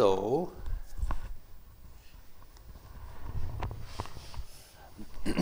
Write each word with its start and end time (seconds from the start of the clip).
So, 0.00 0.50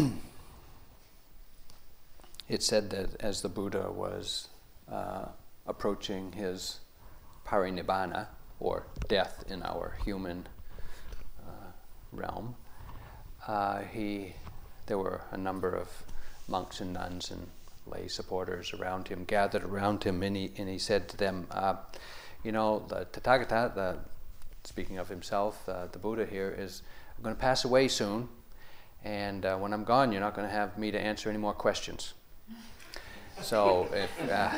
it 2.48 2.64
said 2.64 2.91
that 2.91 3.11
as 3.21 3.43
the 3.43 3.48
Buddha 3.48 3.93
was 3.93 4.48
uh, 4.91 5.27
approaching 5.64 6.32
his 6.32 6.80
parinibbana, 7.46 8.27
or 8.59 8.89
death 9.07 9.45
in 9.48 9.62
our 9.62 9.96
human 10.05 10.48
uh, 11.46 11.70
realm, 12.11 12.56
uh, 13.46 13.82
he, 13.82 14.34
there 14.86 14.98
were 14.98 15.20
a 15.30 15.36
number 15.36 15.72
of 15.72 16.02
monks 16.48 16.80
and 16.80 16.95
nuns 16.95 17.30
and 17.30 17.46
lay 17.86 18.09
supporters 18.09 18.75
around 18.75 19.06
him, 19.06 19.22
gathered 19.25 19.62
around 19.62 20.02
him, 20.02 20.20
and 20.25 20.37
he, 20.37 20.51
and 20.59 20.69
he 20.69 20.80
said 20.80 21.09
to 21.09 21.16
them, 21.16 21.47
uh, 21.52 21.77
You 22.43 22.51
know, 22.51 22.84
the 22.88 23.06
Tathagata, 23.12 23.73
the, 23.73 23.98
speaking 24.68 24.98
of 24.98 25.08
himself, 25.08 25.66
uh, 25.66 25.86
the 25.92 25.98
Buddha 25.98 26.27
here, 26.27 26.54
is 26.56 26.82
going 27.22 27.34
to 27.34 27.40
pass 27.40 27.64
away 27.64 27.88
soon, 27.88 28.28
and 29.02 29.46
uh, 29.46 29.56
when 29.56 29.72
I'm 29.72 29.82
gone, 29.82 30.12
you're 30.12 30.20
not 30.20 30.36
going 30.36 30.46
to 30.46 30.52
have 30.52 30.77
me 30.77 30.91
to 30.91 31.00
answer 31.00 31.30
any 31.30 31.38
more 31.38 31.54
questions. 31.54 32.12
So 33.41 33.88
if 33.94 34.30
uh, 34.30 34.50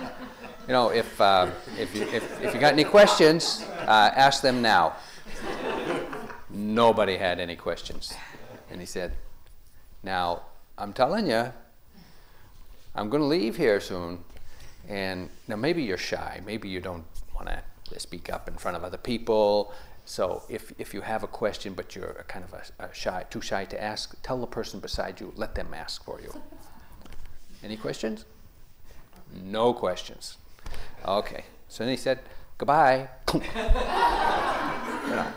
you 0.66 0.72
know 0.72 0.88
if 0.88 1.20
uh, 1.20 1.50
if 1.78 1.94
you 1.94 2.04
if, 2.04 2.40
if 2.40 2.54
you 2.54 2.60
got 2.60 2.72
any 2.72 2.84
questions, 2.84 3.62
uh, 3.80 4.10
ask 4.16 4.42
them 4.42 4.62
now. 4.62 4.94
Nobody 6.48 7.16
had 7.16 7.38
any 7.38 7.56
questions, 7.56 8.14
and 8.70 8.80
he 8.80 8.86
said, 8.86 9.12
"Now 10.02 10.42
I'm 10.78 10.92
telling 10.92 11.26
you, 11.26 11.52
I'm 12.94 13.10
going 13.10 13.22
to 13.22 13.26
leave 13.26 13.56
here 13.56 13.80
soon, 13.80 14.24
and 14.88 15.28
now 15.46 15.56
maybe 15.56 15.82
you're 15.82 15.98
shy, 15.98 16.40
maybe 16.46 16.68
you 16.68 16.80
don't 16.80 17.04
want 17.34 17.48
to 17.48 17.62
speak 18.00 18.32
up 18.32 18.48
in 18.48 18.54
front 18.54 18.76
of 18.76 18.84
other 18.84 18.98
people." 18.98 19.72
So 20.04 20.42
if, 20.48 20.72
if 20.78 20.94
you 20.94 21.02
have 21.02 21.22
a 21.22 21.28
question 21.28 21.74
but 21.74 21.94
you're 21.94 22.24
kind 22.28 22.44
of 22.44 22.52
a, 22.52 22.86
a 22.86 22.94
shy, 22.94 23.24
too 23.30 23.40
shy 23.40 23.64
to 23.66 23.82
ask, 23.82 24.20
tell 24.22 24.40
the 24.40 24.46
person 24.46 24.80
beside 24.80 25.20
you, 25.20 25.32
let 25.36 25.54
them 25.54 25.68
ask 25.74 26.04
for 26.04 26.20
you. 26.20 26.34
Any 27.62 27.76
questions? 27.76 28.24
No 29.32 29.72
questions. 29.72 30.36
Okay. 31.06 31.44
So 31.68 31.84
then 31.84 31.92
he 31.92 31.96
said, 31.96 32.18
goodbye. 32.58 33.08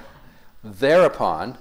Thereupon, 0.63 1.57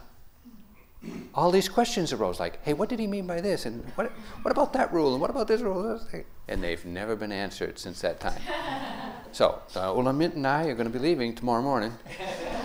all 1.34 1.50
these 1.50 1.69
questions 1.69 2.12
arose 2.12 2.38
like, 2.38 2.62
hey, 2.64 2.72
what 2.72 2.88
did 2.88 2.98
he 3.00 3.06
mean 3.06 3.27
by 3.27 3.41
this? 3.41 3.66
And 3.66 3.84
what, 3.97 4.12
what 4.42 4.52
about 4.52 4.72
that 4.74 4.92
rule? 4.92 5.12
And 5.12 5.20
what 5.20 5.30
about 5.30 5.48
this 5.48 5.61
rule? 5.61 6.00
And 6.48 6.62
they've 6.62 6.84
never 6.84 7.16
been 7.16 7.33
answered 7.33 7.78
since 7.78 8.00
that 8.00 8.20
time. 8.20 8.41
So, 9.34 9.61
uh, 9.74 9.92
U 9.96 10.00
Hla 10.00 10.12
Myint 10.14 10.36
and 10.36 10.46
I 10.46 10.66
are 10.66 10.74
going 10.74 10.86
to 10.86 10.92
be 10.92 11.00
leaving 11.00 11.34
tomorrow 11.34 11.61
morning. 11.61 11.92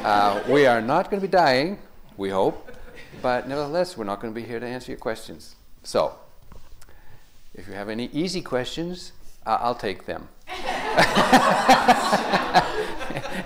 Uh, 0.03 0.43
we 0.47 0.67
are 0.67 0.81
not 0.81 1.09
going 1.09 1.19
to 1.19 1.27
be 1.27 1.31
dying, 1.31 1.79
we 2.15 2.29
hope, 2.29 2.69
but 3.23 3.47
nevertheless, 3.47 3.97
we're 3.97 4.03
not 4.03 4.21
going 4.21 4.31
to 4.31 4.39
be 4.39 4.45
here 4.45 4.59
to 4.59 4.67
answer 4.67 4.91
your 4.91 4.99
questions. 4.99 5.55
So, 5.81 6.13
if 7.55 7.67
you 7.67 7.73
have 7.73 7.89
any 7.89 8.11
easy 8.13 8.43
questions, 8.43 9.13
uh, 9.47 9.57
I'll 9.59 9.73
take 9.73 10.05
them. 10.05 10.29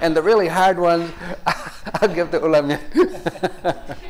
and 0.01 0.13
the 0.13 0.21
really 0.21 0.49
hard 0.49 0.77
ones, 0.77 1.09
I'll 2.01 2.13
give 2.13 2.29
to 2.31 2.39
U 2.39 2.43
Hla 2.43 2.77
Myint. 2.77 4.09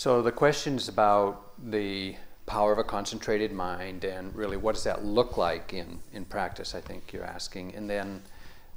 So 0.00 0.22
the 0.22 0.32
questions 0.32 0.88
about 0.88 1.52
the 1.70 2.16
power 2.46 2.72
of 2.72 2.78
a 2.78 2.84
concentrated 2.84 3.52
mind 3.52 4.02
and 4.02 4.34
really 4.34 4.56
what 4.56 4.74
does 4.74 4.84
that 4.84 5.04
look 5.04 5.36
like 5.36 5.74
in, 5.74 6.00
in 6.14 6.24
practice, 6.24 6.74
I 6.74 6.80
think 6.80 7.12
you're 7.12 7.26
asking. 7.26 7.74
And 7.74 7.90
then, 7.90 8.22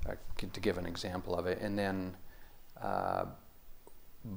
uh, 0.05 0.15
to 0.37 0.59
give 0.59 0.77
an 0.77 0.85
example 0.85 1.33
of 1.33 1.47
it, 1.47 1.61
and 1.61 1.79
then 1.79 2.13
uh, 2.81 3.23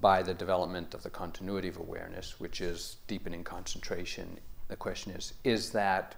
by 0.01 0.23
the 0.23 0.33
development 0.33 0.95
of 0.95 1.03
the 1.03 1.11
continuity 1.11 1.67
of 1.67 1.77
awareness, 1.79 2.39
which 2.39 2.61
is 2.61 2.99
deepening 3.09 3.43
concentration, 3.43 4.39
the 4.69 4.77
question 4.77 5.11
is, 5.11 5.35
is 5.43 5.71
that 5.73 6.15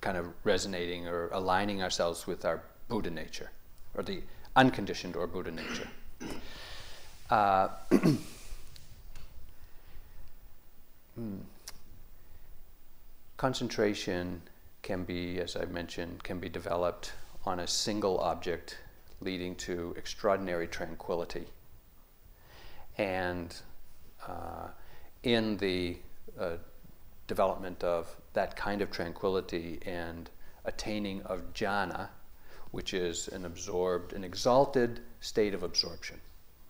kind 0.00 0.16
of 0.16 0.24
resonating 0.42 1.06
or 1.06 1.28
aligning 1.32 1.82
ourselves 1.82 2.26
with 2.26 2.46
our 2.46 2.62
Buddha 2.88 3.10
nature, 3.10 3.50
or 3.92 4.02
the 4.02 4.22
unconditioned 4.56 5.16
or 5.16 5.26
Buddha 5.26 5.50
nature? 5.50 5.88
Uh, 7.28 7.68
Concentration 13.38 14.42
can 14.82 15.04
be, 15.04 15.38
as 15.38 15.56
I 15.56 15.64
mentioned, 15.64 16.22
can 16.24 16.38
be 16.40 16.48
developed 16.48 17.12
on 17.46 17.60
a 17.60 17.66
single 17.66 18.18
object, 18.18 18.78
leading 19.20 19.54
to 19.54 19.94
extraordinary 19.96 20.66
tranquility. 20.66 21.46
And 22.98 23.54
uh, 24.26 24.68
in 25.22 25.56
the 25.56 25.96
uh, 26.38 26.56
development 27.28 27.82
of 27.84 28.14
that 28.32 28.56
kind 28.56 28.82
of 28.82 28.90
tranquility 28.90 29.78
and 29.86 30.28
attaining 30.64 31.22
of 31.22 31.54
jhana, 31.54 32.08
which 32.72 32.92
is 32.92 33.28
an 33.28 33.44
absorbed, 33.44 34.12
an 34.12 34.24
exalted 34.24 35.00
state 35.20 35.54
of 35.54 35.62
absorption, 35.62 36.20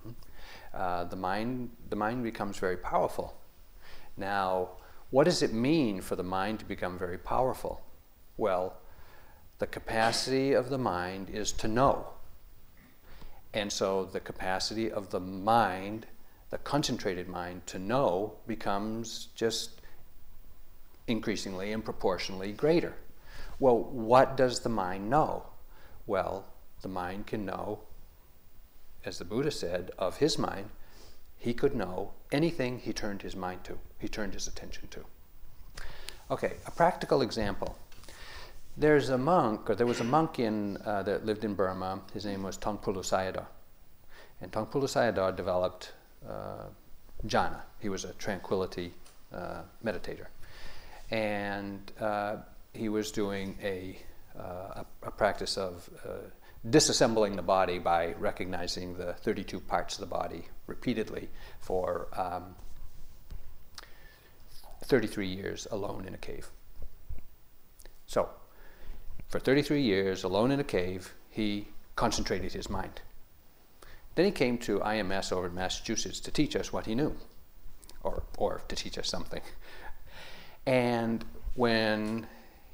hmm, 0.03 0.11
uh, 0.75 1.05
the 1.05 1.17
mind, 1.17 1.71
the 1.89 1.97
mind 1.97 2.23
becomes 2.23 2.59
very 2.59 2.77
powerful 2.77 3.35
now, 4.19 4.69
what 5.11 5.25
does 5.25 5.43
it 5.43 5.53
mean 5.53 6.01
for 6.01 6.17
the 6.17 6.23
mind 6.23 6.59
to 6.59 6.65
become 6.65 6.99
very 6.99 7.19
powerful? 7.19 7.81
Well, 8.37 8.77
the 9.59 9.67
capacity 9.67 10.53
of 10.53 10.71
the 10.71 10.79
mind 10.79 11.31
is 11.31 11.53
to 11.53 11.69
know. 11.69 12.09
And 13.55 13.73
so 13.73 14.05
the 14.05 14.21
capacity 14.21 14.91
of 14.91 15.11
the 15.11 15.21
mind, 15.21 16.07
the 16.51 16.59
concentrated 16.59 17.29
mind, 17.29 17.67
to 17.69 17.79
know 17.79 18.35
becomes 18.47 19.29
just 19.35 19.81
increasingly 21.07 21.73
and 21.73 21.85
proportionally 21.85 22.53
greater. 22.53 22.95
Well, 23.59 23.79
what 23.79 24.37
does 24.37 24.61
the 24.61 24.69
mind 24.69 25.09
know? 25.11 25.45
Well, 26.07 26.45
the 26.83 26.89
mind 26.89 27.27
can 27.27 27.45
know, 27.45 27.81
as 29.05 29.19
the 29.19 29.25
Buddha 29.25 29.51
said, 29.51 29.91
of 29.99 30.19
his 30.19 30.39
mind, 30.39 30.71
he 31.39 31.55
could 31.55 31.75
know 31.75 32.13
anything 32.33 32.79
he 32.79 32.93
turned 32.93 33.23
his 33.23 33.37
mind 33.37 33.65
to, 33.65 33.79
he 33.99 34.09
turned 34.09 34.35
his 34.35 34.47
attention 34.47 34.89
to. 34.89 35.05
Okay, 36.31 36.55
a 36.67 36.71
practical 36.71 37.23
example. 37.23 37.79
There's 38.77 39.09
a 39.09 39.19
monk, 39.19 39.71
or 39.71 39.75
there 39.75 39.87
was 39.87 40.01
a 40.01 40.05
monk 40.05 40.39
in, 40.39 40.77
uh, 40.85 41.03
that 41.05 41.25
lived 41.25 41.45
in 41.45 41.55
Burma. 41.55 42.01
His 42.13 42.27
name 42.27 42.43
was 42.43 42.59
Taungpulu 42.59 42.99
Sayadaw. 42.99 43.47
And 44.41 44.53
Taungpulu 44.53 44.85
Sayadaw 44.85 45.35
developed 45.35 45.93
uh, 46.29 46.67
jhana. 47.27 47.63
He 47.81 47.89
was 47.89 48.05
a 48.05 48.13
tranquility 48.15 48.93
uh, 49.33 49.63
meditator. 49.85 50.27
And 51.11 51.91
uh, 52.01 52.37
he 52.73 52.89
was 52.89 53.11
doing 53.11 53.57
a, 53.63 53.99
uh, 54.39 54.43
a, 54.43 54.87
a, 55.05 55.11
practice 55.11 55.57
of 55.57 55.89
uh, 56.05 56.11
disassembling 56.69 57.35
the 57.35 57.43
body 57.43 57.79
by 57.79 58.15
recognizing 58.19 58.95
the 58.95 59.15
32 59.15 59.59
parts 59.61 59.95
of 59.95 60.01
the 60.01 60.07
body 60.07 60.45
repeatedly 60.69 61.29
for 61.61 62.07
um, 62.17 62.55
33 64.85 65.27
years 65.27 65.67
alone 65.71 66.07
in 66.07 66.15
a 66.15 66.19
cave. 66.19 66.49
So, 68.07 68.29
for 69.29 69.39
33 69.41 69.83
years, 69.83 70.25
alone 70.25 70.51
in 70.51 70.61
a 70.61 70.65
cave, 70.65 71.13
he 71.29 71.69
concentrated 71.97 72.53
his 72.53 72.71
mind. 72.71 73.03
Then 74.15 74.25
he 74.25 74.31
came 74.31 74.57
to 74.59 74.79
IMS 74.79 75.33
over 75.33 75.47
in 75.49 75.55
Massachusetts 75.55 76.21
to 76.21 76.31
teach 76.31 76.57
us 76.57 76.73
what 76.73 76.87
he 76.87 76.95
knew, 76.95 77.15
or, 78.03 78.23
or 78.39 78.63
to 78.69 78.77
teach 78.77 78.99
us 78.99 79.09
something. 79.09 79.43
And 80.67 81.25
when 81.55 82.27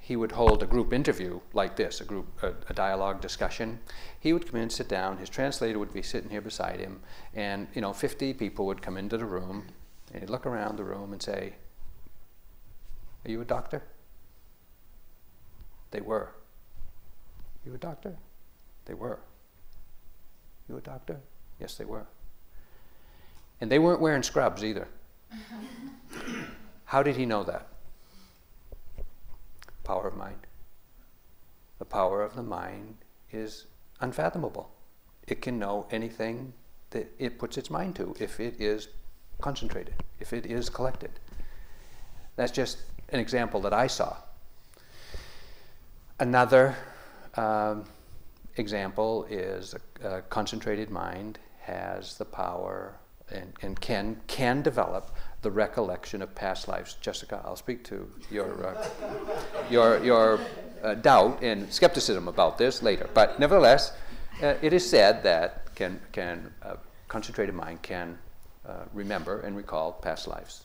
he 0.04 0.16
would 0.16 0.32
hold 0.32 0.62
a 0.62 0.66
group 0.66 0.92
interview 0.92 1.40
like 1.54 1.76
this, 1.76 2.02
a 2.02 2.04
group, 2.04 2.26
a, 2.42 2.52
a, 2.68 2.74
dialogue 2.74 3.22
discussion. 3.22 3.78
He 4.20 4.34
would 4.34 4.46
come 4.46 4.56
in, 4.56 4.64
and 4.64 4.72
sit 4.72 4.86
down. 4.86 5.16
His 5.16 5.30
translator 5.30 5.78
would 5.78 5.94
be 5.94 6.02
sitting 6.02 6.28
here 6.28 6.42
beside 6.42 6.78
him, 6.78 7.00
and 7.32 7.68
you 7.72 7.80
know, 7.80 7.94
50 7.94 8.34
people 8.34 8.66
would 8.66 8.82
come 8.82 8.98
into 8.98 9.16
the 9.16 9.24
room, 9.24 9.66
and 10.12 10.20
he'd 10.20 10.28
look 10.28 10.44
around 10.44 10.76
the 10.76 10.84
room 10.84 11.14
and 11.14 11.22
say, 11.22 11.54
"Are 13.24 13.30
you 13.30 13.40
a 13.40 13.46
doctor?" 13.46 13.82
They 15.90 16.02
were. 16.02 16.34
You 17.64 17.74
a 17.74 17.78
doctor? 17.78 18.14
They 18.84 18.92
were. 18.92 19.20
You 20.68 20.76
a 20.76 20.82
doctor? 20.82 21.18
Yes, 21.58 21.76
they 21.76 21.86
were. 21.86 22.06
And 23.58 23.72
they 23.72 23.78
weren't 23.78 24.02
wearing 24.02 24.22
scrubs 24.22 24.62
either. 24.62 24.86
How 26.84 27.02
did 27.02 27.16
he 27.16 27.24
know 27.24 27.42
that? 27.44 27.68
Power 29.84 30.08
of 30.08 30.16
mind. 30.16 30.46
The 31.78 31.84
power 31.84 32.22
of 32.22 32.34
the 32.34 32.42
mind 32.42 32.96
is 33.30 33.66
unfathomable. 34.00 34.70
It 35.26 35.42
can 35.42 35.58
know 35.58 35.86
anything 35.90 36.52
that 36.90 37.12
it 37.18 37.38
puts 37.38 37.58
its 37.58 37.70
mind 37.70 37.96
to 37.96 38.14
if 38.18 38.40
it 38.40 38.60
is 38.60 38.88
concentrated, 39.40 39.94
if 40.20 40.32
it 40.32 40.46
is 40.46 40.70
collected. 40.70 41.10
That's 42.36 42.52
just 42.52 42.78
an 43.10 43.20
example 43.20 43.60
that 43.60 43.72
I 43.72 43.86
saw. 43.86 44.16
Another 46.18 46.76
um, 47.36 47.84
example 48.56 49.26
is 49.28 49.74
a, 50.02 50.08
a, 50.08 50.22
concentrated 50.22 50.90
mind 50.90 51.38
has 51.60 52.16
the 52.16 52.24
power 52.24 52.94
and, 53.30 53.52
and 53.62 53.80
can, 53.80 54.20
can 54.26 54.62
develop 54.62 55.14
the 55.44 55.50
recollection 55.50 56.22
of 56.22 56.34
past 56.34 56.66
lives. 56.66 56.96
Jessica, 57.00 57.40
I'll 57.44 57.54
speak 57.54 57.84
to 57.84 58.10
your, 58.30 58.66
uh, 58.66 58.88
your, 59.70 60.02
your 60.02 60.40
uh, 60.82 60.94
doubt 60.94 61.42
and 61.42 61.72
skepticism 61.72 62.26
about 62.26 62.58
this 62.58 62.82
later. 62.82 63.08
But 63.14 63.38
nevertheless, 63.38 63.92
uh, 64.42 64.54
it 64.62 64.72
is 64.72 64.88
said 64.88 65.22
that 65.22 65.72
can, 65.76 66.00
can 66.12 66.52
uh, 66.62 66.76
concentrated 67.08 67.54
mind 67.54 67.82
can 67.82 68.18
uh, 68.66 68.84
remember 68.92 69.40
and 69.40 69.54
recall 69.56 69.92
past 69.92 70.26
lives. 70.26 70.64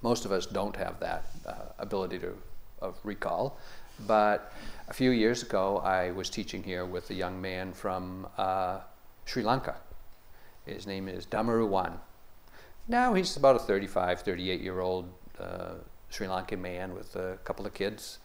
Most 0.00 0.24
of 0.24 0.32
us 0.32 0.46
don't 0.46 0.74
have 0.74 0.98
that 0.98 1.26
uh, 1.46 1.54
ability 1.78 2.18
to, 2.20 2.34
of 2.80 2.96
recall, 3.04 3.58
but 4.06 4.52
a 4.88 4.94
few 4.94 5.10
years 5.10 5.42
ago 5.42 5.78
I 5.84 6.10
was 6.10 6.30
teaching 6.30 6.62
here 6.62 6.86
with 6.86 7.10
a 7.10 7.14
young 7.14 7.40
man 7.40 7.74
from 7.74 8.26
Sri 9.26 9.42
Lanka. 9.42 9.76
His 10.64 10.86
name 10.86 11.06
is 11.06 11.26
Dhammaruwan 11.26 11.98
now 12.88 13.14
he's 13.14 13.36
about 13.36 13.56
a 13.56 13.60
35, 13.60 14.22
38 14.22 14.60
year 14.60 14.80
old 14.80 15.12
uh, 15.38 15.74
Sri 16.10 16.26
Lankan 16.26 16.60
man 16.60 16.94
with 16.94 17.16
a 17.16 17.38
couple 17.44 17.66
of 17.66 17.72
kids 17.72 18.18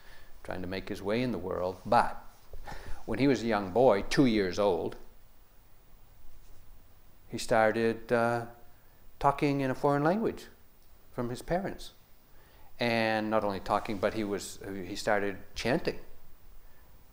trying 0.43 0.61
to 0.61 0.67
make 0.67 0.89
his 0.89 1.01
way 1.01 1.21
in 1.21 1.31
the 1.31 1.37
world. 1.37 1.77
But 1.85 2.21
when 3.05 3.19
he 3.19 3.27
was 3.27 3.41
a 3.43 3.47
young 3.47 3.71
boy, 3.71 4.03
two 4.09 4.25
years 4.25 4.59
old, 4.59 4.97
he 7.29 7.37
started 7.37 8.11
uh, 8.11 8.45
talking 9.19 9.61
in 9.61 9.71
a 9.71 9.75
foreign 9.75 10.03
language 10.03 10.45
from 11.13 11.29
his 11.29 11.41
parents. 11.41 11.91
And 12.79 13.29
not 13.29 13.43
only 13.43 13.61
talking, 13.61 13.97
but 13.97 14.13
he, 14.13 14.23
was, 14.23 14.59
he 14.85 14.95
started 14.95 15.37
chanting. 15.55 15.99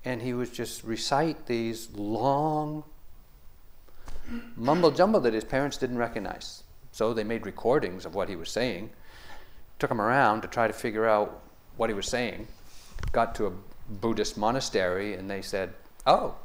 And 0.05 0.21
he 0.21 0.35
would 0.35 0.53
just 0.53 0.83
recite 0.83 1.47
these 1.47 1.89
long 1.95 2.85
mumble 4.57 4.91
jumble 4.91 5.21
that 5.21 5.33
his 5.33 5.45
parents 5.45 5.77
didn't 5.77 5.99
recognize. 5.99 6.64
So 6.95 7.13
they 7.13 7.25
made 7.25 7.45
recordings 7.45 8.07
of 8.07 8.15
what 8.15 8.29
he 8.29 8.37
was 8.37 8.49
saying, 8.49 8.91
took 9.81 9.91
him 9.91 10.01
around 10.01 10.43
to 10.43 10.49
try 10.49 10.69
to 10.69 10.73
figure 10.73 11.09
out 11.09 11.43
what 11.77 11.91
he 11.91 11.95
was 11.95 12.07
saying, 12.07 12.47
got 13.11 13.35
to 13.35 13.47
a 13.47 13.53
Buddhist 13.91 14.39
monastery, 14.39 15.15
and 15.15 15.29
they 15.29 15.43
said, 15.43 15.75
Oh, 16.07 16.37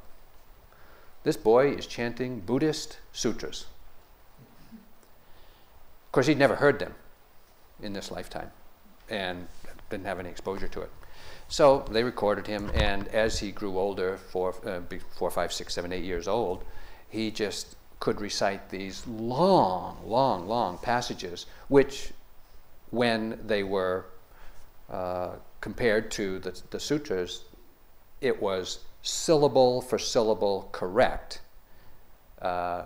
this 1.21 1.37
boy 1.37 1.73
is 1.73 1.85
chanting 1.85 2.39
Buddhist 2.39 2.97
sutras. 3.13 3.67
Of 4.71 6.11
course, 6.13 6.25
he'd 6.25 6.39
never 6.39 6.55
heard 6.55 6.79
them 6.79 6.95
in 7.79 7.93
this 7.93 8.09
lifetime 8.09 8.49
and 9.07 9.47
didn't 9.91 10.07
have 10.07 10.19
any 10.19 10.29
exposure 10.29 10.67
to 10.69 10.81
it. 10.81 10.89
So 11.47 11.85
they 11.91 12.03
recorded 12.03 12.47
him, 12.47 12.71
and 12.73 13.07
as 13.09 13.37
he 13.37 13.51
grew 13.51 13.77
older, 13.77 14.17
four, 14.17 14.55
uh, 14.65 14.79
four, 15.15 15.29
five, 15.29 15.53
six, 15.53 15.75
seven, 15.75 15.93
eight 15.93 16.05
years 16.05 16.27
old, 16.27 16.63
he 17.07 17.29
just 17.29 17.75
could 17.99 18.21
recite 18.21 18.69
these 18.69 19.05
long, 19.07 19.97
long, 20.05 20.47
long 20.47 20.77
passages, 20.77 21.45
which, 21.67 22.11
when 22.91 23.39
they 23.45 23.63
were 23.63 24.05
uh, 24.89 25.31
compared 25.61 26.09
to 26.11 26.39
the, 26.39 26.61
the 26.71 26.79
sutras, 26.79 27.43
it 28.21 28.41
was 28.41 28.79
syllable 29.01 29.81
for 29.81 29.99
syllable 29.99 30.69
correct 30.71 31.41
uh, 32.41 32.83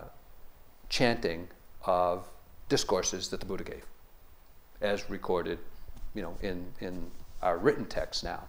chanting 0.88 1.48
of 1.84 2.28
discourses 2.68 3.28
that 3.28 3.40
the 3.40 3.46
Buddha 3.46 3.64
gave, 3.64 3.84
as 4.80 5.08
recorded, 5.08 5.58
you 6.14 6.22
know, 6.22 6.36
in, 6.42 6.66
in 6.80 7.10
our 7.42 7.58
written 7.58 7.84
text 7.84 8.24
now. 8.24 8.42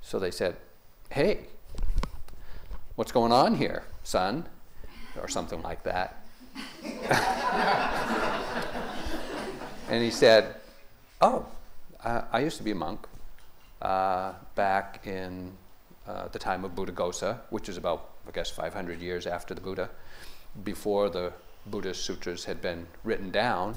So 0.00 0.18
they 0.18 0.30
said, 0.30 0.56
"Hey, 1.10 1.46
what's 2.96 3.12
going 3.12 3.32
on 3.32 3.56
here, 3.56 3.84
son?" 4.02 4.46
Or 5.20 5.28
something 5.28 5.62
like 5.62 5.82
that. 5.84 6.24
and 9.88 10.02
he 10.02 10.10
said, 10.10 10.56
Oh, 11.20 11.46
I 12.04 12.40
used 12.40 12.56
to 12.56 12.62
be 12.62 12.72
a 12.72 12.74
monk 12.74 13.06
uh, 13.80 14.32
back 14.54 15.06
in 15.06 15.52
uh, 16.06 16.28
the 16.28 16.38
time 16.38 16.64
of 16.64 16.74
Buddha 16.74 16.92
Buddhaghosa, 16.92 17.38
which 17.50 17.68
is 17.68 17.76
about, 17.76 18.10
I 18.26 18.32
guess, 18.32 18.50
500 18.50 19.00
years 19.00 19.26
after 19.26 19.54
the 19.54 19.60
Buddha, 19.60 19.88
before 20.64 21.08
the 21.08 21.32
Buddhist 21.66 22.04
sutras 22.04 22.44
had 22.44 22.60
been 22.60 22.86
written 23.04 23.30
down. 23.30 23.76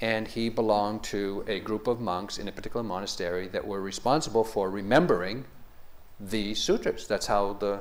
And 0.00 0.26
he 0.28 0.48
belonged 0.48 1.02
to 1.04 1.44
a 1.46 1.60
group 1.60 1.86
of 1.86 2.00
monks 2.00 2.38
in 2.38 2.48
a 2.48 2.52
particular 2.52 2.82
monastery 2.82 3.48
that 3.48 3.66
were 3.66 3.80
responsible 3.80 4.44
for 4.44 4.70
remembering 4.70 5.44
the 6.20 6.54
sutras. 6.54 7.06
That's 7.06 7.26
how 7.26 7.54
the 7.54 7.80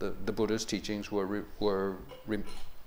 the, 0.00 0.14
the 0.24 0.32
Buddha's 0.32 0.64
teachings 0.64 1.12
were, 1.12 1.26
re, 1.26 1.42
were 1.60 1.96
re, 2.26 2.38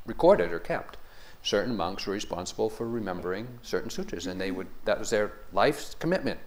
recorded 0.06 0.52
or 0.52 0.60
kept. 0.60 0.98
Certain 1.42 1.76
monks 1.76 2.06
were 2.06 2.14
responsible 2.14 2.70
for 2.70 2.88
remembering 2.88 3.48
certain 3.62 3.90
sutras, 3.90 4.28
and 4.28 4.40
they 4.40 4.52
would 4.52 4.68
that 4.86 5.00
was 5.00 5.10
their 5.10 5.34
life's 5.52 5.96
commitment. 5.96 6.40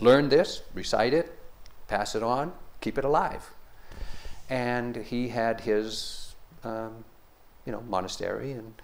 Learn 0.00 0.28
this, 0.28 0.62
recite 0.74 1.14
it, 1.14 1.36
pass 1.88 2.14
it 2.14 2.22
on, 2.22 2.52
keep 2.80 2.98
it 2.98 3.04
alive. 3.04 3.50
And 4.50 4.96
he 4.96 5.28
had 5.28 5.60
his, 5.60 6.34
um, 6.64 7.04
you 7.64 7.72
know, 7.72 7.82
monastery, 7.88 8.52
and 8.52 8.74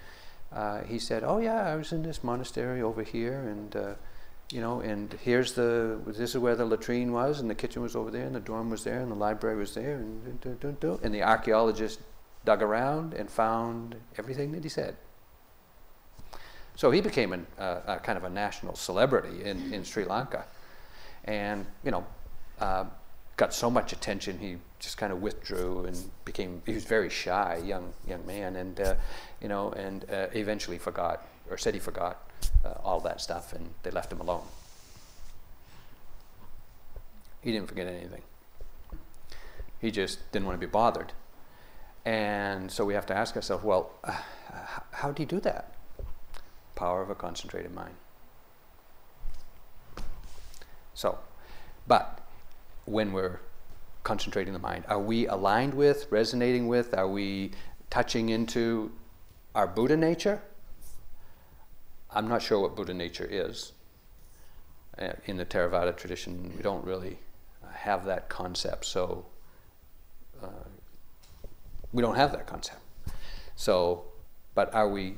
uh, 0.53 0.83
he 0.83 0.99
said, 0.99 1.23
"Oh 1.25 1.39
yeah, 1.39 1.63
I 1.63 1.77
was 1.77 1.93
in 1.93 2.03
this 2.03 2.25
monastery 2.25 2.83
over 2.83 3.03
here, 3.03 3.41
and." 3.41 3.77
Uh, 3.77 3.95
you 4.53 4.61
know, 4.61 4.81
and 4.81 5.13
here's 5.23 5.53
the, 5.53 6.01
this 6.07 6.35
is 6.35 6.39
where 6.39 6.57
the 6.57 6.65
latrine 6.65 7.13
was, 7.13 7.41
and 7.41 7.49
the 7.49 7.55
kitchen 7.55 7.83
was 7.83 7.95
over 7.95 8.11
there, 8.11 8.27
and 8.27 8.35
the 8.35 8.41
dorm 8.41 8.71
was 8.71 8.83
there, 8.83 9.01
and 9.01 9.11
the 9.11 9.17
library 9.17 9.57
was 9.57 9.75
there, 9.75 9.97
and, 9.97 10.45
and 11.03 11.15
the 11.15 11.23
archaeologist 11.23 12.01
dug 12.45 12.63
around 12.63 13.15
and 13.15 13.31
found 13.31 13.95
everything 14.19 14.53
that 14.53 14.65
he 14.65 14.69
said. 14.69 14.97
So 16.75 16.91
he 16.91 17.01
became 17.01 17.33
an, 17.33 17.47
uh, 17.59 17.81
a 17.87 17.97
kind 17.99 18.17
of 18.17 18.25
a 18.25 18.31
national 18.31 18.75
celebrity 18.75 19.45
in, 19.45 19.73
in 19.73 19.85
Sri 19.85 20.05
Lanka, 20.05 20.45
and 21.25 21.67
you 21.85 21.91
know, 21.91 22.07
uh, 22.59 22.87
got 23.37 23.55
so 23.55 23.71
much 23.71 23.93
attention 23.93 24.39
he 24.39 24.57
just 24.79 24.99
kind 24.99 25.13
of 25.13 25.23
withdrew 25.23 25.85
and 25.87 25.97
became 26.27 26.61
he 26.67 26.75
was 26.75 26.85
very 26.85 27.09
shy 27.09 27.61
young 27.65 27.93
young 28.09 28.27
man, 28.27 28.57
and 28.57 28.81
uh, 28.81 28.95
you 29.41 29.49
know, 29.49 29.73
and 29.73 30.05
uh, 30.11 30.27
eventually 30.33 30.79
forgot 30.79 31.27
or 31.51 31.59
said 31.59 31.75
he 31.75 31.81
forgot 31.81 32.30
uh, 32.65 32.75
all 32.85 33.01
that 33.01 33.21
stuff, 33.21 33.53
and 33.53 33.71
they 33.83 33.91
left 33.91 34.13
him 34.13 34.21
alone. 34.21 34.45
He 37.43 37.53
didn't 37.53 37.69
forget 37.69 37.87
anything. 37.87 38.23
He 39.81 39.91
just 39.91 40.31
didn't 40.33 40.47
want 40.47 40.61
to 40.61 40.67
be 40.67 40.71
bothered. 40.71 41.13
And 42.05 42.71
so 42.71 42.85
we 42.85 42.95
have 42.95 43.07
to 43.07 43.15
ask 43.15 43.37
ourselves 43.37 43.65
well, 43.65 43.93
uh, 44.05 44.17
how 44.93 45.11
do 45.11 45.23
you 45.23 45.27
do 45.27 45.41
that? 45.41 45.75
Power 46.75 47.03
of 47.03 47.11
a 47.11 47.15
concentrated 47.15 47.73
mind. 47.75 47.95
So, 50.95 51.19
but 51.87 52.21
when 52.85 53.13
we're 53.13 53.41
concentrating 54.03 54.53
the 54.53 54.59
mind, 54.59 54.85
are 54.89 54.99
we 54.99 55.27
aligned 55.27 55.75
with, 55.75 56.07
resonating 56.11 56.69
with, 56.69 56.95
are 56.95 57.09
we 57.09 57.53
touching 57.89 58.29
into 58.29 58.93
our 59.55 59.67
Buddha 59.67 59.97
nature? 59.97 60.43
I'm 62.13 62.29
not 62.29 62.43
sure 62.43 62.61
what 62.61 62.75
Buddha 62.77 62.95
nature 62.95 63.27
is. 63.31 63.73
Uh, 64.99 65.13
in 65.27 65.37
the 65.37 65.47
Theravada 65.47 65.97
tradition, 65.97 66.53
we 66.57 66.63
don't 66.63 66.85
really 66.85 67.19
have 67.73 68.05
that 68.07 68.29
concept, 68.29 68.85
so 68.85 69.25
uh, 70.43 70.67
we 71.93 72.03
don't 72.03 72.17
have 72.17 72.33
that 72.33 72.47
concept. 72.47 72.81
So, 73.57 74.05
but 74.55 74.75
are 74.75 74.89
we 74.89 75.17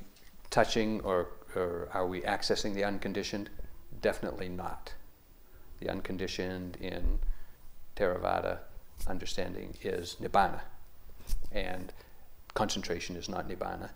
touching 0.51 1.01
or, 1.01 1.29
or 1.57 1.89
are 1.93 2.07
we 2.07 2.21
accessing 2.21 2.75
the 2.75 2.85
unconditioned? 2.85 3.49
Definitely 4.01 4.49
not. 4.49 4.93
the 5.83 5.91
unconditioned 5.91 6.77
in 6.77 7.19
Theravada 7.97 8.59
understanding 9.07 9.75
is 9.83 10.17
nibbana. 10.21 10.61
And 11.51 11.93
concentration 12.55 13.17
is 13.17 13.29
not 13.29 13.49
nibbana, 13.49 13.91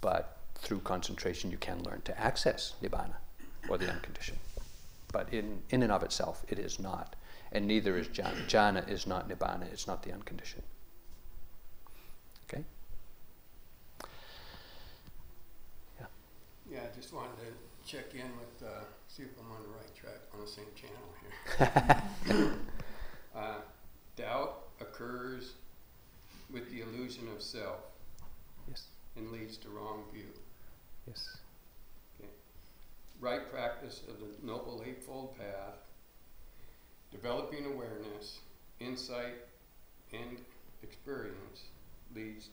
but 0.00 0.35
through 0.58 0.80
concentration 0.80 1.50
you 1.50 1.58
can 1.58 1.82
learn 1.82 2.02
to 2.02 2.18
access 2.18 2.74
nibbana 2.82 3.16
or 3.68 3.78
the 3.78 3.90
unconditioned. 3.90 4.38
But 5.12 5.32
in, 5.32 5.62
in 5.70 5.82
and 5.82 5.92
of 5.92 6.02
itself, 6.02 6.44
it 6.48 6.58
is 6.58 6.78
not. 6.78 7.16
And 7.52 7.66
neither 7.66 7.96
is 7.96 8.08
jhana. 8.08 8.46
Jhana 8.46 8.88
is 8.88 9.06
not 9.06 9.28
nibbana, 9.28 9.70
it's 9.72 9.86
not 9.86 10.02
the 10.02 10.12
unconditioned. 10.12 10.64
Okay? 12.44 12.64
Yeah. 15.98 16.06
Yeah, 16.70 16.80
I 16.80 16.94
just 16.94 17.12
wanted 17.12 17.36
to 17.38 17.90
check 17.90 18.14
in 18.14 18.30
with, 18.38 18.68
uh, 18.68 18.84
see 19.08 19.22
if 19.22 19.30
I'm 19.38 19.50
on 19.52 19.62
the 19.62 19.68
right 19.68 19.94
track 19.94 20.20
on 20.34 20.40
the 20.40 20.46
same 20.46 20.66
channel 20.74 21.08
here. 22.36 22.52
uh, 23.36 23.54
doubt 24.16 24.64
occurs 24.80 25.52
with 26.52 26.70
the 26.70 26.82
illusion 26.82 27.28
of 27.34 27.42
self. 27.42 27.80
Yes. 28.68 28.86
And 29.16 29.30
leads 29.30 29.56
to 29.58 29.68
wrong 29.68 30.04
view. 30.12 30.24
Yes. 33.20 33.22
Okay. 33.22 33.38
Right 33.38 33.50
practice 33.50 34.02
of 34.08 34.16
the 34.20 34.46
Noble 34.46 34.82
Eightfold 34.86 35.36
Path, 35.38 35.78
developing 37.10 37.66
awareness, 37.66 38.40
insight, 38.80 39.36
and 40.12 40.38
experience 40.82 41.62
leads, 42.14 42.50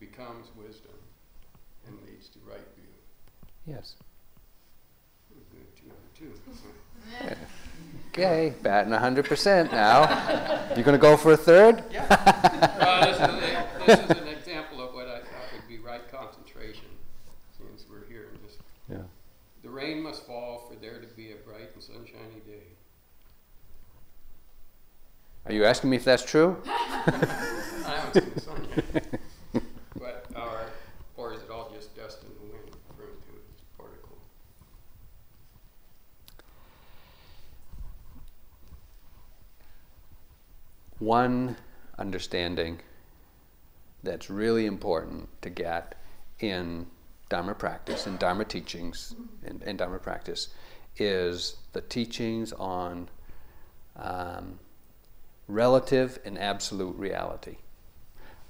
becomes 0.00 0.48
wisdom, 0.56 0.92
and 1.86 1.96
leads 2.06 2.28
to 2.30 2.38
right 2.48 2.66
view. 2.76 3.74
Yes. 3.74 3.96
Two 5.76 5.90
out 5.90 5.96
of 5.96 6.18
two. 6.18 6.32
Yeah. 7.22 7.34
Okay, 8.12 8.54
batting 8.62 8.92
100% 8.92 9.72
now. 9.72 10.74
You're 10.74 10.84
going 10.84 10.96
to 10.96 10.98
go 10.98 11.16
for 11.16 11.32
a 11.32 11.36
third? 11.36 11.82
Yeah. 11.90 12.06
well, 12.78 13.06
this, 13.06 13.16
is 13.16 13.22
a, 13.22 13.86
this 13.86 14.16
is 14.16 14.22
an 14.22 14.28
example 14.28 14.80
of 14.82 14.94
what 14.94 15.08
I 15.08 15.18
thought 15.18 15.52
would 15.52 15.68
be 15.68 15.78
right 15.78 16.00
concentration, 16.10 16.86
since 17.58 17.86
we're 17.90 18.06
here 18.06 18.28
in 18.32 18.38
this. 18.46 18.56
Yeah. 18.88 19.02
The 19.64 19.70
rain 19.70 20.02
must 20.02 20.26
fall 20.26 20.68
for 20.68 20.76
there 20.76 21.00
to 21.00 21.06
be 21.16 21.32
a 21.32 21.36
bright 21.36 21.70
and 21.74 21.82
sunshiny 21.82 22.40
day. 22.46 22.62
Are 25.46 25.52
you 25.52 25.64
asking 25.64 25.90
me 25.90 25.96
if 25.96 26.04
that's 26.04 26.24
true? 26.24 26.56
I 26.66 27.10
haven't 27.84 28.14
seen 28.14 28.32
the 28.34 28.40
sun 28.40 28.66
yet. 28.74 29.20
But, 30.00 30.26
or, 30.34 30.66
or 31.16 31.34
is 31.34 31.42
it 31.42 31.50
all 31.50 31.70
just 31.74 31.94
dust 31.94 32.22
in 32.22 32.28
the 32.28 32.54
wind 32.54 32.70
from 32.96 33.06
its 33.36 33.62
particle? 33.76 34.16
One 40.98 41.56
understanding 41.98 42.80
that's 44.02 44.30
really 44.30 44.64
important 44.64 45.28
to 45.42 45.50
get 45.50 45.94
in 46.40 46.86
Dharma 47.28 47.54
practice, 47.54 48.06
in 48.06 48.16
Dharma 48.16 48.46
teachings, 48.46 49.14
in, 49.44 49.60
in 49.62 49.76
Dharma 49.76 49.98
practice, 49.98 50.48
is 50.96 51.56
the 51.74 51.82
teachings 51.82 52.54
on 52.54 53.10
um, 53.96 54.58
relative 55.48 56.18
and 56.24 56.38
absolute 56.38 56.96
reality. 56.96 57.56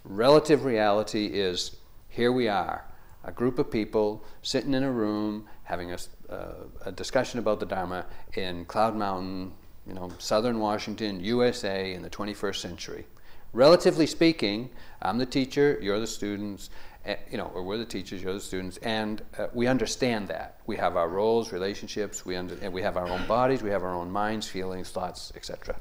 Relative 0.05 0.65
reality 0.65 1.27
is 1.27 1.77
here 2.09 2.31
we 2.31 2.49
are, 2.49 2.85
a 3.25 3.33
group 3.33 3.59
of 3.59 3.71
people 3.71 4.25
sitting 4.43 4.75
in 4.75 4.83
a 4.83 4.91
room 4.91 5.47
having 5.65 5.93
a, 5.93 5.99
uh, 6.29 6.55
a 6.85 6.93
discussion 6.93 7.39
about 7.39 7.59
the 7.59 7.67
Dharma 7.67 8.05
in 8.35 8.65
Cloud 8.67 8.95
Mountain, 8.97 9.53
you 9.87 9.95
know, 9.95 10.11
southern 10.19 10.59
Washington, 10.61 11.23
USA 11.25 11.95
in 11.95 12.03
the 12.03 12.11
21st 12.11 12.57
century. 12.57 13.07
Relatively 13.53 14.07
speaking, 14.07 14.71
I'm 15.01 15.19
the 15.19 15.27
teacher, 15.27 15.79
you're 15.81 16.01
the 16.01 16.07
students, 16.07 16.71
uh, 17.07 17.15
you 17.31 17.39
know, 17.39 17.51
or 17.55 17.63
we're 17.63 17.79
the 17.79 17.85
teachers, 17.85 18.23
you're 18.23 18.33
the 18.33 18.41
students, 18.41 18.79
and 18.79 19.23
uh, 19.39 19.47
we 19.55 19.67
understand 19.67 20.29
that. 20.29 20.61
We 20.67 20.77
have 20.77 20.97
our 20.97 21.09
roles, 21.09 21.53
relationships, 21.53 22.27
we, 22.27 22.37
under, 22.37 22.57
and 22.61 22.73
we 22.73 22.83
have 22.83 22.97
our 22.97 23.09
own 23.09 23.27
bodies, 23.27 23.63
we 23.63 23.71
have 23.71 23.83
our 23.83 23.95
own 23.95 24.11
minds, 24.11 24.49
feelings, 24.49 24.91
thoughts, 24.91 25.33
etc. 25.37 25.77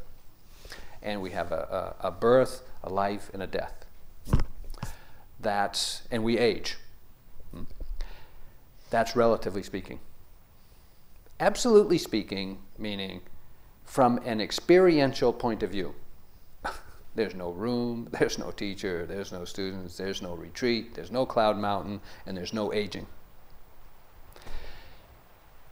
And 1.03 1.21
we 1.21 1.31
have 1.31 1.51
a, 1.51 1.95
a, 2.01 2.07
a 2.07 2.11
birth, 2.11 2.63
a 2.83 2.89
life, 2.89 3.29
and 3.33 3.43
a 3.43 3.47
death. 3.47 3.85
That's, 5.39 6.03
and 6.09 6.23
we 6.23 6.37
age. 6.37 6.77
That's 8.89 9.15
relatively 9.15 9.63
speaking. 9.63 9.99
Absolutely 11.39 11.97
speaking, 11.97 12.59
meaning 12.77 13.21
from 13.85 14.19
an 14.25 14.39
experiential 14.39 15.33
point 15.33 15.61
of 15.61 15.71
view. 15.71 15.93
there's 17.15 17.35
no 17.35 17.51
room, 17.51 18.07
there's 18.19 18.37
no 18.37 18.51
teacher, 18.51 19.05
there's 19.05 19.31
no 19.31 19.45
students, 19.45 19.97
there's 19.97 20.21
no 20.21 20.35
retreat, 20.35 20.93
there's 20.95 21.11
no 21.11 21.25
cloud 21.25 21.57
mountain, 21.57 22.01
and 22.25 22.37
there's 22.37 22.53
no 22.53 22.73
aging. 22.73 23.07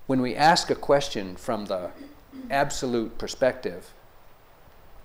When 0.07 0.21
we 0.21 0.35
ask 0.35 0.69
a 0.69 0.75
question 0.75 1.35
from 1.35 1.65
the 1.65 1.91
absolute 2.49 3.17
perspective, 3.17 3.93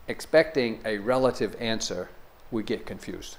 expecting 0.09 0.81
a 0.85 0.99
relative 0.99 1.57
answer, 1.61 2.09
we 2.51 2.63
get 2.63 2.87
confused. 2.87 3.37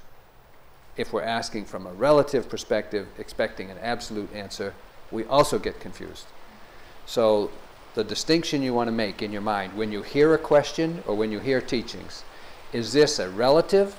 If 0.98 1.14
we're 1.14 1.24
asking 1.24 1.66
from 1.66 1.86
a 1.86 1.94
relative 1.94 2.50
perspective, 2.50 3.08
expecting 3.18 3.70
an 3.70 3.78
absolute 3.82 4.34
answer, 4.34 4.74
we 5.12 5.24
also 5.26 5.60
get 5.60 5.80
confused. 5.80 6.26
So 7.06 7.52
the 7.94 8.04
distinction 8.04 8.62
you 8.62 8.74
want 8.74 8.88
to 8.88 8.92
make 8.92 9.22
in 9.22 9.32
your 9.32 9.42
mind 9.42 9.78
when 9.78 9.92
you 9.92 10.02
hear 10.02 10.34
a 10.34 10.38
question 10.38 11.04
or 11.08 11.16
when 11.16 11.32
you 11.32 11.40
hear 11.40 11.62
teachings 11.62 12.24
is 12.74 12.94
this 12.94 13.20
a 13.20 13.30
relative 13.30 13.98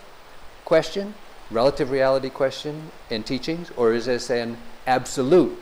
question, 0.64 1.14
relative 1.50 1.90
reality 1.90 2.28
question 2.28 2.90
in 3.08 3.22
teachings, 3.22 3.70
or 3.76 3.94
is 3.94 4.06
this 4.06 4.28
an 4.28 4.58
absolute 4.86 5.58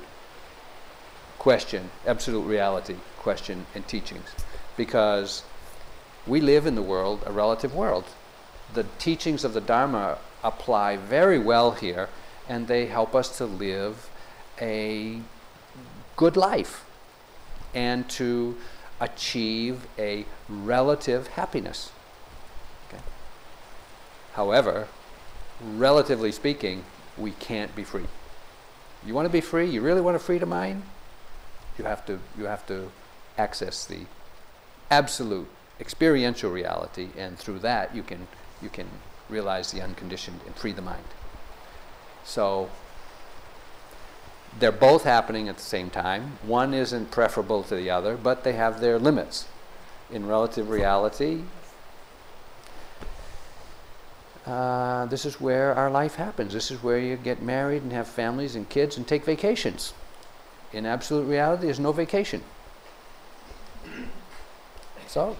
question, 1.38 1.88
absolute 2.06 2.42
reality 2.42 2.96
question 3.18 3.64
in 3.74 3.82
teachings? 3.84 4.28
Because 4.76 5.44
we 6.26 6.40
live 6.40 6.66
in 6.66 6.74
the 6.74 6.82
world, 6.82 7.22
a 7.26 7.32
relative 7.32 7.74
world. 7.74 8.04
The 8.74 8.84
teachings 8.98 9.44
of 9.44 9.54
the 9.54 9.60
Dharma 9.60 10.18
apply 10.42 10.96
very 10.96 11.38
well 11.38 11.72
here, 11.72 12.08
and 12.48 12.66
they 12.66 12.86
help 12.86 13.14
us 13.14 13.36
to 13.38 13.46
live 13.46 14.10
a 14.60 15.20
good 16.16 16.36
life 16.36 16.84
and 17.74 18.08
to 18.08 18.56
achieve 19.00 19.86
a 19.98 20.24
relative 20.48 21.28
happiness. 21.28 21.90
Okay? 22.88 23.02
However, 24.32 24.88
relatively 25.60 26.32
speaking, 26.32 26.84
we 27.16 27.32
can't 27.32 27.74
be 27.76 27.84
free. 27.84 28.06
You 29.04 29.14
want 29.14 29.26
to 29.26 29.32
be 29.32 29.40
free? 29.40 29.68
You 29.68 29.80
really 29.82 30.00
want 30.00 30.16
a 30.16 30.20
freedom 30.20 30.48
mind? 30.48 30.82
You 31.78 31.84
have 31.84 32.04
to 32.06 32.18
you 32.38 32.46
have 32.46 32.66
to 32.66 32.90
access 33.36 33.84
the 33.84 34.06
absolute 34.90 35.48
experiential 35.80 36.50
reality, 36.50 37.08
and 37.16 37.38
through 37.38 37.58
that 37.60 37.94
you 37.94 38.02
can 38.02 38.26
you 38.62 38.68
can 38.68 38.88
realize 39.28 39.72
the 39.72 39.82
unconditioned 39.82 40.40
and 40.46 40.54
free 40.54 40.72
the 40.72 40.82
mind. 40.82 41.04
So 42.24 42.70
they're 44.58 44.72
both 44.72 45.04
happening 45.04 45.48
at 45.48 45.56
the 45.56 45.62
same 45.62 45.90
time. 45.90 46.38
One 46.42 46.72
isn't 46.72 47.10
preferable 47.10 47.62
to 47.64 47.76
the 47.76 47.90
other, 47.90 48.16
but 48.16 48.44
they 48.44 48.54
have 48.54 48.80
their 48.80 48.98
limits. 48.98 49.46
In 50.10 50.26
relative 50.26 50.70
reality, 50.70 51.42
uh, 54.46 55.06
this 55.06 55.26
is 55.26 55.40
where 55.40 55.74
our 55.74 55.90
life 55.90 56.14
happens. 56.14 56.52
This 56.52 56.70
is 56.70 56.82
where 56.82 56.98
you 56.98 57.16
get 57.16 57.42
married 57.42 57.82
and 57.82 57.92
have 57.92 58.06
families 58.06 58.54
and 58.54 58.68
kids 58.68 58.96
and 58.96 59.06
take 59.06 59.24
vacations. 59.24 59.92
In 60.72 60.86
absolute 60.86 61.24
reality, 61.24 61.64
there's 61.64 61.80
no 61.80 61.92
vacation. 61.92 62.42
So, 65.16 65.34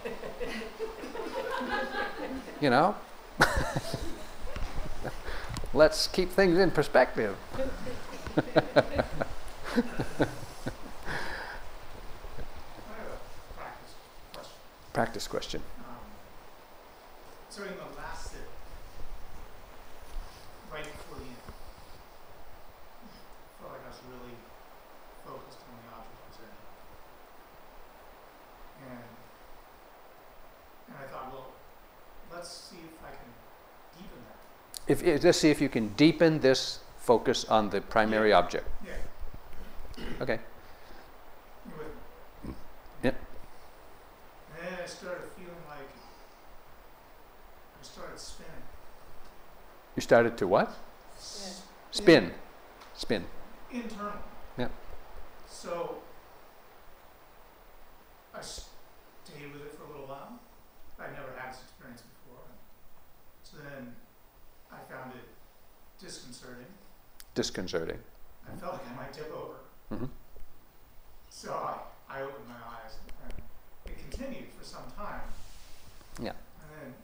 you 2.62 2.71
know, 2.71 2.95
let's 5.75 6.09
keep 6.09 6.30
things 6.30 6.56
in 6.59 6.71
perspective. 6.71 7.37
practice 14.95 15.28
question. 15.28 15.61
Um, 15.87 15.97
so 17.50 17.64
in 17.64 17.68
the 17.76 18.00
last 18.00 18.33
sit, 18.33 18.40
right 20.73 20.85
before 20.85 21.18
the 21.18 21.25
end, 21.25 21.37
I 23.04 23.61
felt 23.61 23.73
like 23.73 23.85
I 23.85 23.88
was 23.92 24.00
really 24.09 24.37
focused 25.26 25.61
on 25.68 25.76
the 25.85 25.92
object 25.92 26.16
I 26.16 26.28
was 26.33 26.40
in. 26.40 26.56
And, 28.88 29.04
and 30.88 30.97
I 30.97 31.04
thought, 31.12 31.28
well, 31.33 31.52
let's 32.33 32.49
see 32.49 32.80
if 32.80 32.97
I 33.04 33.11
can 33.12 33.30
deepen 33.99 34.21
that. 34.33 34.75
If, 34.87 35.02
if, 35.02 35.25
let's 35.25 35.38
see 35.38 35.50
if 35.50 35.61
you 35.61 35.69
can 35.69 35.88
deepen 35.97 36.40
this 36.40 36.81
focus 36.99 37.45
on 37.47 37.71
the 37.71 37.81
primary 37.81 38.31
Yeah. 38.31 38.38
object. 38.38 38.69
Yeah. 38.85 38.93
Okay. 40.21 40.38
You 41.66 41.73
with 41.78 41.87
me? 43.05 43.11
I 44.83 44.87
started 44.87 45.25
feeling 45.37 45.62
like 45.69 45.88
I 47.81 47.83
started 47.83 48.19
spinning. 48.19 48.62
You 49.97 50.02
started 50.02 50.38
to 50.38 50.47
what? 50.47 50.73
Spin. 51.19 51.52
Spin. 51.90 52.33
Spin. 52.95 53.25
Internal. 53.73 54.12
Yep. 54.59 54.71
So 55.49 55.97
I 58.35 58.40
stayed 58.40 59.52
with 59.52 59.62
it 59.62 59.73
for 59.75 59.85
a 59.85 59.88
little 59.90 60.07
while. 60.07 60.38
I 61.00 61.07
never 61.09 61.33
had 61.37 61.52
this 61.52 61.62
experience 61.62 62.02
before. 62.02 62.45
So 63.43 63.57
then 63.59 63.97
I 64.71 64.76
found 64.93 65.12
it 65.14 65.28
disconcerting. 66.00 66.67
Disconcerting. 67.35 67.99
I 68.47 68.57
felt 68.57 68.75
like 68.75 68.83
I 68.93 68.97
might 68.97 69.12
tip 69.12 69.33
over. 69.35 69.55
Mm 69.91 69.99
-hmm. 69.99 70.09
So 71.31 71.53
I, 71.53 72.19
I 72.19 72.23
opened 72.23 72.49
my 72.49 72.61
eyes 72.75 72.93
and 73.23 73.33
it 73.85 73.99
continued 74.11 74.49
for 74.59 74.65
some 74.65 74.85
time. 74.97 75.23
Yeah. 76.21 76.35
And 76.62 76.69
then 76.75 76.95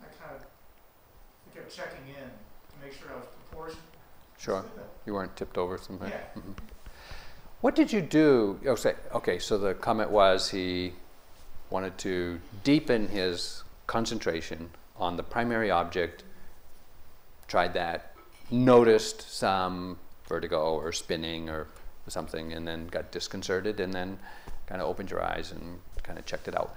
I 0.00 0.06
kind 0.20 0.36
of 0.36 0.42
I 1.46 1.58
kept 1.58 1.70
checking 1.76 2.08
in 2.08 2.28
to 2.70 2.74
make 2.82 2.92
sure 2.92 3.12
I 3.12 3.16
was 3.16 3.28
proportioned. 3.38 3.88
Sure. 4.38 4.64
You 5.06 5.14
weren't 5.14 5.36
tipped 5.36 5.58
over 5.58 5.78
something. 5.78 6.10
Yeah. 6.10 6.40
Mhm. 6.42 6.54
What 7.60 7.76
did 7.76 7.92
you 7.92 8.02
do? 8.02 8.58
Oh, 8.66 8.76
say, 8.76 8.94
okay, 9.12 9.38
so 9.38 9.58
the 9.58 9.74
comment 9.74 10.10
was 10.10 10.50
he 10.50 10.92
wanted 11.70 11.96
to 11.98 12.38
deepen 12.62 13.08
his 13.08 13.64
concentration 13.86 14.70
on 14.96 15.16
the 15.16 15.22
primary 15.22 15.70
object, 15.70 16.24
tried 17.48 17.74
that, 17.74 18.13
noticed 18.50 19.30
some 19.30 19.98
vertigo 20.28 20.74
or 20.74 20.92
spinning 20.92 21.48
or 21.48 21.66
something, 22.08 22.52
and 22.52 22.66
then 22.66 22.86
got 22.86 23.10
disconcerted, 23.10 23.80
and 23.80 23.92
then 23.92 24.18
kind 24.66 24.80
of 24.80 24.88
opened 24.88 25.10
your 25.10 25.22
eyes 25.22 25.52
and 25.52 25.78
kind 26.02 26.18
of 26.18 26.26
checked 26.26 26.48
it 26.48 26.56
out. 26.56 26.74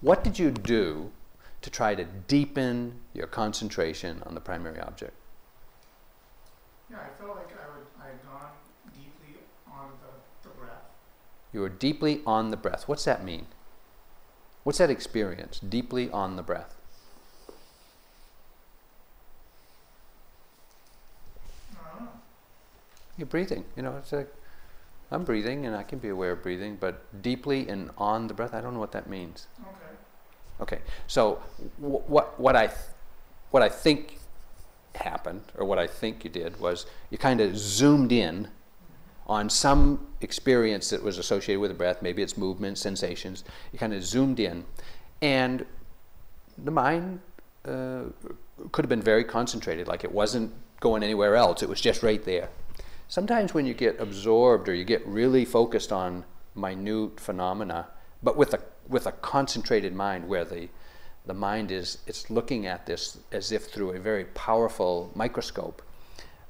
What 0.00 0.22
did 0.22 0.38
you 0.38 0.50
do 0.50 1.10
to 1.62 1.70
try 1.70 1.94
to 1.94 2.04
deepen 2.04 3.00
your 3.14 3.26
concentration 3.26 4.22
on 4.26 4.34
the 4.34 4.40
primary 4.40 4.80
object? 4.80 5.12
Yeah, 6.90 6.98
I 6.98 7.20
felt 7.20 7.36
like 7.36 7.48
I 7.52 7.66
would 7.76 7.86
I 8.00 8.08
had 8.08 8.22
gone 8.24 8.50
deeply 8.94 9.40
on 9.66 9.90
the, 10.00 10.48
the 10.48 10.54
breath. 10.54 10.84
You 11.52 11.60
were 11.60 11.68
deeply 11.68 12.22
on 12.26 12.50
the 12.50 12.56
breath. 12.56 12.86
What's 12.86 13.04
that 13.04 13.24
mean? 13.24 13.46
What's 14.64 14.78
that 14.78 14.90
experience? 14.90 15.60
Deeply 15.60 16.10
on 16.10 16.36
the 16.36 16.42
breath. 16.42 16.74
I 21.72 21.98
don't 21.98 22.04
know. 22.04 22.10
You're 23.18 23.26
breathing. 23.26 23.64
You 23.76 23.82
know, 23.82 23.96
it's 23.98 24.12
like 24.12 24.32
I'm 25.10 25.24
breathing 25.24 25.66
and 25.66 25.76
I 25.76 25.82
can 25.82 25.98
be 25.98 26.08
aware 26.08 26.32
of 26.32 26.42
breathing, 26.42 26.76
but 26.80 27.22
deeply 27.22 27.68
and 27.68 27.90
on 27.98 28.28
the 28.28 28.34
breath, 28.34 28.54
I 28.54 28.60
don't 28.60 28.74
know 28.74 28.80
what 28.80 28.92
that 28.92 29.10
means. 29.10 29.48
Okay. 29.60 29.72
Okay, 30.60 30.78
so 31.06 31.40
w- 31.80 32.02
what 32.06 32.38
what 32.40 32.56
I 32.56 32.66
th- 32.66 32.78
what 33.50 33.62
I 33.62 33.68
think 33.68 34.18
happened, 34.94 35.42
or 35.56 35.64
what 35.64 35.78
I 35.78 35.86
think 35.86 36.24
you 36.24 36.30
did, 36.30 36.58
was 36.58 36.86
you 37.10 37.18
kind 37.18 37.40
of 37.40 37.56
zoomed 37.56 38.10
in 38.12 38.48
on 39.28 39.48
some 39.50 40.06
experience 40.20 40.90
that 40.90 41.02
was 41.02 41.18
associated 41.18 41.60
with 41.60 41.70
the 41.70 41.76
breath. 41.76 42.02
Maybe 42.02 42.22
it's 42.22 42.36
movement, 42.36 42.78
sensations. 42.78 43.44
You 43.72 43.78
kind 43.78 43.92
of 43.92 44.02
zoomed 44.04 44.40
in, 44.40 44.64
and 45.22 45.64
the 46.56 46.70
mind 46.72 47.20
uh, 47.64 48.04
could 48.72 48.84
have 48.84 48.88
been 48.88 49.02
very 49.02 49.24
concentrated, 49.24 49.86
like 49.86 50.02
it 50.02 50.10
wasn't 50.12 50.52
going 50.80 51.02
anywhere 51.02 51.36
else. 51.36 51.62
It 51.62 51.68
was 51.68 51.80
just 51.80 52.02
right 52.02 52.24
there. 52.24 52.48
Sometimes 53.08 53.54
when 53.54 53.64
you 53.64 53.72
get 53.72 53.98
absorbed 53.98 54.68
or 54.68 54.74
you 54.74 54.84
get 54.84 55.06
really 55.06 55.46
focused 55.46 55.92
on 55.92 56.24
minute 56.54 57.18
phenomena, 57.18 57.88
but 58.22 58.36
with 58.36 58.52
a 58.52 58.60
with 58.86 59.06
a 59.06 59.12
concentrated 59.12 59.94
mind 59.94 60.28
where 60.28 60.44
the 60.44 60.68
the 61.24 61.34
mind 61.34 61.70
is 61.70 61.98
it's 62.06 62.30
looking 62.30 62.66
at 62.66 62.84
this 62.86 63.18
as 63.32 63.50
if 63.50 63.66
through 63.66 63.90
a 63.90 63.98
very 63.98 64.24
powerful 64.26 65.10
microscope. 65.14 65.82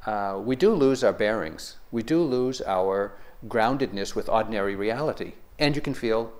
Uh, 0.04 0.40
we 0.42 0.56
do 0.56 0.72
lose 0.74 1.04
our 1.04 1.12
bearings. 1.12 1.76
We 1.92 2.02
do 2.02 2.22
lose 2.22 2.60
our 2.62 3.12
groundedness 3.46 4.14
with 4.14 4.28
ordinary 4.28 4.74
reality, 4.74 5.34
and 5.58 5.76
you 5.76 5.82
can 5.82 5.94
feel 5.94 6.32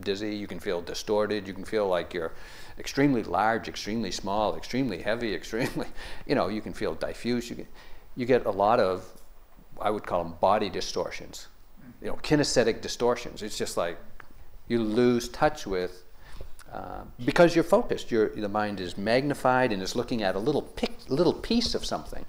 dizzy. 0.00 0.34
You 0.34 0.46
can 0.46 0.58
feel 0.58 0.80
distorted. 0.80 1.46
You 1.46 1.54
can 1.54 1.64
feel 1.64 1.86
like 1.86 2.12
you're 2.12 2.32
extremely 2.78 3.22
large, 3.22 3.68
extremely 3.68 4.10
small, 4.10 4.56
extremely 4.56 5.02
heavy, 5.02 5.34
extremely. 5.40 5.86
You 6.26 6.34
know, 6.34 6.48
you 6.48 6.60
can 6.60 6.72
feel 6.72 6.94
diffuse. 6.94 7.50
You 7.50 7.56
get, 7.56 7.68
you 8.16 8.26
get 8.26 8.46
a 8.46 8.50
lot 8.50 8.80
of, 8.80 9.04
I 9.80 9.90
would 9.90 10.06
call 10.06 10.24
them 10.24 10.34
body 10.40 10.70
distortions. 10.70 11.48
You 12.00 12.08
know, 12.08 12.16
kinesthetic 12.16 12.80
distortions. 12.80 13.42
It's 13.42 13.58
just 13.58 13.76
like 13.76 13.98
you 14.68 14.82
lose 14.82 15.28
touch 15.28 15.66
with 15.66 16.04
uh, 16.72 17.02
because 17.24 17.54
you're 17.54 17.64
focused. 17.64 18.10
Your 18.10 18.30
the 18.30 18.48
mind 18.48 18.80
is 18.80 18.98
magnified 18.98 19.72
and 19.72 19.82
is 19.82 19.94
looking 19.94 20.22
at 20.22 20.34
a 20.34 20.38
little 20.38 20.62
pic, 20.62 20.92
little 21.08 21.32
piece 21.32 21.74
of 21.74 21.84
something. 21.84 22.24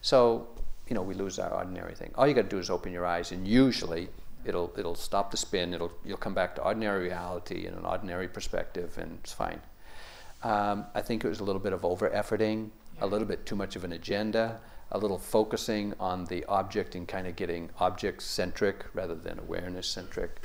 So 0.00 0.48
you 0.88 0.94
know 0.94 1.02
we 1.02 1.14
lose 1.14 1.38
our 1.38 1.52
ordinary 1.52 1.94
thing. 1.94 2.12
All 2.14 2.26
you 2.26 2.34
got 2.34 2.42
to 2.42 2.48
do 2.48 2.58
is 2.58 2.70
open 2.70 2.92
your 2.92 3.06
eyes, 3.06 3.32
and 3.32 3.46
usually 3.46 4.08
it'll 4.44 4.72
it'll 4.76 4.94
stop 4.94 5.30
the 5.30 5.36
spin. 5.36 5.74
It'll 5.74 5.92
you'll 6.04 6.16
come 6.16 6.34
back 6.34 6.54
to 6.56 6.62
ordinary 6.62 7.08
reality 7.08 7.66
and 7.66 7.76
an 7.76 7.84
ordinary 7.84 8.28
perspective, 8.28 8.98
and 8.98 9.18
it's 9.22 9.32
fine. 9.32 9.60
Um, 10.42 10.86
I 10.94 11.00
think 11.00 11.24
it 11.24 11.28
was 11.28 11.40
a 11.40 11.44
little 11.44 11.60
bit 11.60 11.72
of 11.72 11.84
over 11.84 12.10
efforting, 12.10 12.70
a 13.00 13.06
little 13.06 13.26
bit 13.26 13.46
too 13.46 13.56
much 13.56 13.76
of 13.76 13.84
an 13.84 13.92
agenda, 13.92 14.60
a 14.92 14.98
little 14.98 15.18
focusing 15.18 15.94
on 15.98 16.24
the 16.26 16.44
object 16.44 16.94
and 16.94 17.08
kind 17.08 17.26
of 17.26 17.34
getting 17.36 17.70
object 17.80 18.22
centric 18.22 18.84
rather 18.94 19.14
than 19.14 19.38
awareness 19.38 19.86
centric. 19.86 20.44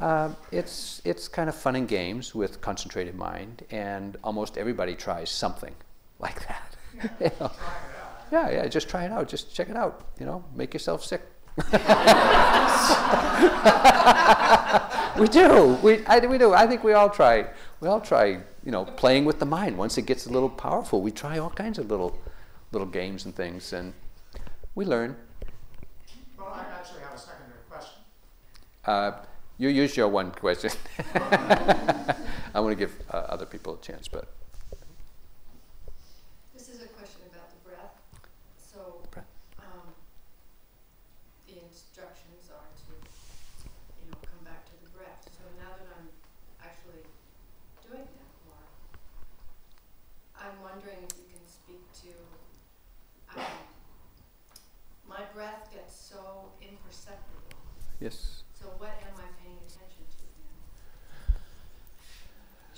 Um, 0.00 0.36
it's 0.50 1.02
it's 1.04 1.28
kind 1.28 1.48
of 1.48 1.54
fun 1.54 1.76
and 1.76 1.86
games 1.86 2.34
with 2.34 2.60
concentrated 2.60 3.14
mind, 3.14 3.64
and 3.70 4.16
almost 4.24 4.58
everybody 4.58 4.94
tries 4.94 5.30
something 5.30 5.74
like 6.18 6.46
that. 6.48 6.76
Yeah, 8.32 8.50
yeah, 8.50 8.66
just 8.66 8.88
try 8.88 9.04
it 9.04 9.12
out. 9.12 9.28
Just 9.28 9.54
check 9.54 9.68
it 9.68 9.76
out. 9.76 10.06
You 10.18 10.24
know, 10.24 10.42
make 10.56 10.72
yourself 10.72 11.04
sick. 11.04 11.20
we 15.18 15.28
do. 15.28 15.78
We, 15.82 16.04
I, 16.06 16.18
we 16.26 16.38
do. 16.38 16.54
I 16.54 16.66
think 16.66 16.82
we 16.82 16.94
all 16.94 17.10
try. 17.10 17.46
We 17.80 17.88
all 17.88 18.00
try. 18.00 18.40
You 18.64 18.72
know, 18.72 18.86
playing 18.86 19.26
with 19.26 19.38
the 19.38 19.44
mind. 19.44 19.76
Once 19.76 19.98
it 19.98 20.06
gets 20.06 20.24
a 20.24 20.30
little 20.30 20.48
powerful, 20.48 21.02
we 21.02 21.10
try 21.10 21.36
all 21.36 21.50
kinds 21.50 21.78
of 21.78 21.90
little, 21.90 22.18
little 22.72 22.88
games 22.88 23.24
and 23.24 23.34
things, 23.34 23.72
and 23.72 23.92
we 24.74 24.84
learn. 24.84 25.16
Well, 26.38 26.48
I 26.48 26.64
actually 26.78 27.02
have 27.02 27.14
a 27.14 27.18
secondary 27.18 27.60
question. 27.70 27.98
Uh, 28.84 29.12
you 29.58 29.68
use 29.68 29.96
your 29.96 30.08
one 30.08 30.32
question. 30.32 30.70
I 31.14 32.60
want 32.60 32.72
to 32.72 32.76
give 32.76 32.92
uh, 33.12 33.16
other 33.28 33.46
people 33.46 33.74
a 33.74 33.80
chance, 33.84 34.08
but 34.08 34.28
This 36.54 36.68
is 36.68 36.82
a 36.82 36.88
question 36.88 37.20
about 37.32 37.48
the 37.50 37.60
breath. 37.68 37.94
So, 38.58 39.00
Breath. 39.10 39.24
um, 39.60 39.92
the 41.46 41.54
instructions 41.62 42.50
are 42.50 42.68
to, 42.84 42.92
you 44.02 44.10
know, 44.10 44.18
come 44.24 44.42
back 44.44 44.64
to 44.66 44.72
the 44.82 44.90
breath. 44.96 45.20
So 45.30 45.44
now 45.60 45.72
that 45.78 45.88
I'm 45.96 46.08
actually 46.60 47.04
doing 47.86 48.04
that 48.08 48.32
more, 48.48 48.66
I'm 50.40 50.56
wondering 50.64 50.98
if 51.06 51.12
you 51.16 51.26
can 51.32 51.44
speak 51.46 51.82
to, 52.04 52.12
um, 53.38 53.46
my 55.08 55.22
breath 55.34 55.70
gets 55.72 55.94
so 55.96 56.50
imperceptible. 56.60 57.56
yes. 58.00 58.42
So 58.60 58.68
what 58.78 58.94
am 59.02 59.16
I 59.18 59.26
paying 59.42 59.58
attention 59.66 60.04
to 60.06 60.22
then? 60.22 61.34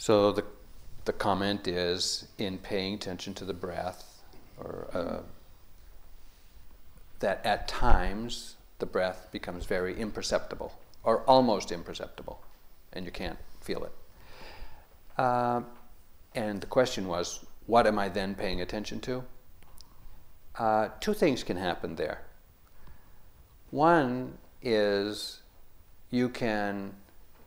So 0.04 0.32
the, 0.32 0.44
the 1.06 1.14
comment 1.14 1.66
is 1.66 2.28
in 2.36 2.58
paying 2.58 2.92
attention 2.92 3.32
to 3.36 3.46
the 3.46 3.54
breath, 3.54 4.22
or 4.58 4.86
uh, 4.92 5.22
that 7.20 7.40
at 7.46 7.66
times 7.68 8.56
the 8.80 8.84
breath 8.84 9.28
becomes 9.32 9.64
very 9.64 9.98
imperceptible, 9.98 10.78
or 11.04 11.20
almost 11.20 11.72
imperceptible, 11.72 12.42
and 12.92 13.06
you 13.06 13.10
can't 13.10 13.38
feel 13.62 13.82
it. 13.82 13.92
Uh, 15.16 15.62
and 16.34 16.60
the 16.60 16.66
question 16.66 17.08
was, 17.08 17.42
what 17.64 17.86
am 17.86 17.98
I 17.98 18.10
then 18.10 18.34
paying 18.34 18.60
attention 18.60 19.00
to? 19.00 19.24
Uh, 20.58 20.88
two 21.00 21.14
things 21.14 21.42
can 21.42 21.56
happen 21.56 21.96
there. 21.96 22.20
One 23.70 24.36
is 24.60 25.40
you 26.10 26.28
can, 26.28 26.92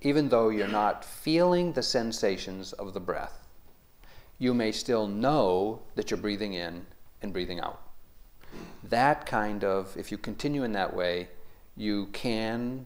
even 0.02 0.30
though 0.30 0.50
you're 0.50 0.68
not 0.68 1.04
feeling 1.04 1.74
the 1.74 1.84
sensations 1.84 2.74
of 2.74 2.94
the 2.94 3.00
breath, 3.00 3.48
you 4.40 4.54
may 4.54 4.72
still 4.72 5.08
know 5.08 5.82
that 5.96 6.12
you're 6.12 6.20
breathing 6.20 6.54
in 6.54 6.86
and 7.22 7.34
breathing 7.34 7.60
out. 7.60 7.82
That 8.84 9.26
kind 9.26 9.64
of, 9.64 9.96
if 9.98 10.12
you 10.12 10.18
continue 10.18 10.64
in 10.64 10.72
that 10.74 10.96
way, 10.96 11.30
you 11.76 12.08
can 12.08 12.86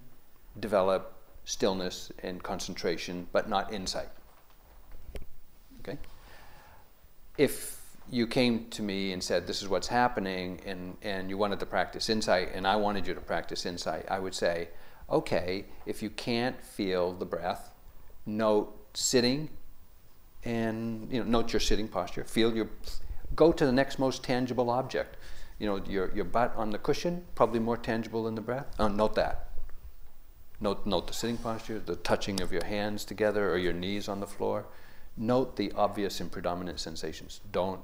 develop 0.60 1.14
stillness 1.44 2.12
and 2.24 2.42
concentration, 2.42 3.28
but 3.32 3.50
not 3.50 3.74
insight. 3.74 4.10
Okay? 5.80 5.98
If 7.38 7.80
you 8.10 8.28
came 8.28 8.70
to 8.70 8.82
me 8.82 9.14
and 9.14 9.24
said, 9.24 9.48
This 9.48 9.62
is 9.62 9.68
what's 9.68 9.88
happening, 9.88 10.62
and, 10.66 10.98
and 11.02 11.30
you 11.30 11.38
wanted 11.38 11.60
to 11.60 11.66
practice 11.66 12.10
insight, 12.10 12.50
and 12.54 12.68
I 12.68 12.76
wanted 12.76 13.08
you 13.08 13.14
to 13.14 13.22
practice 13.22 13.66
insight, 13.66 14.06
I 14.10 14.20
would 14.20 14.36
say, 14.36 14.70
Okay, 15.12 15.66
if 15.86 16.02
you 16.02 16.10
can't 16.10 16.62
feel 16.64 17.12
the 17.12 17.26
breath, 17.26 17.72
note 18.26 18.74
sitting 18.94 19.50
and 20.44 21.12
you 21.12 21.20
know, 21.20 21.26
note 21.26 21.52
your 21.52 21.60
sitting 21.60 21.88
posture. 21.88 22.24
Feel 22.24 22.56
your, 22.56 22.70
go 23.36 23.52
to 23.52 23.66
the 23.66 23.72
next 23.72 24.00
most 24.00 24.24
tangible 24.24 24.70
object. 24.70 25.18
You 25.60 25.68
know, 25.68 25.84
your, 25.88 26.12
your 26.16 26.26
butt 26.26 26.54
on 26.56 26.72
the 26.72 26.78
cushion, 26.78 27.26
probably 27.36 27.60
more 27.60 27.78
tangible 27.78 28.24
than 28.24 28.36
the 28.36 28.42
breath. 28.42 28.68
Oh, 28.80 28.88
note 28.88 29.16
that. 29.16 29.50
Note, 30.60 30.86
note 30.86 31.08
the 31.08 31.14
sitting 31.14 31.38
posture, 31.38 31.80
the 31.80 31.98
touching 31.98 32.40
of 32.40 32.52
your 32.52 32.64
hands 32.64 33.04
together 33.04 33.52
or 33.52 33.58
your 33.58 33.74
knees 33.74 34.08
on 34.08 34.20
the 34.20 34.28
floor. 34.28 34.66
Note 35.18 35.58
the 35.58 35.72
obvious 35.74 36.20
and 36.22 36.32
predominant 36.32 36.80
sensations. 36.80 37.42
Don't 37.52 37.82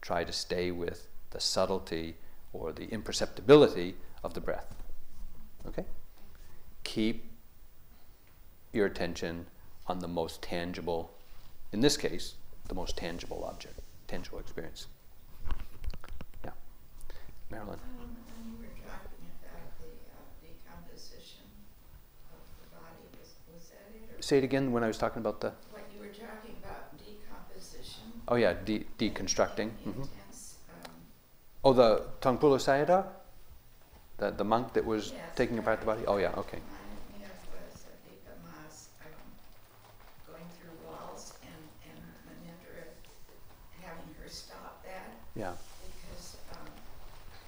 try 0.00 0.24
to 0.24 0.32
stay 0.32 0.70
with 0.70 1.08
the 1.30 1.40
subtlety 1.40 2.16
or 2.52 2.72
the 2.72 2.88
imperceptibility 2.90 3.96
of 4.22 4.34
the 4.34 4.40
breath. 4.40 4.74
Okay? 5.66 5.84
Keep 6.84 7.24
your 8.72 8.86
attention 8.86 9.46
on 9.86 9.98
the 10.00 10.08
most 10.08 10.42
tangible, 10.42 11.10
in 11.72 11.80
this 11.80 11.96
case, 11.96 12.34
the 12.68 12.74
most 12.74 12.96
tangible 12.96 13.44
object, 13.44 13.78
tangible 14.06 14.38
experience. 14.38 14.86
Yeah. 16.44 16.50
Marilyn. 17.50 17.78
Um, 17.78 18.16
when 18.28 18.52
you 18.52 18.58
were 18.58 18.68
talking 18.84 19.24
about 19.40 19.60
the 19.80 19.88
uh, 19.88 20.20
decomposition 20.42 21.44
of 22.32 22.40
the 22.60 22.68
body, 22.76 23.04
was, 23.18 23.34
was 23.54 23.70
that 23.70 24.16
it? 24.18 24.24
Say 24.24 24.38
it 24.38 24.44
again 24.44 24.72
when 24.72 24.84
I 24.84 24.88
was 24.88 24.98
talking 24.98 25.20
about 25.20 25.40
the. 25.40 25.52
what 25.72 25.84
you 25.94 26.00
were 26.00 26.12
talking 26.12 26.56
about 26.62 26.96
decomposition? 26.98 28.04
Oh, 28.28 28.36
yeah, 28.36 28.54
de- 28.64 28.86
deconstructing. 28.98 29.70
hmm 29.84 29.88
Intense, 30.02 30.56
um, 30.84 30.90
Oh, 31.64 31.72
the 31.72 32.04
Taungpulu 32.20 32.58
Sayadaw? 32.58 33.04
The, 34.18 34.30
the 34.32 34.44
monk 34.44 34.72
that 34.74 34.84
was 34.84 35.12
Yes. 35.14 35.22
taking 35.36 35.58
apart 35.58 35.80
the 35.80 35.86
body? 35.86 36.02
Oh, 36.06 36.16
yeah, 36.18 36.34
okay. 36.42 36.58
reminded 36.58 37.02
me 37.14 37.22
was 37.54 37.86
Deepa 38.02 38.34
um, 39.06 39.14
going 40.26 40.46
through 40.58 40.74
walls 40.82 41.38
and, 41.46 41.62
and 41.86 41.98
having 43.80 44.10
her 44.20 44.28
stop 44.28 44.82
that 44.84 45.14
Yeah. 45.34 45.54
because, 45.86 46.36
um, 46.52 46.66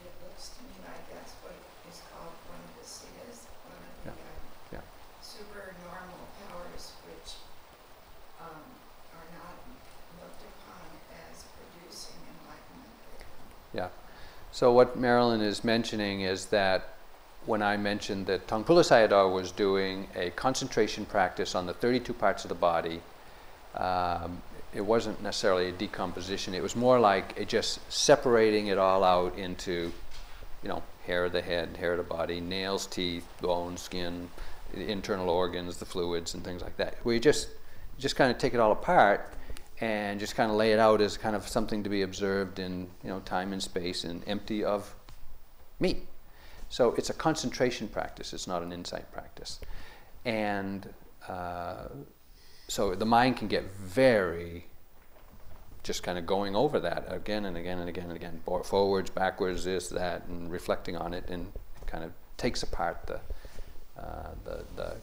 it 0.07 0.13
looks 0.23 0.55
to 0.57 0.63
me 0.65 0.79
like 0.87 1.05
that's 1.11 1.35
what 1.43 1.59
is 1.91 2.01
called 2.15 2.33
one 2.49 2.63
of 2.63 2.73
the 2.79 2.87
siddhis, 2.87 3.51
one 3.67 3.77
of 3.77 3.93
the, 4.07 4.15
Yeah, 4.15 4.79
uh, 4.79 4.79
yeah. 4.79 4.85
supernormal 5.21 6.23
powers 6.47 6.95
which, 7.11 7.43
um, 8.41 8.63
are 9.13 9.29
not 9.37 9.59
looked 10.23 10.43
upon 10.47 10.87
as 11.29 11.45
producing 11.59 12.17
enlightenment. 12.31 12.95
Yeah. 13.75 13.91
So 14.61 14.71
what 14.71 14.99
Marilyn 14.99 15.41
is 15.41 15.65
mentioning 15.65 16.21
is 16.21 16.45
that 16.49 16.91
when 17.47 17.63
I 17.63 17.79
mentioned 17.79 18.27
that 18.27 18.47
Taungpulu 18.47 18.85
Sayadaw 18.85 19.33
was 19.33 19.53
doing 19.53 20.07
a 20.15 20.29
concentration 20.33 21.07
practice 21.07 21.55
on 21.55 21.65
the 21.65 21.73
32 21.73 22.13
parts 22.13 22.45
of 22.45 22.51
the 22.51 22.55
body, 22.55 23.01
um, 23.75 24.43
it 24.75 24.83
wasn't 24.83 25.23
necessarily 25.23 25.71
a 25.71 25.73
decomposition. 25.73 26.53
It 26.53 26.63
was 26.63 26.77
more 26.77 27.01
like 27.01 27.49
just 27.49 27.81
separating 27.91 28.67
it 28.67 28.77
all 28.77 29.03
out 29.03 29.39
into, 29.39 29.91
you 30.63 30.69
know, 30.69 30.83
hair 31.07 31.25
of 31.25 31.33
the 31.33 31.41
head, 31.41 31.79
hair 31.79 31.93
of 31.93 31.97
the 31.97 32.15
body, 32.15 32.39
nails, 32.39 32.87
teeth, 32.87 33.27
bone, 33.41 33.79
skin, 33.79 34.29
internal 34.75 35.31
organs, 35.31 35.79
the 35.79 35.87
fluids, 35.87 36.35
and 36.35 36.45
things 36.45 36.61
like 36.61 36.77
that. 36.77 36.97
Where 37.03 37.15
you 37.15 37.21
just 37.23 37.49
just 37.99 38.15
kind 38.15 38.31
of 38.31 38.37
take 38.37 38.53
it 38.53 38.61
all 38.61 38.73
apart 38.73 39.27
and 39.81 40.21
just 40.21 40.35
kind 40.35 40.51
of 40.51 40.57
lay 40.57 40.73
it 40.73 40.79
out 40.79 41.01
as 41.01 41.17
kind 41.17 41.35
of 41.35 41.49
something 41.49 41.83
to 41.83 41.91
be 41.91 42.03
observed 42.03 42.59
in 42.59 42.89
you 43.03 43.09
know 43.09 43.21
time 43.21 43.53
and 43.53 43.63
space 43.63 44.05
and 44.05 44.23
empty 44.27 44.63
of 44.65 44.95
me. 45.79 46.03
So 46.69 46.95
it's 46.97 47.11
a 47.11 47.15
concentration 47.15 47.89
practice. 47.89 48.33
It's 48.33 48.47
not 48.47 48.63
an 48.63 48.73
insight 48.73 49.11
practice, 49.13 49.61
and 50.25 50.89
uh, 51.29 51.89
so 52.69 52.95
the 52.95 53.07
mind 53.07 53.37
can 53.37 53.49
get 53.49 53.65
very 53.75 54.67
just 55.83 56.03
kind 56.03 56.19
of 56.19 56.27
going 56.27 56.55
over 56.55 56.79
that 56.79 57.07
again 57.09 57.47
and 57.47 57.57
again 57.57 57.79
and 57.79 57.89
again 57.89 58.05
and 58.05 58.17
again, 58.17 58.41
forwards, 58.65 59.09
backwards, 59.09 59.65
this, 59.65 59.89
that, 59.89 60.27
and 60.27 60.53
reflecting 60.53 60.95
on 60.97 61.15
it, 61.15 61.25
and 61.31 61.51
kind 61.87 62.05
of 62.05 62.13
takes 62.37 62.63
apart 62.63 63.07
the 63.07 63.21
uh, 63.99 64.31
the, 64.45 64.65
the 64.77 64.97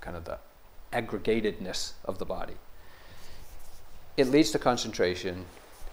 kind 0.00 0.16
of 0.16 0.24
the 0.24 0.38
aggregatedness 0.92 1.92
of 2.04 2.18
the 2.18 2.24
body. 2.24 2.54
It 4.20 4.28
leads 4.28 4.50
to 4.50 4.58
concentration. 4.58 5.46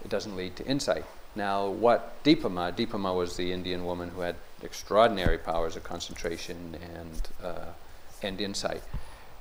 It 0.04 0.10
doesn't 0.10 0.36
lead 0.36 0.54
to 0.56 0.66
insight. 0.66 1.06
Now, 1.34 1.68
what 1.68 2.22
Dipa 2.24 2.50
Ma, 2.50 2.70
Deepama 2.70 3.16
was 3.16 3.38
the 3.38 3.52
Indian 3.52 3.86
woman 3.86 4.10
who 4.10 4.20
had 4.20 4.36
extraordinary 4.62 5.38
powers 5.38 5.76
of 5.76 5.84
concentration 5.84 6.76
and, 6.94 7.28
uh, 7.42 7.64
and 8.22 8.38
insight. 8.38 8.82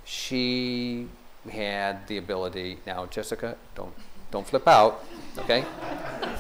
She 0.06 1.10
had 1.52 2.08
the 2.08 2.18
ability, 2.18 2.80
now 2.88 3.08
Jessica, 3.08 3.58
don't, 3.76 3.94
don't 4.32 4.48
flip 4.48 4.70
out, 4.70 5.04
okay? 5.40 5.66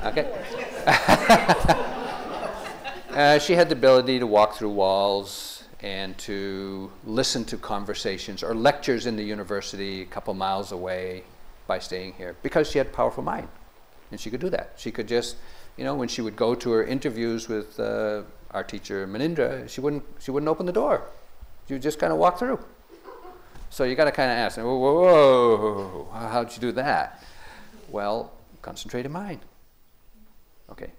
Okay? 0.05 0.31
uh, 3.09 3.39
she 3.39 3.55
had 3.55 3.67
the 3.67 3.75
ability 3.75 4.19
to 4.19 4.27
walk 4.27 4.55
through 4.55 4.69
walls 4.69 5.65
and 5.81 6.17
to 6.19 6.89
listen 7.05 7.43
to 7.43 7.57
conversations 7.57 8.41
or 8.41 8.55
lectures 8.55 9.05
in 9.05 9.17
the 9.17 9.23
university 9.23 10.01
a 10.01 10.05
couple 10.05 10.33
miles 10.33 10.71
away 10.71 11.23
by 11.67 11.79
staying 11.79 12.13
here 12.13 12.35
because 12.41 12.69
she 12.69 12.77
had 12.77 12.91
powerful 12.93 13.23
mind 13.23 13.47
and 14.11 14.19
she 14.19 14.29
could 14.29 14.39
do 14.39 14.49
that. 14.49 14.73
She 14.77 14.91
could 14.91 15.07
just 15.07 15.35
you 15.75 15.83
know 15.83 15.95
when 15.95 16.07
she 16.07 16.21
would 16.21 16.35
go 16.35 16.55
to 16.55 16.71
her 16.71 16.83
interviews 16.83 17.47
with 17.47 17.79
uh, 17.79 18.23
our 18.51 18.63
teacher 18.63 19.07
Munindra 19.07 19.69
she 19.69 19.81
wouldn't 19.81 20.03
she 20.19 20.31
wouldn't 20.31 20.49
open 20.49 20.65
the 20.65 20.71
door. 20.71 21.03
She 21.67 21.73
would 21.73 21.81
just 21.81 21.99
kind 21.99 22.13
of 22.13 22.19
walk 22.19 22.39
through. 22.39 22.59
So 23.69 23.83
you 23.83 23.95
got 23.95 24.05
to 24.05 24.11
kind 24.11 24.31
of 24.31 24.37
ask 24.37 24.57
whoa, 24.57 24.63
whoa, 24.63 26.07
whoa 26.07 26.07
how'd 26.11 26.53
you 26.53 26.59
do 26.59 26.71
that? 26.73 27.23
Well 27.89 28.31
concentrated 28.61 29.11
mind. 29.11 29.41
Okay. 30.69 30.91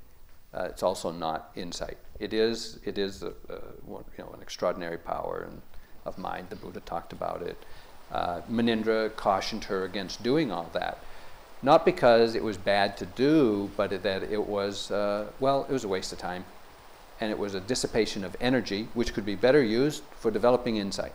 Uh, 0.54 0.64
it's 0.64 0.82
also 0.82 1.10
not 1.10 1.50
insight. 1.56 1.98
It 2.18 2.32
is 2.32 2.78
it 2.84 2.98
is 2.98 3.22
a, 3.22 3.32
a, 3.48 3.58
you 3.88 4.04
know 4.18 4.30
an 4.34 4.42
extraordinary 4.42 4.98
power 4.98 5.46
and 5.48 5.60
of 6.04 6.18
mind. 6.18 6.48
The 6.50 6.56
Buddha 6.56 6.80
talked 6.80 7.12
about 7.12 7.42
it 7.42 7.56
uh, 8.12 8.40
Munindra 8.50 9.14
cautioned 9.16 9.64
her 9.64 9.84
against 9.84 10.22
doing 10.22 10.50
all 10.50 10.70
that. 10.72 10.98
Not 11.62 11.84
because 11.84 12.34
it 12.34 12.44
was 12.44 12.56
bad 12.56 12.96
to 12.98 13.06
do, 13.06 13.70
but 13.76 14.02
that 14.02 14.22
it 14.22 14.46
was, 14.46 14.90
uh, 14.90 15.26
well, 15.40 15.66
it 15.68 15.72
was 15.72 15.84
a 15.84 15.88
waste 15.88 16.12
of 16.12 16.18
time. 16.18 16.44
And 17.20 17.32
it 17.32 17.38
was 17.38 17.54
a 17.54 17.60
dissipation 17.60 18.24
of 18.24 18.36
energy, 18.40 18.88
which 18.94 19.12
could 19.12 19.26
be 19.26 19.34
better 19.34 19.62
used 19.62 20.04
for 20.20 20.30
developing 20.30 20.76
insight. 20.76 21.12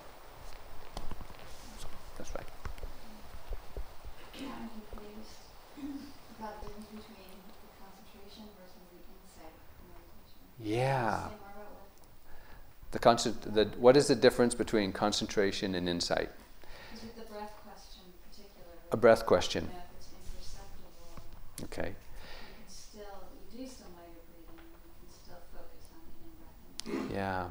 That's 2.18 2.36
right. 2.36 2.46
Yeah. 10.64 11.30
The 12.92 13.00
the, 13.00 13.66
what 13.78 13.98
is 13.98 14.08
the 14.08 14.16
difference 14.16 14.56
between 14.56 14.92
concentration 14.92 15.76
and 15.76 15.90
insight? 15.90 16.30
On 25.94 26.02
the 26.06 26.92
in-breath. 26.92 27.06
and 27.06 27.14
Yeah. 27.14 27.50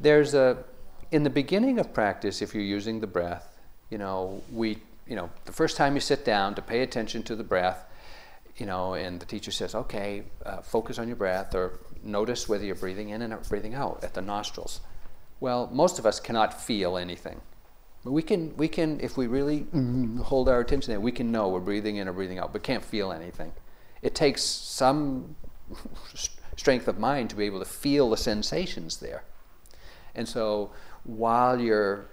There's 0.00 0.34
a, 0.34 0.64
in 1.10 1.22
the 1.22 1.30
beginning 1.30 1.78
of 1.78 1.94
practice, 1.94 2.42
if 2.42 2.54
you're 2.54 2.62
using 2.62 3.00
the 3.00 3.06
breath, 3.06 3.58
you 3.90 3.98
know, 3.98 4.42
we, 4.52 4.78
you 5.06 5.16
know, 5.16 5.30
the 5.44 5.52
first 5.52 5.76
time 5.76 5.94
you 5.94 6.00
sit 6.00 6.24
down 6.24 6.54
to 6.54 6.62
pay 6.62 6.82
attention 6.82 7.22
to 7.24 7.36
the 7.36 7.44
breath, 7.44 7.84
you 8.56 8.66
know, 8.66 8.94
and 8.94 9.20
the 9.20 9.26
teacher 9.26 9.50
says, 9.50 9.74
okay, 9.74 10.22
uh, 10.44 10.58
focus 10.62 10.98
on 10.98 11.06
your 11.06 11.16
breath 11.16 11.54
or 11.54 11.78
notice 12.02 12.48
whether 12.48 12.64
you're 12.64 12.74
breathing 12.74 13.10
in 13.10 13.22
and 13.22 13.48
breathing 13.48 13.74
out 13.74 14.02
at 14.02 14.14
the 14.14 14.22
nostrils. 14.22 14.80
Well, 15.40 15.68
most 15.72 15.98
of 15.98 16.06
us 16.06 16.20
cannot 16.20 16.60
feel 16.60 16.96
anything. 16.96 17.40
But 18.06 18.12
we 18.12 18.22
can, 18.22 18.56
we 18.56 18.68
can, 18.68 19.00
if 19.00 19.16
we 19.16 19.26
really 19.26 19.66
hold 20.22 20.48
our 20.48 20.60
attention 20.60 20.92
there, 20.92 21.00
we 21.00 21.10
can 21.10 21.32
know 21.32 21.48
we're 21.48 21.58
breathing 21.58 21.96
in 21.96 22.06
or 22.06 22.12
breathing 22.12 22.38
out, 22.38 22.52
but 22.52 22.62
can't 22.62 22.84
feel 22.84 23.10
anything. 23.10 23.52
It 24.00 24.14
takes 24.14 24.42
some 24.42 25.34
strength 26.56 26.86
of 26.86 27.00
mind 27.00 27.30
to 27.30 27.36
be 27.36 27.46
able 27.46 27.58
to 27.58 27.64
feel 27.64 28.08
the 28.08 28.16
sensations 28.16 28.98
there. 28.98 29.24
And 30.14 30.28
so 30.28 30.70
while 31.02 31.60
you're 31.60 32.06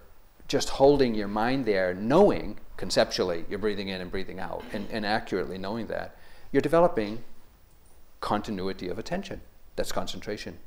just 0.47 0.69
holding 0.69 1.13
your 1.13 1.27
mind 1.27 1.65
there, 1.65 1.93
knowing 1.93 2.57
conceptually 2.75 3.45
you're 3.47 3.59
breathing 3.59 3.89
in 3.89 4.01
and 4.01 4.09
breathing 4.09 4.39
out, 4.39 4.63
and, 4.73 4.87
and 4.89 5.05
accurately 5.05 5.59
knowing 5.59 5.85
that, 5.87 6.17
you're 6.51 6.63
developing 6.63 7.23
continuity 8.19 8.89
of 8.89 8.97
attention. 8.97 9.41
That's 9.75 9.91
concentration. 9.91 10.57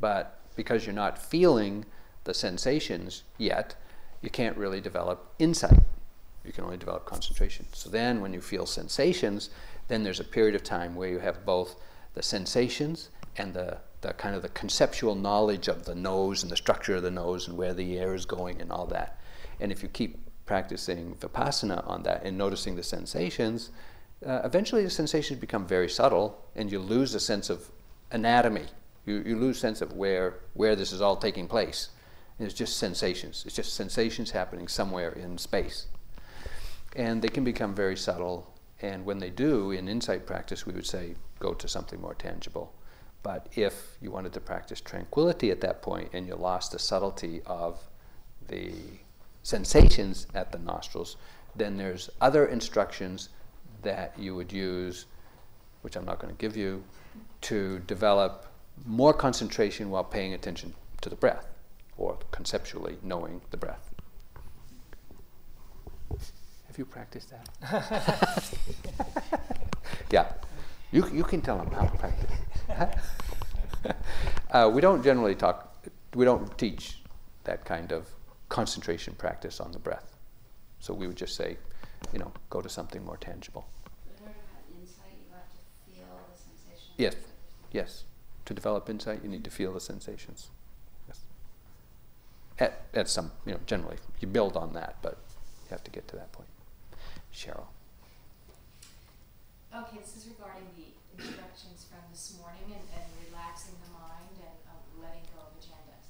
But 0.00 0.40
because 0.56 0.86
you're 0.86 0.94
not 0.94 1.18
feeling 1.18 1.84
the 2.24 2.32
sensations 2.32 3.24
yet, 3.36 3.76
you 4.22 4.30
can't 4.30 4.56
really 4.56 4.80
develop 4.80 5.34
insight. 5.38 5.80
You 6.44 6.52
can 6.52 6.64
only 6.64 6.76
develop 6.76 7.04
concentration. 7.04 7.66
So 7.72 7.90
then, 7.90 8.20
when 8.20 8.32
you 8.32 8.40
feel 8.40 8.66
sensations, 8.66 9.50
then 9.88 10.02
there's 10.02 10.20
a 10.20 10.24
period 10.24 10.54
of 10.54 10.62
time 10.62 10.94
where 10.94 11.08
you 11.08 11.18
have 11.18 11.44
both 11.44 11.76
the 12.14 12.22
sensations 12.22 13.10
and 13.36 13.54
the, 13.54 13.78
the 14.00 14.12
kind 14.14 14.34
of 14.34 14.42
the 14.42 14.48
conceptual 14.50 15.14
knowledge 15.14 15.68
of 15.68 15.84
the 15.84 15.94
nose 15.94 16.42
and 16.42 16.50
the 16.50 16.56
structure 16.56 16.96
of 16.96 17.02
the 17.02 17.10
nose 17.10 17.48
and 17.48 17.56
where 17.56 17.74
the 17.74 17.98
air 17.98 18.14
is 18.14 18.24
going 18.24 18.60
and 18.60 18.70
all 18.70 18.86
that. 18.86 19.20
And 19.60 19.70
if 19.70 19.82
you 19.82 19.88
keep 19.88 20.18
practicing 20.46 21.14
vipassana 21.16 21.86
on 21.88 22.02
that 22.02 22.24
and 22.24 22.36
noticing 22.36 22.76
the 22.76 22.82
sensations, 22.82 23.70
uh, 24.26 24.40
eventually 24.44 24.82
the 24.84 24.90
sensations 24.90 25.40
become 25.40 25.66
very 25.66 25.88
subtle 25.88 26.44
and 26.54 26.70
you 26.70 26.78
lose 26.78 27.14
a 27.14 27.20
sense 27.20 27.50
of 27.50 27.70
anatomy. 28.10 28.66
You, 29.06 29.22
you 29.26 29.36
lose 29.36 29.58
sense 29.58 29.80
of 29.80 29.94
where, 29.94 30.34
where 30.54 30.76
this 30.76 30.92
is 30.92 31.00
all 31.00 31.16
taking 31.16 31.48
place. 31.48 31.88
It's 32.42 32.54
just 32.54 32.76
sensations. 32.76 33.44
It's 33.46 33.56
just 33.56 33.74
sensations 33.74 34.30
happening 34.30 34.68
somewhere 34.68 35.12
in 35.12 35.38
space. 35.38 35.86
And 36.96 37.22
they 37.22 37.28
can 37.28 37.44
become 37.44 37.74
very 37.74 37.96
subtle. 37.96 38.52
And 38.80 39.04
when 39.04 39.18
they 39.18 39.30
do, 39.30 39.70
in 39.70 39.88
insight 39.88 40.26
practice, 40.26 40.66
we 40.66 40.72
would 40.72 40.86
say 40.86 41.14
go 41.38 41.54
to 41.54 41.68
something 41.68 42.00
more 42.00 42.14
tangible. 42.14 42.74
But 43.22 43.48
if 43.54 43.96
you 44.00 44.10
wanted 44.10 44.32
to 44.32 44.40
practice 44.40 44.80
tranquility 44.80 45.50
at 45.50 45.60
that 45.60 45.82
point 45.82 46.10
and 46.12 46.26
you 46.26 46.34
lost 46.34 46.72
the 46.72 46.78
subtlety 46.78 47.40
of 47.46 47.80
the 48.48 48.72
sensations 49.44 50.26
at 50.34 50.50
the 50.50 50.58
nostrils, 50.58 51.16
then 51.54 51.76
there's 51.76 52.10
other 52.20 52.46
instructions 52.46 53.28
that 53.82 54.14
you 54.18 54.34
would 54.34 54.52
use, 54.52 55.06
which 55.82 55.96
I'm 55.96 56.04
not 56.04 56.18
going 56.18 56.34
to 56.34 56.38
give 56.38 56.56
you, 56.56 56.82
to 57.42 57.78
develop 57.80 58.46
more 58.84 59.12
concentration 59.12 59.90
while 59.90 60.04
paying 60.04 60.34
attention 60.34 60.74
to 61.02 61.08
the 61.08 61.16
breath 61.16 61.51
conceptually 62.42 62.98
knowing 63.04 63.40
the 63.52 63.56
breath. 63.56 63.88
Have 66.66 66.76
you 66.76 66.84
practiced 66.84 67.30
that? 67.30 68.58
yeah. 70.10 70.32
You, 70.90 71.06
you 71.12 71.22
can 71.22 71.40
tell 71.40 71.58
them 71.58 71.70
how 71.70 71.84
to 71.84 71.96
practice. 71.98 72.32
uh, 74.50 74.68
we 74.74 74.80
don't 74.80 75.04
generally 75.04 75.36
talk, 75.36 75.86
we 76.14 76.24
don't 76.24 76.58
teach 76.58 76.98
that 77.44 77.64
kind 77.64 77.92
of 77.92 78.08
concentration 78.48 79.14
practice 79.14 79.60
on 79.60 79.70
the 79.70 79.78
breath. 79.78 80.16
So 80.80 80.92
we 80.92 81.06
would 81.06 81.16
just 81.16 81.36
say, 81.36 81.56
you 82.12 82.18
know, 82.18 82.32
go 82.50 82.60
to 82.60 82.68
something 82.68 83.04
more 83.04 83.18
tangible. 83.18 83.66
Insight, 84.18 85.14
you 85.14 85.32
have 85.32 85.46
to 85.46 85.60
feel 85.94 86.18
the 86.32 86.36
sensation. 86.36 86.92
Yes, 86.98 87.14
yes. 87.70 88.04
To 88.46 88.52
develop 88.52 88.90
insight, 88.90 89.20
you 89.22 89.28
need 89.28 89.44
to 89.44 89.50
feel 89.50 89.72
the 89.72 89.80
sensations. 89.80 90.50
At, 92.62 92.86
at 92.94 93.08
some, 93.08 93.32
you 93.44 93.50
know, 93.50 93.58
generally, 93.66 93.96
you 94.20 94.28
build 94.28 94.56
on 94.56 94.72
that, 94.74 94.94
but 95.02 95.18
you 95.64 95.70
have 95.70 95.82
to 95.82 95.90
get 95.90 96.06
to 96.06 96.14
that 96.14 96.30
point. 96.30 96.46
Cheryl. 97.34 97.66
Okay, 99.74 99.98
this 99.98 100.14
is 100.16 100.28
regarding 100.30 100.70
the 100.78 100.94
instructions 101.18 101.90
from 101.90 101.98
this 102.12 102.38
morning 102.38 102.62
and, 102.70 102.86
and 102.94 103.10
relaxing 103.26 103.74
the 103.82 103.90
mind 103.90 104.38
and 104.38 104.54
um, 104.70 104.78
letting 105.02 105.26
go 105.34 105.42
of 105.42 105.58
agendas. 105.58 106.06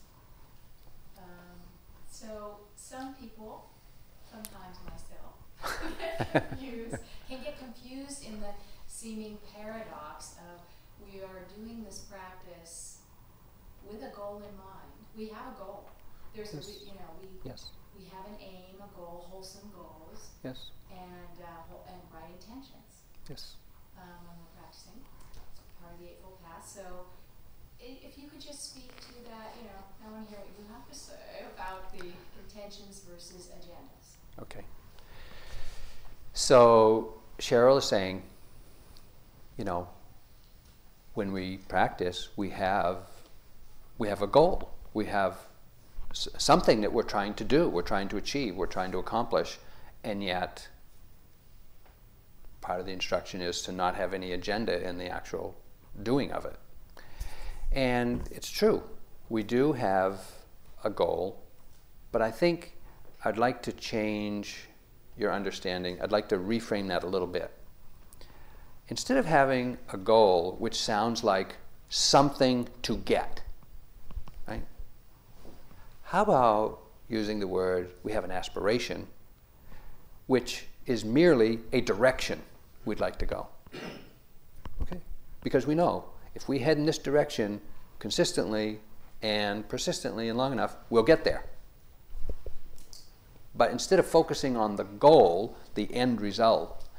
Um, 1.16 1.56
so 2.10 2.68
some 2.76 3.14
people, 3.14 3.70
sometimes 4.28 4.76
myself, 4.84 5.32
can 6.60 7.40
get 7.42 7.58
confused 7.58 8.26
in 8.26 8.42
the 8.42 8.52
seeming 8.88 9.38
paradox 9.56 10.34
of 10.52 10.60
we 11.00 11.22
are 11.22 11.48
doing 11.56 11.82
this 11.82 12.00
practice 12.10 12.98
with 13.88 14.02
a 14.02 14.14
goal 14.14 14.42
in 14.44 14.54
mind. 14.60 14.92
We 15.16 15.28
have 15.28 15.56
a 15.56 15.58
goal. 15.58 15.88
There's 16.34 16.54
Yes. 16.54 16.68
a, 16.68 16.72
you 16.86 16.94
know, 16.94 17.10
we, 17.20 17.28
Yes, 17.44 17.70
we 17.96 18.04
have 18.06 18.26
an 18.26 18.36
aim, 18.40 18.80
a 18.80 18.88
goal, 18.96 19.26
wholesome 19.30 19.70
goals, 19.74 20.30
yes, 20.42 20.70
and, 20.90 21.36
uh, 21.40 21.90
and 21.92 22.00
right 22.12 22.30
intentions 22.32 23.04
yes. 23.28 23.56
um, 23.98 24.08
when 24.26 24.36
we're 24.40 24.60
practicing. 24.60 25.04
It's 25.30 25.76
part 25.80 25.92
of 25.94 26.00
the 26.00 26.08
Eightfold 26.10 26.42
Path. 26.42 26.66
So, 26.66 27.06
if 27.80 28.16
you 28.16 28.28
could 28.28 28.40
just 28.40 28.70
speak 28.70 28.94
to 29.00 29.14
that, 29.28 29.54
you 29.58 29.64
know, 29.64 29.82
I 30.06 30.10
want 30.10 30.28
to 30.28 30.30
hear 30.30 30.40
what 30.40 30.54
you 30.58 30.64
have 30.72 30.88
to 30.88 30.94
say 30.94 31.44
about 31.54 31.92
the 31.92 32.12
intentions 32.42 33.02
versus 33.08 33.50
agendas. 33.58 34.16
Okay. 34.40 34.64
So 36.32 37.14
Cheryl 37.38 37.78
is 37.78 37.84
saying, 37.84 38.22
you 39.58 39.64
know, 39.64 39.88
when 41.14 41.32
we 41.32 41.58
practice, 41.68 42.28
we 42.36 42.50
have 42.50 42.98
we 43.98 44.08
have 44.08 44.22
a 44.22 44.26
goal. 44.26 44.70
We 44.94 45.06
have 45.06 45.36
something 46.12 46.80
that 46.80 46.92
we're 46.92 47.02
trying 47.02 47.34
to 47.34 47.44
do. 47.44 47.68
We're 47.68 47.82
trying 47.82 48.08
to 48.08 48.16
achieve. 48.16 48.56
We're 48.56 48.66
trying 48.66 48.92
to 48.92 48.98
accomplish, 48.98 49.58
and 50.04 50.22
yet 50.22 50.68
part 52.60 52.80
of 52.80 52.86
the 52.86 52.92
instruction 52.92 53.40
is 53.40 53.62
to 53.62 53.72
not 53.72 53.96
have 53.96 54.14
any 54.14 54.32
agenda 54.32 54.86
in 54.86 54.98
the 54.98 55.08
actual 55.08 55.56
doing 56.02 56.30
of 56.32 56.44
it. 56.44 56.56
And 57.72 58.28
it's 58.30 58.50
true. 58.50 58.82
We 59.28 59.42
do 59.42 59.72
have 59.72 60.20
a 60.84 60.90
goal, 60.90 61.42
but 62.12 62.22
I 62.22 62.30
think 62.30 62.76
I'd 63.24 63.38
like 63.38 63.62
to 63.62 63.72
change 63.72 64.68
your 65.16 65.32
understanding. 65.32 66.00
I'd 66.00 66.12
like 66.12 66.28
to 66.28 66.36
reframe 66.36 66.88
that 66.88 67.02
a 67.02 67.06
little 67.06 67.26
bit. 67.26 67.50
Instead 68.88 69.16
of 69.16 69.26
having 69.26 69.78
a 69.92 69.96
goal 69.96 70.56
which 70.58 70.74
sounds 70.74 71.24
like 71.24 71.56
something 71.88 72.68
to 72.82 72.96
get? 72.96 73.42
How 76.12 76.20
about 76.20 76.80
using 77.08 77.40
the 77.40 77.48
word 77.48 77.94
we 78.02 78.12
have 78.12 78.22
an 78.22 78.30
aspiration, 78.30 79.06
which 80.26 80.66
is 80.84 81.06
merely 81.06 81.60
a 81.72 81.80
direction 81.80 82.42
we'd 82.84 83.00
like 83.00 83.18
to 83.20 83.24
go? 83.24 83.46
Okay? 84.82 85.00
Because 85.42 85.66
we 85.66 85.74
know 85.74 86.04
if 86.34 86.50
we 86.50 86.58
head 86.58 86.76
in 86.76 86.84
this 86.84 86.98
direction 86.98 87.62
consistently 87.98 88.80
and 89.22 89.66
persistently 89.70 90.28
and 90.28 90.36
long 90.36 90.52
enough, 90.52 90.76
we'll 90.90 91.02
get 91.02 91.24
there. 91.24 91.46
But 93.54 93.70
instead 93.70 93.98
of 93.98 94.06
focusing 94.06 94.54
on 94.54 94.76
the 94.76 94.84
goal, 94.84 95.56
the 95.76 95.90
end 95.94 96.20
result, 96.20 96.90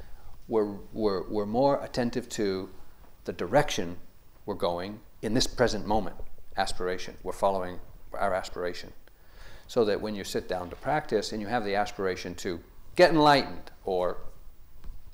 we're, 0.48 0.74
we're, 0.92 1.30
we're 1.30 1.46
more 1.46 1.84
attentive 1.84 2.30
to 2.30 2.68
the 3.26 3.34
direction 3.34 3.98
we're 4.48 4.56
going 4.56 5.02
in 5.22 5.36
this 5.36 5.46
present 5.46 5.86
moment. 5.86 6.16
Aspiration. 6.58 7.16
We're 7.22 7.34
following 7.34 7.80
our 8.14 8.34
aspiration. 8.34 8.92
So 9.68 9.86
that 9.86 10.02
when 10.02 10.16
you 10.16 10.24
sit 10.24 10.48
down 10.48 10.70
to 10.70 10.76
practice 10.76 11.32
and 11.32 11.42
you 11.42 11.48
have 11.48 11.66
the 11.66 11.76
aspiration 11.76 12.36
to 12.36 12.60
get 12.96 13.12
enlightened 13.12 13.72
or 13.86 14.18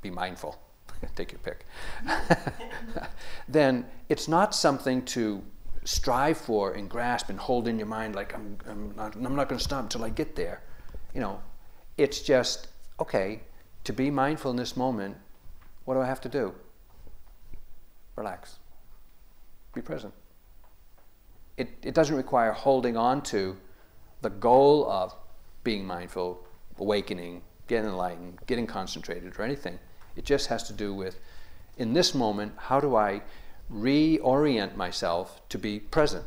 be 0.02 0.10
mindful, 0.10 0.60
take 1.16 1.32
your 1.32 1.40
pick, 1.40 1.66
then 3.48 3.86
it's 4.10 4.28
not 4.28 4.54
something 4.56 5.04
to 5.06 5.42
strive 5.84 6.38
for 6.38 6.74
and 6.74 6.90
grasp 6.90 7.30
and 7.30 7.40
hold 7.40 7.68
in 7.68 7.78
your 7.78 7.88
mind 7.88 8.16
like 8.16 8.34
I'm, 8.34 8.58
I'm 8.68 8.94
not, 8.96 9.16
I'm 9.16 9.36
not 9.36 9.48
going 9.48 9.58
to 9.58 9.64
stop 9.64 9.84
until 9.84 10.04
I 10.04 10.10
get 10.10 10.36
there. 10.36 10.62
You 11.14 11.22
know, 11.22 11.42
it's 11.98 12.22
just, 12.22 12.68
okay, 13.00 13.42
to 13.86 13.94
be 13.94 14.12
mindful 14.12 14.52
in 14.52 14.58
this 14.58 14.76
moment, 14.78 15.18
what 15.86 15.96
do 15.96 16.02
I 16.02 16.06
have 16.06 16.22
to 16.22 16.30
do? 16.30 16.54
Relax. 18.16 18.60
Be 19.74 19.82
present. 19.82 20.14
It, 21.58 21.70
it 21.82 21.94
doesn't 21.94 22.16
require 22.16 22.52
holding 22.52 22.96
on 22.96 23.22
to 23.24 23.58
the 24.22 24.30
goal 24.30 24.90
of 24.90 25.16
being 25.64 25.86
mindful, 25.86 26.46
awakening, 26.78 27.42
getting 27.68 27.90
enlightened, 27.90 28.40
getting 28.48 28.68
concentrated, 28.68 29.40
or 29.40 29.44
anything. 29.44 29.80
It 30.16 30.26
just 30.26 30.48
has 30.48 30.64
to 30.64 30.74
do 30.74 30.94
with, 30.94 31.20
in 31.78 31.94
this 31.94 32.14
moment, 32.14 32.54
how 32.58 32.80
do 32.80 32.96
I 32.96 33.22
reorient 33.72 34.76
myself 34.76 35.42
to 35.50 35.58
be 35.58 35.80
present? 35.80 36.26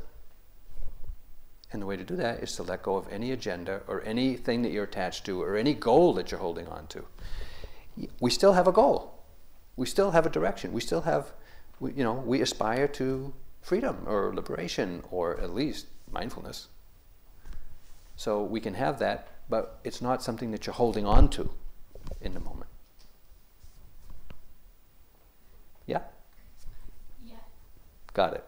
And 1.72 1.80
the 1.80 1.86
way 1.86 1.96
to 1.96 2.04
do 2.04 2.16
that 2.16 2.42
is 2.42 2.54
to 2.56 2.62
let 2.62 2.82
go 2.82 2.96
of 2.96 3.10
any 3.10 3.32
agenda 3.32 3.80
or 3.86 4.02
anything 4.02 4.62
that 4.62 4.72
you're 4.72 4.84
attached 4.84 5.24
to 5.26 5.42
or 5.42 5.56
any 5.56 5.74
goal 5.74 6.12
that 6.14 6.30
you're 6.30 6.40
holding 6.40 6.68
on 6.68 6.86
to. 6.88 7.04
We 8.20 8.30
still 8.30 8.52
have 8.52 8.68
a 8.68 8.72
goal. 8.72 9.22
We 9.76 9.86
still 9.86 10.10
have 10.10 10.26
a 10.26 10.30
direction. 10.30 10.72
We 10.72 10.80
still 10.80 11.02
have, 11.02 11.32
you 11.80 12.04
know, 12.04 12.12
we 12.12 12.42
aspire 12.42 12.88
to 12.88 13.32
freedom 13.62 14.04
or 14.06 14.34
liberation 14.34 15.02
or 15.10 15.40
at 15.40 15.54
least 15.54 15.86
mindfulness. 16.10 16.68
So 18.22 18.40
we 18.40 18.60
can 18.60 18.74
have 18.74 19.00
that, 19.00 19.26
but 19.50 19.80
it's 19.82 20.00
not 20.00 20.22
something 20.22 20.52
that 20.52 20.64
you're 20.64 20.78
holding 20.78 21.04
on 21.04 21.28
to 21.30 21.50
in 22.20 22.34
the 22.34 22.38
moment. 22.38 22.70
Yeah? 25.88 26.02
Yeah. 27.26 27.42
Got 28.14 28.34
it. 28.34 28.44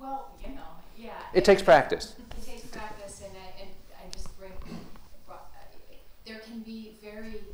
Well, 0.00 0.32
you 0.40 0.54
know, 0.54 0.72
yeah. 0.96 1.20
It 1.34 1.44
takes 1.44 1.60
practice. 1.60 2.16
It 2.16 2.46
takes 2.46 2.64
practice, 2.72 3.20
and 3.20 3.36
I, 3.36 3.60
and 3.60 3.70
I 3.92 4.08
just 4.10 4.32
bring, 4.40 4.52
brought- 5.26 5.52
uh, 5.52 5.68
there 6.24 6.38
can 6.38 6.60
be 6.60 6.96
very, 7.04 7.44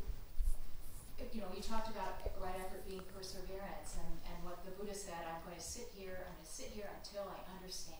you 1.33 1.41
know, 1.41 1.51
you 1.53 1.61
talked 1.61 1.89
about 1.89 2.23
right 2.41 2.55
effort 2.55 2.87
being 2.87 3.03
perseverance, 3.13 3.99
and, 3.99 4.13
and 4.31 4.37
what 4.45 4.63
the 4.63 4.71
Buddha 4.71 4.95
said, 4.95 5.19
I'm 5.27 5.43
going 5.43 5.59
to 5.59 5.61
sit 5.61 5.91
here, 5.93 6.31
I'm 6.31 6.35
going 6.39 6.47
to 6.47 6.49
sit 6.49 6.71
here 6.73 6.87
until 6.95 7.27
I 7.27 7.43
understand, 7.59 7.99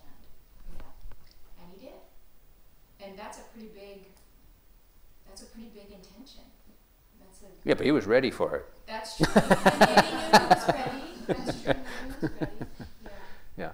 you 0.71 0.80
know, 0.80 0.91
and 1.60 1.67
he 1.75 1.88
did. 1.88 1.99
And 2.99 3.13
that's 3.17 3.38
a 3.38 3.46
pretty 3.57 3.73
big, 3.73 4.03
that's 5.27 5.41
a 5.41 5.45
pretty 5.47 5.69
big 5.73 5.85
intention. 5.85 6.41
That's 7.19 7.41
a, 7.41 7.45
Yeah, 7.67 7.73
but 7.73 7.85
he 7.85 7.91
was 7.91 8.05
ready 8.05 8.29
for 8.29 8.55
it. 8.57 8.65
that's 8.85 9.17
true, 9.17 9.25
and 9.35 9.43
he 9.43 10.11
knew 10.11 10.31
he 10.31 10.47
was 10.47 10.67
ready, 10.67 11.01
that's 11.27 11.61
true, 11.63 11.73
yeah. 13.57 13.71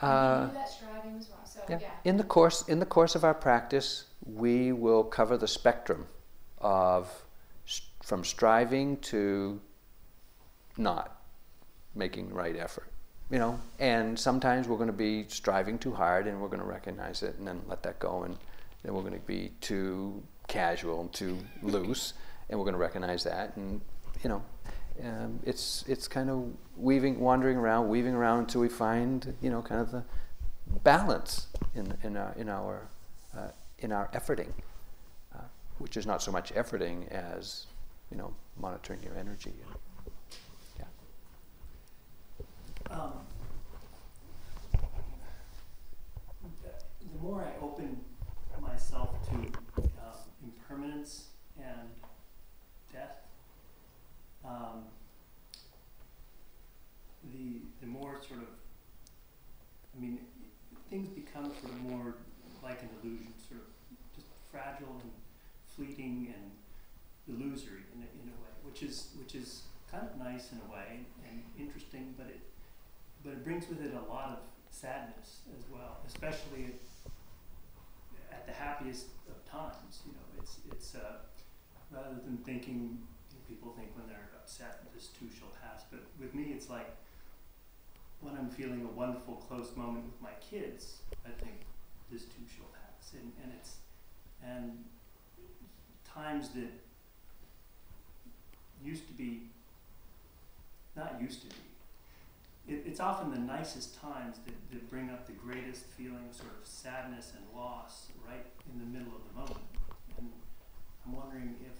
Yeah. 0.00 0.06
Uh, 0.06 0.40
he 0.42 0.46
knew 0.48 0.54
that 0.54 0.68
striving 0.68 1.16
was 1.16 1.28
wrong, 1.30 1.40
so, 1.44 1.60
yeah. 1.68 1.78
yeah. 1.80 1.88
In 2.04 2.16
the 2.18 2.24
course 2.24 2.68
in 2.68 2.78
the 2.78 2.86
course 2.86 3.14
of 3.14 3.24
our 3.24 3.34
practice, 3.34 4.04
we 4.26 4.70
will 4.72 5.02
cover 5.04 5.36
the 5.38 5.48
spectrum 5.48 6.06
of 6.58 7.10
st- 7.64 7.88
from 8.02 8.22
striving 8.24 8.98
to 8.98 9.60
not 10.76 11.16
making 11.94 12.32
right 12.32 12.56
effort. 12.56 12.86
You 13.30 13.38
know, 13.38 13.60
and 13.78 14.18
sometimes 14.18 14.68
we're 14.68 14.78
going 14.78 14.88
to 14.88 14.92
be 14.92 15.26
striving 15.28 15.78
too 15.78 15.92
hard, 15.92 16.26
and 16.26 16.40
we're 16.40 16.48
going 16.48 16.60
to 16.60 16.66
recognize 16.66 17.22
it, 17.22 17.36
and 17.38 17.46
then 17.46 17.60
let 17.68 17.82
that 17.82 17.98
go, 17.98 18.22
and 18.22 18.36
then 18.82 18.94
we're 18.94 19.02
going 19.02 19.12
to 19.12 19.26
be 19.26 19.52
too 19.60 20.22
casual 20.46 21.02
and 21.02 21.12
too 21.12 21.38
loose, 21.62 22.14
and 22.48 22.58
we're 22.58 22.64
going 22.64 22.74
to 22.74 22.80
recognize 22.80 23.24
that, 23.24 23.54
and 23.56 23.82
you 24.22 24.30
know, 24.30 24.42
um, 25.04 25.38
it's 25.44 25.84
it's 25.86 26.08
kind 26.08 26.30
of 26.30 26.52
weaving, 26.76 27.20
wandering 27.20 27.56
around, 27.56 27.88
weaving 27.88 28.14
around 28.14 28.40
until 28.40 28.60
we 28.60 28.68
find 28.68 29.34
you 29.40 29.50
know 29.50 29.62
kind 29.62 29.80
of 29.80 29.92
the 29.92 30.04
balance 30.82 31.46
in 31.74 31.96
in 32.02 32.16
our 32.16 32.32
in 32.36 32.48
our 32.48 32.88
uh, 33.36 33.50
in 33.78 33.92
our 33.92 34.08
efforting, 34.08 34.52
uh, 35.34 35.42
which 35.78 35.96
is 35.96 36.06
not 36.06 36.22
so 36.22 36.32
much 36.32 36.52
efforting 36.54 37.08
as 37.08 37.66
you 38.10 38.16
know 38.16 38.34
monitoring 38.60 39.02
your 39.02 39.16
energy. 39.16 39.52
Um, 42.90 43.12
the 47.00 47.18
more 47.20 47.42
I 47.42 47.64
open 47.64 48.00
myself 48.60 49.10
to 49.28 49.34
um, 49.34 50.18
impermanence 50.42 51.26
and 51.58 51.88
death, 52.92 53.26
um, 54.44 54.84
the 57.34 57.60
the 57.80 57.86
more 57.86 58.20
sort 58.26 58.40
of, 58.40 58.48
I 59.96 60.00
mean, 60.00 60.18
things 60.90 61.08
become 61.08 61.44
sort 61.60 61.72
of 61.72 61.80
more 61.82 62.14
like 62.62 62.82
an 62.82 62.88
illusion, 63.02 63.32
sort 63.48 63.60
of 63.60 63.66
just 64.14 64.28
fragile 64.50 64.96
and 65.02 65.12
fleeting 65.76 66.34
and 66.34 66.50
illusory 67.28 67.82
in 67.94 68.02
a, 68.02 68.08
in 68.22 68.28
a 68.28 68.36
way, 68.42 68.52
which 68.62 68.82
is 68.82 69.10
which 69.18 69.34
is 69.34 69.62
kind 69.90 70.06
of 70.06 70.18
nice 70.18 70.52
in 70.52 70.58
a 70.68 70.72
way 70.72 71.00
and 71.28 71.42
interesting, 71.58 72.14
but 72.16 72.26
it 72.26 72.40
but 73.24 73.32
it 73.32 73.44
brings 73.44 73.68
with 73.68 73.80
it 73.82 73.92
a 73.94 74.12
lot 74.12 74.30
of 74.30 74.38
sadness 74.70 75.40
as 75.56 75.64
well, 75.70 75.98
especially 76.06 76.74
at, 78.30 78.46
the 78.46 78.52
happiest 78.52 79.06
of 79.28 79.44
times. 79.50 80.00
You 80.06 80.12
know, 80.12 80.40
it's 80.40 80.56
it's 80.70 80.94
uh, 80.94 81.18
rather 81.90 82.16
than 82.24 82.38
thinking 82.38 82.98
you 83.30 83.36
know, 83.36 83.42
people 83.48 83.74
think 83.76 83.90
when 83.94 84.08
they're 84.08 84.30
upset 84.40 84.80
this 84.94 85.08
too 85.08 85.26
shall 85.38 85.52
pass, 85.62 85.82
but 85.90 86.00
with 86.18 86.34
me 86.34 86.52
it's 86.54 86.70
like 86.70 86.90
when 88.20 88.34
I'm 88.34 88.48
feeling 88.48 88.82
a 88.82 88.98
wonderful 88.98 89.34
close 89.34 89.76
moment 89.76 90.06
with 90.06 90.20
my 90.20 90.34
kids, 90.40 91.02
I 91.24 91.30
think 91.40 91.60
this 92.10 92.22
too 92.22 92.44
shall 92.56 92.66
pass, 92.72 93.12
and 93.12 93.32
and 93.42 93.52
it's 93.58 93.76
and 94.42 94.84
times 96.04 96.48
that 96.50 96.72
used 98.82 99.06
to 99.06 99.12
be 99.12 99.42
not 100.96 101.20
used 101.20 101.42
to 101.42 101.46
be 101.48 101.54
it, 102.68 102.84
it's 102.86 103.00
often 103.00 103.30
the 103.30 103.38
nicest 103.38 104.00
times 104.00 104.36
that, 104.44 104.54
that 104.70 104.90
bring 104.90 105.10
up 105.10 105.26
the 105.26 105.32
greatest 105.32 105.84
feeling 105.96 106.26
of 106.30 106.36
sort 106.36 106.50
of 106.60 106.66
sadness 106.66 107.32
and 107.36 107.44
loss 107.58 108.08
right 108.26 108.44
in 108.72 108.78
the 108.78 108.86
middle 108.86 109.14
of 109.14 109.22
the 109.28 109.34
moment. 109.40 109.64
And 110.18 110.30
I'm 111.06 111.12
wondering 111.12 111.56
if 111.64 111.72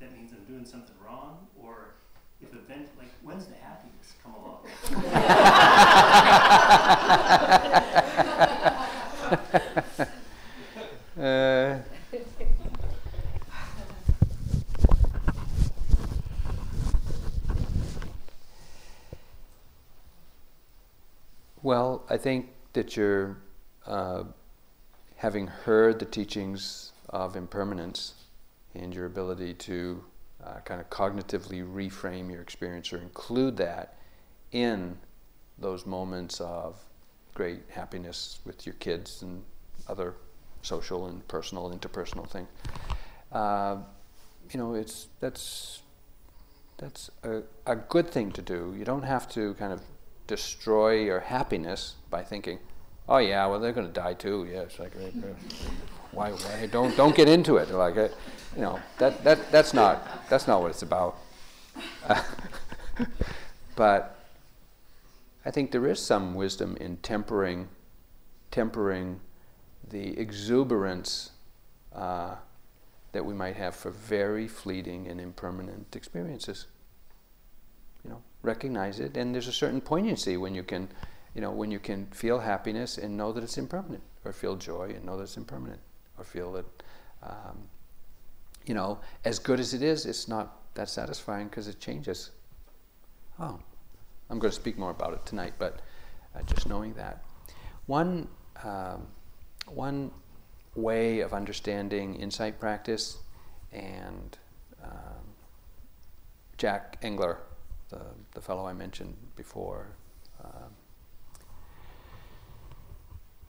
that 0.00 0.12
means 0.16 0.32
I'm 0.32 0.44
doing 0.44 0.64
something 0.64 0.94
wrong 1.04 1.46
or 1.60 1.94
if 2.40 2.52
event 2.52 2.88
like 2.98 3.10
when's 3.22 3.46
the 3.46 3.56
happiness 3.56 4.14
come 4.22 4.34
along? 4.34 4.60
Uh, 11.16 11.78
well, 21.64 22.04
I 22.10 22.18
think 22.18 22.50
that 22.74 22.94
you're 22.94 23.38
uh, 23.86 24.24
having 25.16 25.46
heard 25.46 25.98
the 25.98 26.04
teachings 26.04 26.92
of 27.08 27.36
impermanence 27.36 28.12
and 28.74 28.94
your 28.94 29.06
ability 29.06 29.54
to 29.54 30.04
uh, 30.44 30.58
kind 30.66 30.78
of 30.78 30.90
cognitively 30.90 31.66
reframe 31.66 32.30
your 32.30 32.42
experience 32.42 32.92
or 32.92 32.98
include 32.98 33.56
that 33.56 33.96
in 34.52 34.98
those 35.58 35.86
moments 35.86 36.38
of 36.38 36.76
great 37.32 37.62
happiness 37.70 38.40
with 38.44 38.66
your 38.66 38.74
kids 38.74 39.22
and 39.22 39.42
other 39.88 40.14
social 40.60 41.06
and 41.06 41.26
personal, 41.28 41.70
interpersonal 41.70 42.28
things. 42.28 42.48
Uh, 43.32 43.78
you 44.50 44.60
know, 44.60 44.74
it's 44.74 45.08
that's 45.18 45.80
that's 46.76 47.10
a, 47.22 47.42
a 47.66 47.76
good 47.76 48.10
thing 48.10 48.32
to 48.32 48.42
do. 48.42 48.74
You 48.76 48.84
don't 48.84 49.04
have 49.04 49.26
to 49.30 49.54
kind 49.54 49.72
of 49.72 49.80
destroy 50.26 51.02
your 51.02 51.20
happiness 51.20 51.94
by 52.10 52.22
thinking, 52.22 52.58
"Oh 53.08 53.18
yeah, 53.18 53.46
well 53.46 53.60
they're 53.60 53.72
going 53.72 53.86
to 53.86 53.92
die 53.92 54.14
too." 54.14 54.46
Yeah, 54.50 54.60
it's 54.62 54.78
like, 54.78 54.92
why, 56.12 56.30
why? 56.30 56.66
Don't 56.70 56.96
don't 56.96 57.14
get 57.14 57.28
into 57.28 57.56
it. 57.56 57.70
Like, 57.70 57.96
uh, 57.96 58.08
you 58.54 58.62
know, 58.62 58.80
that 58.98 59.24
that 59.24 59.50
that's 59.50 59.74
not 59.74 60.28
that's 60.28 60.46
not 60.46 60.60
what 60.60 60.70
it's 60.70 60.82
about. 60.82 61.18
but 63.76 64.18
I 65.44 65.50
think 65.50 65.72
there 65.72 65.86
is 65.86 66.00
some 66.00 66.34
wisdom 66.34 66.76
in 66.80 66.98
tempering 66.98 67.68
tempering 68.50 69.20
the 69.90 70.18
exuberance 70.18 71.30
uh, 71.92 72.36
that 73.12 73.24
we 73.24 73.34
might 73.34 73.56
have 73.56 73.74
for 73.74 73.90
very 73.90 74.46
fleeting 74.48 75.06
and 75.08 75.20
impermanent 75.20 75.94
experiences. 75.96 76.66
Recognize 78.44 79.00
it, 79.00 79.16
and 79.16 79.34
there's 79.34 79.48
a 79.48 79.52
certain 79.52 79.80
poignancy 79.80 80.36
when 80.36 80.54
you 80.54 80.62
can, 80.62 80.88
you 81.34 81.40
know, 81.40 81.50
when 81.50 81.70
you 81.70 81.80
can 81.80 82.06
feel 82.12 82.38
happiness 82.38 82.98
and 82.98 83.16
know 83.16 83.32
that 83.32 83.42
it's 83.42 83.58
impermanent, 83.58 84.02
or 84.24 84.32
feel 84.32 84.54
joy 84.54 84.92
and 84.94 85.04
know 85.04 85.16
that 85.16 85.24
it's 85.24 85.36
impermanent, 85.36 85.80
or 86.18 86.24
feel 86.24 86.52
that, 86.52 86.66
um, 87.22 87.58
you 88.66 88.74
know, 88.74 89.00
as 89.24 89.38
good 89.38 89.58
as 89.58 89.74
it 89.74 89.82
is, 89.82 90.06
it's 90.06 90.28
not 90.28 90.58
that 90.74 90.88
satisfying 90.88 91.48
because 91.48 91.66
it 91.66 91.80
changes. 91.80 92.30
Oh, 93.40 93.58
I'm 94.30 94.38
going 94.38 94.52
to 94.52 94.56
speak 94.56 94.78
more 94.78 94.90
about 94.90 95.14
it 95.14 95.26
tonight, 95.26 95.54
but 95.58 95.80
uh, 96.36 96.42
just 96.42 96.68
knowing 96.68 96.94
that. 96.94 97.24
One. 97.86 98.28
Um, 98.62 99.08
one 99.66 100.10
way 100.74 101.20
of 101.20 101.32
understanding 101.32 102.16
insight 102.16 102.58
practice, 102.58 103.18
and 103.72 104.36
um, 104.82 105.34
Jack 106.58 106.98
Engler, 107.02 107.38
the, 107.88 108.00
the 108.32 108.40
fellow 108.40 108.66
I 108.66 108.72
mentioned 108.72 109.16
before, 109.36 109.88
um, 110.42 110.70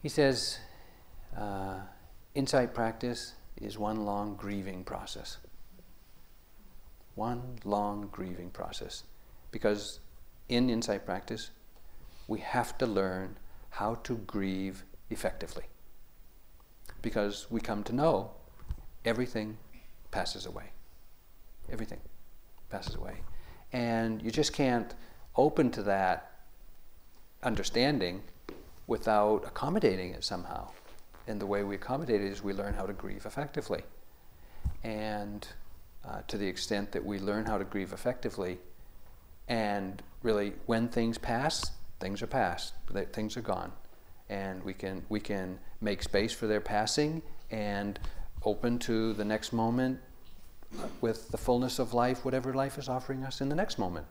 he 0.02 0.10
says 0.10 0.60
uh, 1.38 1.80
insight 2.34 2.74
practice 2.74 3.34
is 3.58 3.78
one 3.78 4.06
long 4.06 4.36
grieving 4.36 4.84
process. 4.84 5.38
One 7.15 7.58
long 7.63 8.10
grieving 8.12 8.50
process. 8.50 9.04
Because 9.52 10.00
in 10.50 10.69
insight 10.69 11.06
practice, 11.06 11.52
we 12.28 12.39
have 12.39 12.78
to 12.80 12.86
learn 12.86 13.38
how 13.69 13.95
to 13.95 14.17
grieve 14.17 14.84
effectively 15.10 15.65
because 17.02 17.45
we 17.52 17.62
come 17.62 17.84
to 17.84 17.93
know 17.93 18.32
everything 19.06 19.58
passes 20.12 20.45
away. 20.45 20.71
Everything 21.71 22.00
passes 22.69 22.95
away. 22.95 23.17
And 23.75 24.21
you 24.21 24.31
just 24.31 24.53
can't 24.53 24.95
open 25.35 25.69
to 25.71 25.83
that 25.83 26.31
understanding 27.43 28.23
without 28.88 29.43
accommodating 29.45 30.11
it 30.11 30.23
somehow. 30.23 30.69
And 31.28 31.41
the 31.41 31.45
way 31.45 31.61
we 31.65 31.76
accommodate 31.76 32.21
it 32.21 32.32
is 32.32 32.41
we 32.41 32.53
learn 32.53 32.73
how 32.73 32.86
to 32.86 32.93
grieve 32.93 33.26
effectively. 33.26 33.84
And 34.86 35.45
uh, 36.07 36.21
to 36.30 36.38
the 36.38 36.47
extent 36.47 36.93
that 36.93 37.03
we 37.03 37.19
learn 37.19 37.45
how 37.47 37.57
to 37.57 37.65
grieve 37.65 37.91
effectively, 37.91 38.59
and 39.49 40.01
really, 40.23 40.53
when 40.67 40.88
things 40.88 41.17
pass, 41.17 41.71
things 41.99 42.21
are 42.21 42.28
past, 42.28 42.76
things 43.11 43.36
are 43.36 43.41
gone 43.41 43.73
and 44.30 44.63
we 44.63 44.73
can 44.73 45.05
we 45.09 45.19
can 45.19 45.59
make 45.82 46.01
space 46.01 46.34
for 46.34 46.47
their 46.47 46.61
passing 46.61 47.21
and 47.51 47.99
open 48.43 48.80
to 48.80 49.13
the 49.13 49.26
next 49.26 49.53
moment 49.53 49.99
with 51.01 51.30
the 51.30 51.38
fullness 51.38 51.80
of 51.80 51.93
life, 51.93 52.26
whatever 52.26 52.53
life 52.53 52.78
is 52.78 52.89
offering 52.89 53.23
us 53.23 53.41
in 53.41 53.49
the 53.49 53.55
next 53.55 53.80
moment. 53.80 54.05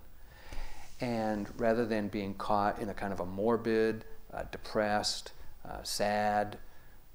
And 1.01 1.49
rather 1.59 1.85
than 1.85 2.09
being 2.09 2.35
caught 2.35 2.79
in 2.79 2.89
a 2.89 2.95
kind 2.95 3.13
of 3.13 3.21
a 3.21 3.27
morbid, 3.27 4.05
uh, 4.33 4.45
depressed, 4.51 5.33
uh, 5.69 5.83
sad 5.83 6.59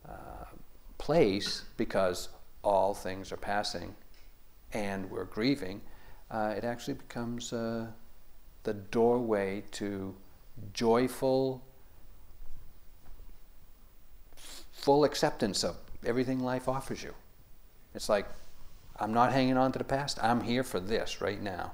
uh, 0.08 0.46
place 0.98 1.64
because 1.78 2.30
all 2.64 2.94
things 2.94 3.32
are 3.32 3.38
passing 3.38 3.96
and 4.74 5.10
we're 5.10 5.26
grieving, 5.26 5.82
uh, 6.32 6.54
it 6.56 6.64
actually 6.64 6.94
becomes 6.94 7.54
uh, 7.54 7.88
the 8.64 8.74
doorway 8.74 9.64
to 9.72 10.14
joyful 10.74 11.64
full 14.72 15.04
acceptance 15.04 15.64
of 15.64 15.76
everything 16.06 16.40
life 16.40 16.70
offers 16.70 17.04
you. 17.04 17.14
It's 17.94 18.10
like, 18.10 18.26
I'm 19.00 19.14
not 19.14 19.32
hanging 19.32 19.58
on 19.58 19.72
to 19.72 19.80
the 19.80 19.86
past, 19.86 20.22
I'm 20.22 20.42
here 20.42 20.64
for 20.64 20.80
this 20.80 21.22
right 21.22 21.42
now. 21.42 21.72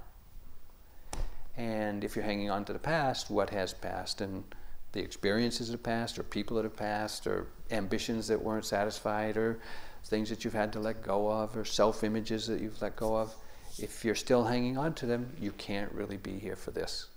And 1.58 2.04
if 2.04 2.16
you're 2.16 2.26
hanging 2.26 2.50
on 2.50 2.66
to 2.66 2.74
the 2.74 2.80
past, 2.80 3.30
what 3.30 3.50
has 3.50 3.74
passed 3.74 4.22
and 4.22 4.44
the 4.92 5.02
experiences 5.02 5.70
of 5.70 5.74
the 5.74 5.78
past, 5.84 6.20
or 6.20 6.24
people 6.24 6.56
that 6.58 6.64
have 6.64 6.76
passed, 6.76 7.28
or 7.28 7.48
ambitions 7.72 8.28
that 8.28 8.42
weren't 8.42 8.66
satisfied, 8.66 9.38
or 9.38 9.60
things 10.06 10.30
that 10.30 10.44
you've 10.44 10.54
had 10.54 10.72
to 10.74 10.80
let 10.80 11.02
go 11.02 11.30
of, 11.30 11.56
or 11.58 11.66
self 11.66 12.04
images 12.04 12.48
that 12.48 12.62
you've 12.62 12.82
let 12.82 12.96
go 12.96 13.16
of, 13.16 13.36
if 13.78 14.06
you're 14.06 14.16
still 14.16 14.44
hanging 14.44 14.78
on 14.78 14.94
to 14.94 15.06
them, 15.06 15.34
you 15.40 15.52
can't 15.54 15.92
really 15.92 16.18
be 16.18 16.40
here 16.40 16.56
for 16.56 16.72
this. 16.72 17.08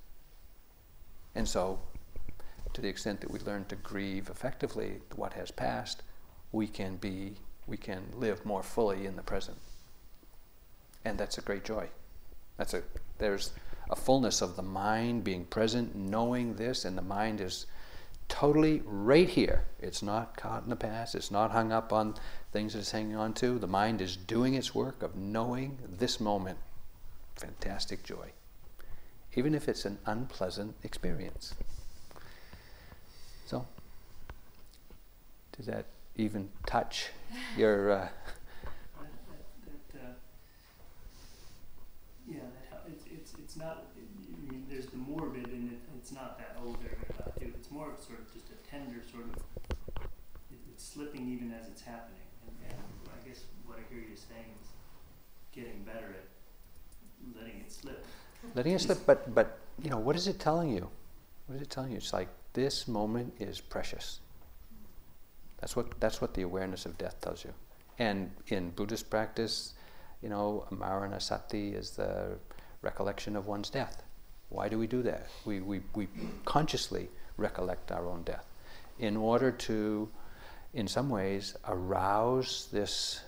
And 1.34 1.48
so, 1.48 1.78
to 2.72 2.80
the 2.80 2.88
extent 2.88 3.20
that 3.20 3.30
we 3.30 3.38
learn 3.40 3.64
to 3.66 3.76
grieve 3.76 4.28
effectively 4.28 5.00
what 5.14 5.34
has 5.34 5.50
passed, 5.50 6.02
we 6.50 6.66
can 6.66 6.96
be, 6.96 7.34
we 7.66 7.76
can 7.76 8.02
live 8.16 8.44
more 8.44 8.62
fully 8.62 9.06
in 9.06 9.14
the 9.14 9.22
present. 9.22 9.56
And 11.05 11.18
that's 11.18 11.38
a 11.38 11.42
great 11.42 11.64
joy. 11.64 11.88
That's 12.57 12.74
a 12.74 12.82
there's 13.18 13.53
a 13.90 13.96
fullness 13.96 14.42
of 14.42 14.57
the 14.57 14.62
mind 14.62 15.24
being 15.24 15.44
present, 15.44 15.94
knowing 15.94 16.55
this, 16.55 16.84
and 16.84 16.96
the 16.96 17.03
mind 17.03 17.40
is 17.40 17.66
totally 18.28 18.82
right 18.84 19.28
here. 19.28 19.64
It's 19.80 20.03
not 20.03 20.36
caught 20.36 20.64
in 20.64 20.70
the 20.70 20.76
past, 20.76 21.14
it's 21.14 21.30
not 21.30 21.51
hung 21.51 21.72
up 21.72 21.92
on 21.92 22.14
things 22.53 22.72
that 22.72 22.80
it's 22.80 22.90
hanging 22.90 23.16
on 23.16 23.32
to. 23.34 23.59
The 23.59 23.66
mind 23.66 24.01
is 24.01 24.16
doing 24.16 24.55
its 24.55 24.74
work 24.74 25.03
of 25.03 25.16
knowing 25.16 25.78
this 25.99 26.20
moment. 26.20 26.59
Fantastic 27.36 28.03
joy. 28.03 28.32
Even 29.34 29.55
if 29.55 29.68
it's 29.68 29.84
an 29.84 29.99
unpleasant 30.07 30.74
experience. 30.82 31.55
So, 33.46 33.66
does 35.57 35.66
that 35.66 35.86
even 36.16 36.51
touch 36.66 37.09
your. 37.57 37.92
Uh, 37.92 38.09
not. 43.59 43.87
I 43.97 44.53
mean, 44.53 44.64
there's 44.70 44.87
the 44.87 44.97
morbid, 44.97 45.49
and 45.49 45.72
it, 45.72 45.79
it's 45.99 46.12
not 46.12 46.39
that 46.39 46.57
oh 46.62 46.76
about 47.18 47.39
to. 47.41 47.47
It's 47.47 47.70
more 47.70 47.91
of 47.91 48.01
sort 48.01 48.20
of 48.20 48.33
just 48.33 48.47
a 48.51 48.70
tender 48.70 49.03
sort 49.11 49.24
of. 49.24 49.43
It, 50.51 50.59
it's 50.72 50.85
slipping 50.85 51.29
even 51.29 51.53
as 51.53 51.68
it's 51.68 51.83
happening, 51.83 52.22
and, 52.47 52.70
and 52.70 52.79
I 53.09 53.29
guess 53.29 53.43
what 53.66 53.79
I 53.79 53.83
hear 53.93 54.01
you 54.01 54.16
saying 54.16 54.47
is 54.62 54.68
getting 55.53 55.83
better 55.83 56.14
at 56.14 57.37
letting 57.37 57.61
it 57.61 57.72
slip. 57.72 58.07
Letting 58.55 58.74
it 58.74 58.81
slip, 58.81 59.05
but 59.05 59.35
but 59.35 59.59
you 59.83 59.91
know 59.91 59.99
what 59.99 60.16
is 60.16 60.29
it 60.29 60.39
telling 60.39 60.70
you? 60.70 60.89
What 61.47 61.57
is 61.57 61.62
it 61.62 61.70
telling 61.70 61.91
you? 61.91 61.97
It's 61.99 62.12
like 62.12 62.29
this 62.53 62.87
moment 62.87 63.35
is 63.41 63.61
precious. 63.61 64.20
That's 65.61 65.74
what 65.74 66.01
that's 66.01 66.20
what 66.20 66.35
the 66.35 66.43
awareness 66.43 66.87
of 66.87 66.97
death 66.97 67.20
tells 67.20 67.45
you. 67.45 67.53
And 67.99 68.31
in 68.47 68.70
Buddhist 68.70 69.11
practice, 69.11 69.74
you 70.22 70.28
know, 70.28 70.66
Maranasati 70.72 71.74
is 71.74 71.90
the 71.90 72.38
recollection 72.82 73.36
of 73.36 73.46
one's 73.46 73.70
death. 73.70 74.02
Why 74.48 74.68
do 74.68 74.78
we 74.78 74.86
do 74.86 75.02
that? 75.02 75.28
We, 75.44 75.60
we, 75.60 75.82
we 75.94 76.08
consciously 76.44 77.08
recollect 77.36 77.92
our 77.92 78.06
own 78.08 78.22
death 78.22 78.46
in 78.98 79.16
order 79.16 79.52
to, 79.52 80.08
in 80.74 80.88
some 80.88 81.08
ways, 81.08 81.56
arouse 81.66 82.68
this 82.72 83.20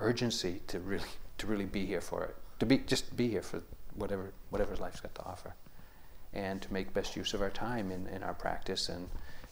urgency 0.00 0.60
to 0.68 0.78
really, 0.80 1.08
to 1.38 1.46
really 1.46 1.64
be 1.64 1.84
here 1.86 2.00
for 2.00 2.24
it, 2.24 2.36
to 2.60 2.66
be, 2.66 2.78
just 2.78 3.16
be 3.16 3.28
here 3.28 3.42
for 3.42 3.62
whatever, 3.94 4.32
whatever 4.50 4.76
life's 4.76 5.00
got 5.00 5.14
to 5.16 5.24
offer, 5.24 5.54
and 6.32 6.62
to 6.62 6.72
make 6.72 6.92
best 6.94 7.16
use 7.16 7.34
of 7.34 7.42
our 7.42 7.50
time 7.50 7.90
in, 7.90 8.06
in 8.08 8.22
our 8.22 8.34
practice 8.34 8.88
and 8.88 9.08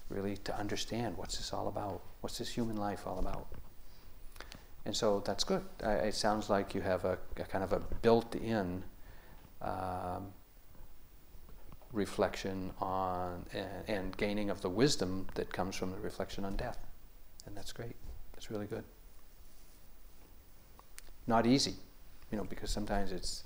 really 0.08 0.36
to 0.36 0.56
understand 0.56 1.16
what's 1.16 1.38
this 1.38 1.52
all 1.52 1.68
about? 1.68 2.00
What's 2.20 2.38
this 2.38 2.50
human 2.50 2.76
life 2.76 3.06
all 3.06 3.18
about? 3.18 3.48
And 4.86 4.96
so 4.96 5.20
that's 5.26 5.42
good. 5.42 5.64
I, 5.84 5.94
it 5.94 6.14
sounds 6.14 6.48
like 6.48 6.72
you 6.72 6.80
have 6.80 7.04
a, 7.04 7.18
a 7.36 7.42
kind 7.42 7.64
of 7.64 7.72
a 7.72 7.80
built 8.02 8.36
in 8.36 8.84
um, 9.60 10.28
reflection 11.92 12.70
on 12.78 13.44
and, 13.52 13.88
and, 13.88 14.16
gaining 14.16 14.48
of 14.48 14.60
the 14.60 14.68
wisdom 14.68 15.26
that 15.34 15.52
comes 15.52 15.74
from 15.74 15.90
the 15.90 15.98
reflection 15.98 16.44
on 16.44 16.54
death. 16.54 16.78
And 17.46 17.56
that's 17.56 17.72
great. 17.72 17.96
That's 18.32 18.48
really 18.48 18.66
good. 18.66 18.84
Not 21.26 21.46
easy, 21.46 21.74
you 22.30 22.38
know, 22.38 22.44
because 22.44 22.70
sometimes 22.70 23.10
it's, 23.10 23.42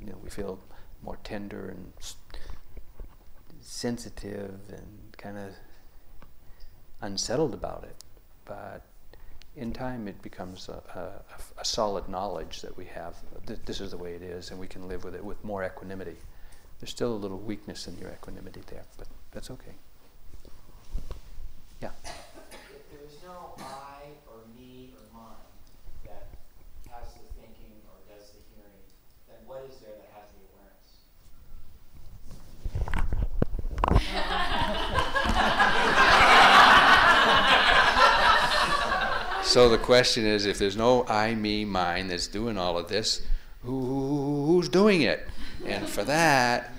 you 0.00 0.06
know, 0.06 0.16
we 0.22 0.30
feel 0.30 0.60
more 1.02 1.18
tender 1.24 1.68
and 1.70 1.92
sensitive 3.60 4.60
and 4.68 5.16
kind 5.18 5.36
of 5.36 5.52
unsettled 7.00 7.54
about 7.54 7.82
it. 7.82 7.96
But 8.44 8.84
in 9.56 9.72
time 9.72 10.06
it 10.06 10.20
becomes 10.22 10.68
a, 10.68 10.82
a, 10.94 11.60
a, 11.60 11.64
solid 11.64 12.08
knowledge 12.08 12.60
that 12.60 12.76
we 12.76 12.84
have 12.84 13.16
that 13.46 13.64
this 13.64 13.80
is 13.80 13.92
the 13.92 13.96
way 13.96 14.12
it 14.12 14.22
is 14.22 14.50
and 14.50 14.60
we 14.60 14.66
can 14.66 14.86
live 14.86 15.02
with 15.02 15.14
it 15.14 15.24
with 15.24 15.42
more 15.42 15.64
equanimity. 15.64 16.16
There's 16.78 16.90
still 16.90 17.12
a 17.12 17.16
little 17.16 17.38
weakness 17.38 17.86
in 17.88 17.96
your 17.98 18.10
equanimity 18.10 18.60
there, 18.66 18.84
but 18.98 19.06
that's 19.32 19.50
okay. 19.50 19.72
Yeah. 21.80 21.88
If 22.04 22.90
there's 22.90 23.22
no 23.24 23.54
I 23.58 24.12
or 24.26 24.40
me 24.54 24.92
or 24.94 25.00
mine 25.18 25.36
that 26.04 26.26
has 26.90 27.14
the 27.14 27.20
thinking 27.40 27.80
or 27.88 27.96
does 28.12 28.28
the 28.32 28.40
hearing, 28.52 28.84
then 29.26 29.38
what 29.46 29.64
is 29.70 29.78
there 29.80 29.96
that 29.96 30.10
has 30.12 30.28
the 30.36 30.44
awareness? 30.52 31.06
So 39.56 39.70
the 39.70 39.78
question 39.78 40.26
is 40.26 40.44
if 40.44 40.58
there's 40.58 40.76
no 40.76 41.06
I, 41.08 41.34
me, 41.34 41.64
mine 41.64 42.08
that's 42.08 42.26
doing 42.26 42.58
all 42.58 42.76
of 42.76 42.88
this, 42.88 43.22
who's 43.62 44.68
doing 44.68 45.00
it? 45.00 45.26
And 45.64 45.88
for 45.88 46.04
that, 46.04 46.74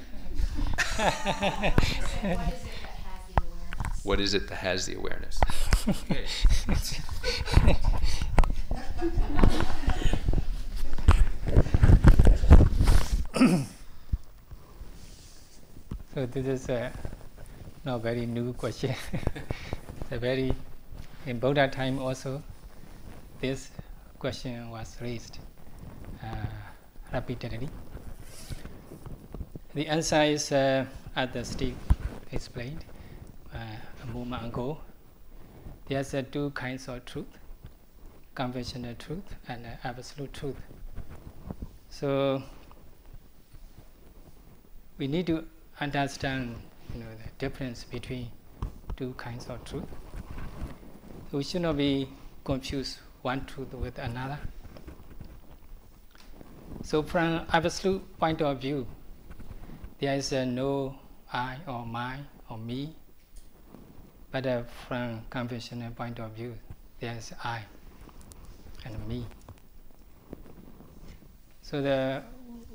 what 4.03 4.19
is 4.19 4.35
it 4.35 4.47
that 4.49 4.57
has 4.57 4.85
the 4.85 4.93
awareness? 4.93 5.39
so 16.13 16.27
this 16.27 16.45
is 16.45 16.69
a 16.69 16.91
not 17.83 18.03
very 18.03 18.27
new 18.27 18.53
question. 18.53 18.93
it's 19.13 20.11
a 20.11 20.19
very 20.19 20.53
in 21.25 21.39
Buddha 21.39 21.67
time 21.69 21.97
also 21.97 22.43
this 23.39 23.69
question 24.19 24.69
was 24.69 24.97
raised 25.01 25.39
uh, 26.23 26.27
repeatedly. 27.13 27.69
The 29.75 29.87
answer 29.87 30.21
is, 30.23 30.51
uh, 30.51 30.85
as 31.15 31.29
the 31.31 31.45
Steve 31.45 31.77
explained 32.31 32.83
uh, 33.53 33.57
a 34.03 34.07
moment 34.07 34.45
ago, 34.45 34.79
there's 35.87 36.13
uh, 36.13 36.23
two 36.31 36.49
kinds 36.51 36.87
of 36.87 37.05
truth, 37.05 37.27
conventional 38.33 38.95
truth 38.95 39.35
and 39.47 39.65
uh, 39.65 39.69
absolute 39.83 40.33
truth. 40.33 40.57
So 41.89 42.41
we 44.97 45.07
need 45.07 45.27
to 45.27 45.45
understand 45.79 46.55
you 46.93 47.01
know, 47.01 47.09
the 47.23 47.29
difference 47.37 47.83
between 47.83 48.31
two 48.95 49.13
kinds 49.13 49.47
of 49.47 49.63
truth. 49.63 49.85
We 51.31 51.43
should 51.43 51.61
not 51.61 51.77
be 51.77 52.09
confused 52.43 52.99
one 53.27 53.43
truth 53.45 53.73
with 53.73 53.97
another. 53.99 54.39
So 56.81 57.03
from 57.03 57.41
absolute 57.51 58.01
point 58.17 58.41
of 58.41 58.61
view, 58.61 58.87
there 59.99 60.15
is 60.15 60.31
uh, 60.31 60.45
no 60.45 60.95
I 61.33 61.57
or 61.67 61.85
my 61.85 62.19
or 62.49 62.57
me. 62.57 62.95
But 64.31 64.47
uh, 64.47 64.63
from 64.87 65.23
conventional 65.29 65.91
point 65.91 66.19
of 66.19 66.31
view, 66.31 66.53
there 67.01 67.17
is 67.17 67.33
I 67.43 67.63
and 68.85 68.95
me. 69.09 69.25
So 71.61 71.81
the, 71.81 72.23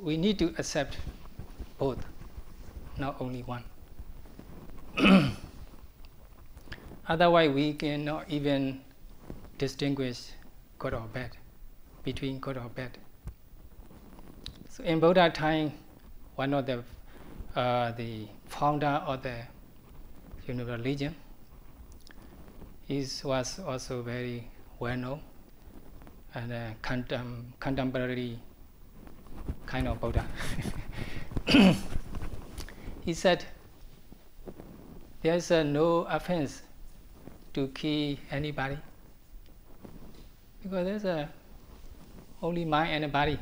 we 0.03 0.19
need 0.19 0.39
to 0.41 0.49
accept 0.59 0.99
both, 1.79 2.05
not 2.99 3.17
only 3.23 3.43
one. 3.43 3.65
Otherwise, 7.09 7.51
we 7.51 7.73
cannot 7.73 8.29
even 8.29 8.83
distinguish 9.57 10.33
good 10.83 10.95
or 10.95 11.07
bad, 11.13 11.37
between 12.03 12.41
good 12.41 12.57
or 12.57 12.69
bad. 12.75 12.99
So 14.69 14.83
in 14.83 14.99
Buddha 14.99 15.31
time, 15.31 15.73
one 16.35 16.53
of 16.55 16.67
the 16.67 16.83
uh, 17.55 17.93
the 17.93 18.27
founder 18.49 19.01
of 19.07 19.23
the 19.23 19.37
universal 20.49 20.79
religion, 20.79 21.15
he 22.89 23.07
was 23.23 23.61
also 23.61 24.03
very 24.03 24.49
well 24.81 24.97
known 24.97 25.21
and 26.35 26.53
contem- 26.83 27.45
contemporary 27.61 28.41
kind 29.67 29.87
of 29.87 30.01
Buddha. 30.01 30.27
he 33.05 33.15
said, 33.15 33.45
there 35.21 35.37
is 35.37 35.51
uh, 35.53 35.63
no 35.63 36.07
offense 36.11 36.63
to 37.55 37.69
kill 37.69 38.17
anybody 38.33 38.79
because 40.63 40.85
there's 40.87 41.05
a 41.05 41.29
only 42.41 42.65
mind 42.65 42.93
and 42.93 43.05
a 43.05 43.09
body. 43.09 43.39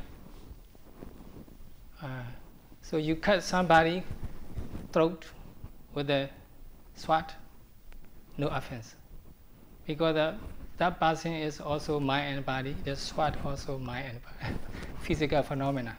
Uh, 2.01 2.23
so 2.81 2.97
you 2.97 3.15
cut 3.15 3.43
somebody 3.43 4.03
throat 4.91 5.25
with 5.93 6.09
a 6.09 6.29
sword, 6.95 7.25
no 8.37 8.47
offense, 8.47 8.95
because 9.85 10.35
that 10.77 10.99
person 10.99 11.33
is 11.33 11.59
also 11.59 11.99
mind 11.99 12.37
and 12.37 12.45
body. 12.45 12.75
The 12.83 12.95
sword 12.95 13.35
also 13.45 13.77
mind 13.77 14.07
and 14.07 14.19
body, 14.23 14.55
physical 15.01 15.43
phenomena. 15.43 15.97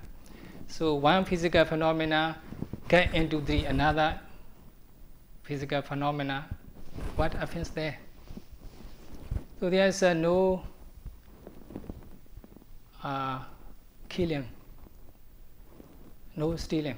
So 0.67 0.95
one 0.95 1.25
physical 1.25 1.65
phenomena 1.65 2.39
get 2.89 3.15
into 3.15 3.41
the 3.41 3.65
another 3.67 4.19
physical 5.43 5.83
phenomena. 5.83 6.47
What 7.17 7.35
offense 7.41 7.69
there? 7.69 7.99
So 9.61 9.71
there 9.71 9.87
is 9.87 10.03
uh, 10.03 10.15
no 10.15 10.63
uh, 13.03 13.41
killing, 14.09 14.49
no 16.37 16.57
stealing, 16.57 16.97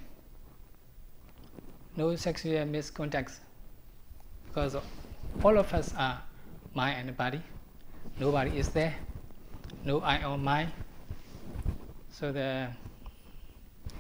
no 1.97 2.15
sexual 2.17 2.65
misconduct, 2.67 3.33
because 4.47 4.77
all 5.43 5.59
of 5.59 5.73
us 5.73 5.95
are 5.97 6.23
mind 6.75 7.09
and 7.09 7.17
body. 7.17 7.41
Nobody 8.19 8.59
is 8.59 8.69
there, 8.71 8.95
no 9.85 10.01
I 10.01 10.23
or 10.25 10.39
mind. 10.39 10.71
So 12.11 12.31
the 12.33 12.69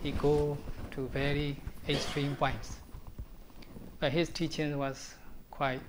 he 0.02 0.12
go 0.12 0.56
to 0.92 1.08
very 1.08 1.56
extreme 1.88 2.36
points. 2.36 2.76
But 3.98 4.12
his 4.12 4.28
teaching 4.28 4.76
was 4.78 5.14
quite 5.50 5.80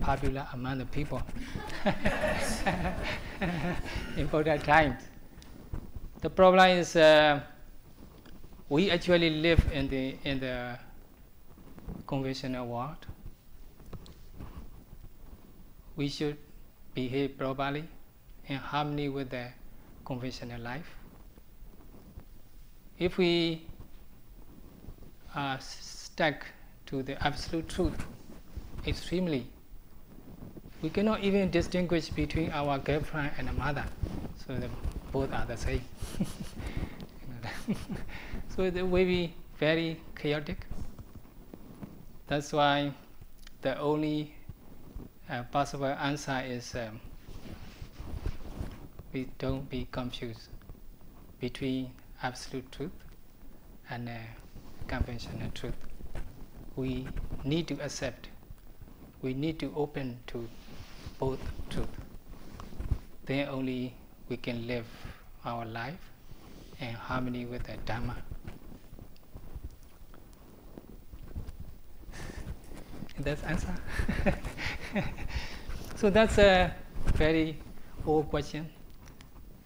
popular 0.00 0.46
among 0.52 0.78
the 0.78 0.86
people 0.86 1.20
in 4.16 4.26
Buddha 4.28 4.58
times. 4.58 5.09
The 6.20 6.28
problem 6.28 6.68
is 6.68 6.96
uh, 6.96 7.40
we 8.68 8.90
actually 8.90 9.30
live 9.30 9.64
in 9.72 9.88
the 9.88 10.16
in 10.24 10.40
the 10.40 10.78
conventional 12.06 12.66
world. 12.66 13.06
We 15.96 16.08
should 16.08 16.36
behave 16.94 17.38
properly 17.38 17.84
in 18.46 18.56
harmony 18.56 19.08
with 19.08 19.30
the 19.30 19.48
conventional 20.04 20.60
life. 20.60 20.94
If 22.98 23.16
we 23.16 23.66
are 25.34 25.58
stuck 25.60 26.44
to 26.86 27.02
the 27.02 27.22
absolute 27.24 27.68
truth 27.68 28.04
extremely, 28.86 29.46
we 30.82 30.90
cannot 30.90 31.20
even 31.20 31.50
distinguish 31.50 32.10
between 32.10 32.50
our 32.50 32.78
girlfriend 32.78 33.32
and 33.38 33.48
a 33.48 33.52
mother. 33.52 33.84
So 34.46 34.54
the, 34.54 34.68
both 35.12 35.32
are 35.32 35.46
the 35.48 35.56
same. 35.56 35.82
so 38.56 38.62
it 38.64 38.74
will 38.74 39.04
be 39.04 39.34
very 39.58 40.00
chaotic. 40.16 40.66
That's 42.26 42.52
why 42.52 42.92
the 43.62 43.78
only 43.78 44.34
uh, 45.28 45.42
possible 45.44 45.86
answer 45.86 46.42
is 46.46 46.74
um, 46.74 47.00
we 49.12 49.28
don't 49.38 49.68
be 49.68 49.86
confused 49.90 50.48
between 51.40 51.90
absolute 52.22 52.70
truth 52.72 52.92
and 53.90 54.08
uh, 54.08 54.12
conventional 54.86 55.50
truth. 55.52 55.74
We 56.76 57.08
need 57.44 57.68
to 57.68 57.74
accept, 57.82 58.28
we 59.22 59.34
need 59.34 59.58
to 59.60 59.72
open 59.76 60.20
to 60.28 60.48
both 61.18 61.40
truth. 61.68 61.88
Then 63.26 63.48
only 63.48 63.94
we 64.30 64.36
can 64.36 64.66
live 64.66 64.86
our 65.44 65.66
life 65.66 65.98
in 66.80 66.94
harmony 66.94 67.44
with 67.44 67.64
the 67.64 67.76
Dharma. 67.84 68.16
That's 73.18 73.42
answer. 73.42 73.74
so 75.96 76.08
that's 76.10 76.38
a 76.38 76.72
very 77.14 77.58
old 78.06 78.30
question. 78.30 78.68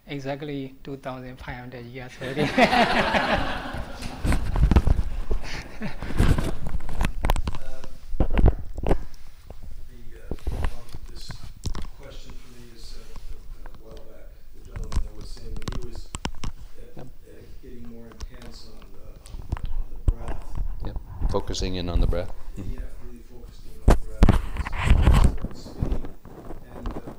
Exactly 0.07 0.75
2,500 0.83 1.85
years 1.87 2.13
already. 2.21 2.51
The, 5.81 5.87
uh, 10.17 10.35
problem 10.45 10.85
with 10.93 11.05
this 11.11 11.31
question 12.01 12.33
for 12.33 12.49
me 12.57 12.65
is, 12.77 12.95
uh, 12.97 13.67
a 13.67 13.85
while 13.85 14.05
back, 14.07 14.29
the 14.55 14.61
gentleman 14.71 14.99
that 15.05 15.15
was 15.17 15.29
saying 15.29 15.55
that 15.55 15.69
he 15.75 15.89
was, 15.89 16.09
uh, 16.97 17.01
uh, 17.01 17.05
getting 17.63 17.89
more 17.89 18.07
intense 18.07 18.69
on 18.73 18.87
the, 18.95 19.07
on 19.71 19.85
the 19.91 20.13
breath. 20.13 20.45
Yep. 20.87 20.97
Focusing 21.31 21.74
in 21.85 21.91
on 21.91 22.01
the 22.01 22.07
breath. 22.07 22.33
Yeah, 22.57 22.81
really 23.05 23.21
focusing 23.29 23.77
on 23.85 23.93
the 23.93 24.07
breath, 24.09 24.41
and 24.89 25.05
started 25.21 25.57
spinning, 25.57 26.09
and, 26.73 26.89
uh, 26.89 27.13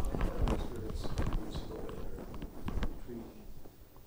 I 0.00 0.24
had 0.24 0.40
an 0.40 0.56
experience 0.56 1.04
a 1.04 1.12
few 1.12 1.36
years 1.36 1.56
ago 1.68 1.76
at 1.84 1.92
a 1.92 2.24
retreat 2.88 3.28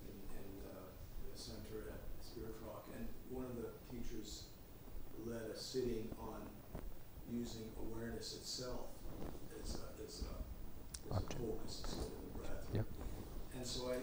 in, 0.02 0.18
in, 0.34 0.50
uh, 0.66 0.90
the 1.30 1.38
center 1.38 1.94
at 1.94 2.02
Spirit 2.26 2.58
Rock, 2.66 2.90
and 2.98 3.06
one 3.30 3.46
of 3.46 3.56
the 3.62 3.70
teachers 3.94 4.50
led 5.30 5.46
a 5.54 5.58
sitting 5.58 6.10
on 6.18 6.42
using 7.32 7.70
awareness 7.86 8.34
itself 8.42 8.90
as 9.62 9.78
a, 9.78 9.86
as 10.02 10.26
a, 10.26 10.34
as 11.06 11.14
a 11.14 11.14
Object. 11.14 11.38
focus 11.38 11.82
instead 11.86 12.10
of 12.10 12.18
the 12.18 12.34
breath. 12.40 12.66
Yep. 12.74 12.86
And 13.54 13.68
so 13.68 13.94
I, 13.94 13.98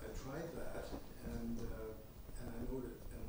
I 0.00 0.08
tried 0.16 0.48
that, 0.56 0.88
and, 1.28 1.60
uh, 1.60 1.92
and 2.40 2.48
I 2.48 2.60
noted, 2.72 2.96
and 3.12 3.26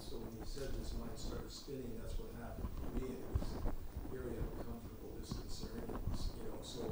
so 0.00 0.18
when 0.18 0.34
he 0.42 0.44
said 0.48 0.74
his 0.74 0.90
mind 0.98 1.14
started 1.14 1.46
spinning, 1.52 1.94
that's 2.02 2.18
what 2.18 2.34
happened 2.42 2.66
for 2.74 2.88
me, 2.98 3.14
and 3.14 3.22
it 3.22 3.38
was 3.38 3.50
very 4.10 4.34
uncomfortable, 4.34 5.14
disconcerting, 5.22 5.86
you 5.86 6.44
know, 6.50 6.58
so 6.58 6.90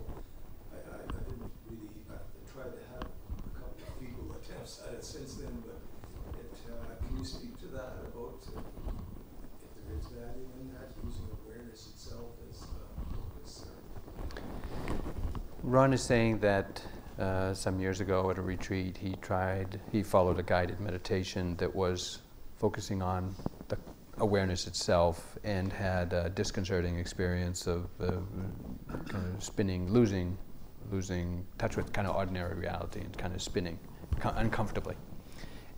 I, 0.71 0.79
I, 0.79 1.03
I 1.03 1.21
didn't 1.27 1.51
really, 1.67 1.91
I 2.07 2.23
tried 2.47 2.71
to 2.79 2.83
have 2.95 3.03
a 3.11 3.51
couple 3.59 3.75
of 3.83 3.91
feeble 3.99 4.31
attempts 4.39 4.87
at 4.87 4.95
it 4.95 5.03
since 5.03 5.43
then, 5.43 5.51
but 5.67 5.83
it, 6.39 6.55
uh, 6.71 6.95
can 7.03 7.19
you 7.19 7.27
speak 7.27 7.59
to 7.67 7.69
that 7.75 7.99
about, 8.07 8.39
uh, 8.55 8.63
if 8.63 9.71
there 9.75 9.99
is 9.99 10.07
value 10.15 10.47
in 10.63 10.71
that, 10.79 10.95
using 11.03 11.27
awareness 11.43 11.91
itself 11.91 12.39
as, 12.47 12.63
uh, 12.63 12.95
focus, 13.11 13.67
or? 13.67 13.75
Ron 15.79 15.93
is 15.93 16.03
saying 16.03 16.41
that 16.41 16.83
uh, 17.21 17.55
some 17.55 17.79
years 17.79 18.01
ago 18.01 18.29
at 18.33 18.39
a 18.39 18.43
retreat, 18.43 18.97
he 18.97 19.15
tried, 19.23 19.81
he 19.93 20.03
followed 20.03 20.41
a 20.41 20.43
guided 20.43 20.81
meditation 20.81 21.55
that 21.59 21.73
was 21.73 22.19
focusing 22.57 23.01
on 23.01 23.33
the 23.69 23.79
awareness 24.17 24.67
itself 24.67 25.39
and 25.45 25.73
had 25.73 26.13
a 26.13 26.31
disconcerting 26.31 26.99
experience 26.99 27.69
of 27.69 27.87
uh, 28.01 28.11
kind 29.09 29.33
of 29.33 29.45
spinning, 29.45 29.93
losing, 29.93 30.37
losing 30.91 31.47
touch 31.59 31.77
with 31.77 31.93
kind 31.93 32.09
of 32.09 32.17
ordinary 32.17 32.57
reality 32.57 32.99
and 32.99 33.17
kind 33.17 33.33
of 33.33 33.41
spinning 33.41 33.79
co- 34.19 34.35
uncomfortably. 34.35 34.97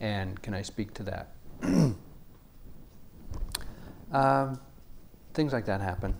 And 0.00 0.40
can 0.40 0.54
I 0.54 0.62
speak 0.62 0.94
to 0.94 1.02
that? 1.02 1.34
um, 4.12 4.58
things 5.34 5.52
like 5.52 5.66
that 5.66 5.82
happen 5.82 6.16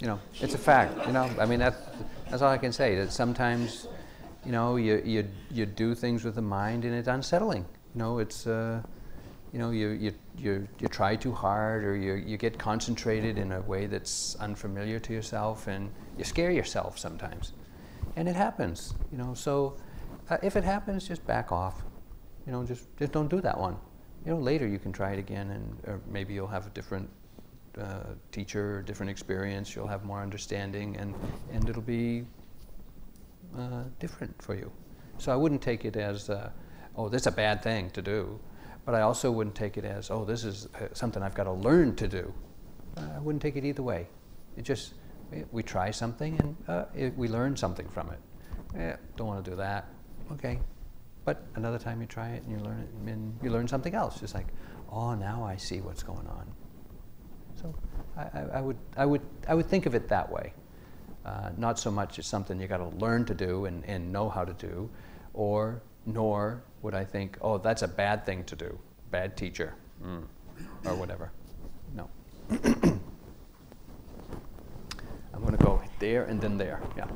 you 0.00 0.06
know, 0.06 0.20
it's 0.40 0.54
a 0.54 0.58
fact. 0.58 1.06
You 1.06 1.12
know, 1.12 1.30
I 1.38 1.46
mean 1.46 1.58
that's 1.58 1.80
that's 2.30 2.42
all 2.42 2.50
I 2.50 2.58
can 2.58 2.72
say. 2.72 2.94
That 2.96 3.12
sometimes, 3.12 3.88
you 4.44 4.52
know, 4.52 4.76
you 4.76 5.02
you 5.04 5.28
you 5.50 5.66
do 5.66 5.94
things 5.94 6.24
with 6.24 6.34
the 6.34 6.42
mind 6.42 6.84
and 6.84 6.94
it's 6.94 7.08
unsettling. 7.08 7.64
You 7.94 7.98
know, 7.98 8.18
it's 8.18 8.46
uh, 8.46 8.82
you 9.52 9.58
know, 9.58 9.70
you 9.70 9.88
you 9.90 10.12
you 10.36 10.68
you 10.78 10.88
try 10.88 11.16
too 11.16 11.32
hard 11.32 11.84
or 11.84 11.96
you 11.96 12.14
you 12.14 12.36
get 12.36 12.58
concentrated 12.58 13.38
in 13.38 13.52
a 13.52 13.60
way 13.62 13.86
that's 13.86 14.36
unfamiliar 14.36 15.00
to 15.00 15.12
yourself 15.12 15.66
and 15.66 15.90
you 16.16 16.24
scare 16.24 16.50
yourself 16.50 16.98
sometimes, 16.98 17.52
and 18.16 18.28
it 18.28 18.36
happens. 18.36 18.94
You 19.10 19.18
know, 19.18 19.34
so 19.34 19.76
uh, 20.30 20.38
if 20.42 20.56
it 20.56 20.64
happens, 20.64 21.08
just 21.08 21.26
back 21.26 21.50
off. 21.50 21.82
You 22.46 22.52
know, 22.52 22.64
just 22.64 22.86
just 22.98 23.12
don't 23.12 23.28
do 23.28 23.40
that 23.40 23.58
one. 23.58 23.76
You 24.24 24.32
know, 24.32 24.38
later 24.38 24.66
you 24.66 24.78
can 24.78 24.92
try 24.92 25.12
it 25.12 25.18
again, 25.18 25.50
and 25.50 25.78
or 25.86 26.00
maybe 26.06 26.34
you'll 26.34 26.46
have 26.46 26.66
a 26.66 26.70
different 26.70 27.08
uh, 27.78 28.14
teacher, 28.32 28.82
different 28.82 29.10
experience, 29.10 29.74
you'll 29.74 29.86
have 29.86 30.04
more 30.04 30.20
understanding, 30.20 30.96
and, 30.96 31.14
and 31.52 31.68
it'll 31.68 31.82
be 31.82 32.24
uh, 33.56 33.84
different 33.98 34.40
for 34.42 34.54
you. 34.54 34.70
So 35.18 35.32
I 35.32 35.36
wouldn't 35.36 35.62
take 35.62 35.84
it 35.84 35.96
as, 35.96 36.30
uh, 36.30 36.50
oh, 36.96 37.08
this 37.08 37.22
is 37.22 37.26
a 37.26 37.32
bad 37.32 37.62
thing 37.62 37.90
to 37.90 38.02
do, 38.02 38.38
but 38.84 38.94
I 38.94 39.02
also 39.02 39.30
wouldn't 39.30 39.56
take 39.56 39.76
it 39.76 39.84
as, 39.84 40.10
oh, 40.10 40.24
this 40.24 40.44
is 40.44 40.68
uh, 40.74 40.88
something 40.92 41.22
I've 41.22 41.34
got 41.34 41.44
to 41.44 41.52
learn 41.52 41.96
to 41.96 42.08
do. 42.08 42.32
Uh, 42.96 43.08
I 43.16 43.18
wouldn't 43.18 43.42
take 43.42 43.56
it 43.56 43.64
either 43.64 43.82
way. 43.82 44.06
It 44.56 44.62
just, 44.62 44.94
we, 45.52 45.62
try 45.62 45.90
something 45.90 46.38
and 46.40 46.56
uh, 46.68 46.84
it, 46.94 47.16
we 47.16 47.28
learn 47.28 47.56
something 47.56 47.88
from 47.88 48.10
it. 48.10 48.78
Eh, 48.78 48.96
don't 49.16 49.26
want 49.26 49.44
to 49.44 49.50
do 49.50 49.56
that. 49.56 49.88
Okay. 50.32 50.58
But 51.24 51.42
another 51.56 51.78
time 51.78 52.00
you 52.00 52.06
try 52.06 52.30
it 52.30 52.42
and 52.44 52.52
you 52.52 52.64
learn 52.64 52.80
it, 52.80 53.10
and 53.10 53.38
you 53.42 53.50
learn 53.50 53.68
something 53.68 53.94
else. 53.94 54.22
It's 54.22 54.34
like, 54.34 54.46
oh, 54.90 55.14
now 55.14 55.44
I 55.44 55.56
see 55.56 55.80
what's 55.80 56.02
going 56.02 56.26
on. 56.26 56.46
So 57.60 57.74
I, 58.16 58.22
I, 58.22 58.40
I 58.54 58.60
would, 58.60 58.76
I, 58.96 59.06
would, 59.06 59.22
I 59.48 59.54
would 59.54 59.66
think 59.66 59.86
of 59.86 59.94
it 59.94 60.08
that 60.08 60.30
way. 60.30 60.52
Uh, 61.24 61.50
not 61.58 61.78
so 61.78 61.90
much 61.90 62.18
as 62.18 62.26
something 62.26 62.60
you 62.60 62.66
got 62.66 62.78
to 62.78 62.88
learn 62.96 63.24
to 63.26 63.34
do 63.34 63.66
and, 63.66 63.84
and 63.84 64.12
know 64.12 64.28
how 64.28 64.44
to 64.44 64.52
do, 64.54 64.88
or 65.34 65.82
nor 66.06 66.62
would 66.82 66.94
I 66.94 67.04
think, 67.04 67.36
oh, 67.42 67.58
that's 67.58 67.82
a 67.82 67.88
bad 67.88 68.24
thing 68.24 68.44
to 68.44 68.56
do, 68.56 68.78
bad 69.10 69.36
teacher, 69.36 69.74
mm, 70.02 70.22
or 70.86 70.94
whatever. 70.94 71.30
No. 71.94 72.08
I'm 75.34 75.44
going 75.44 75.56
to 75.56 75.64
go 75.64 75.80
there 75.98 76.24
and 76.24 76.40
then 76.40 76.56
there. 76.56 76.80
Yeah. 76.96 77.06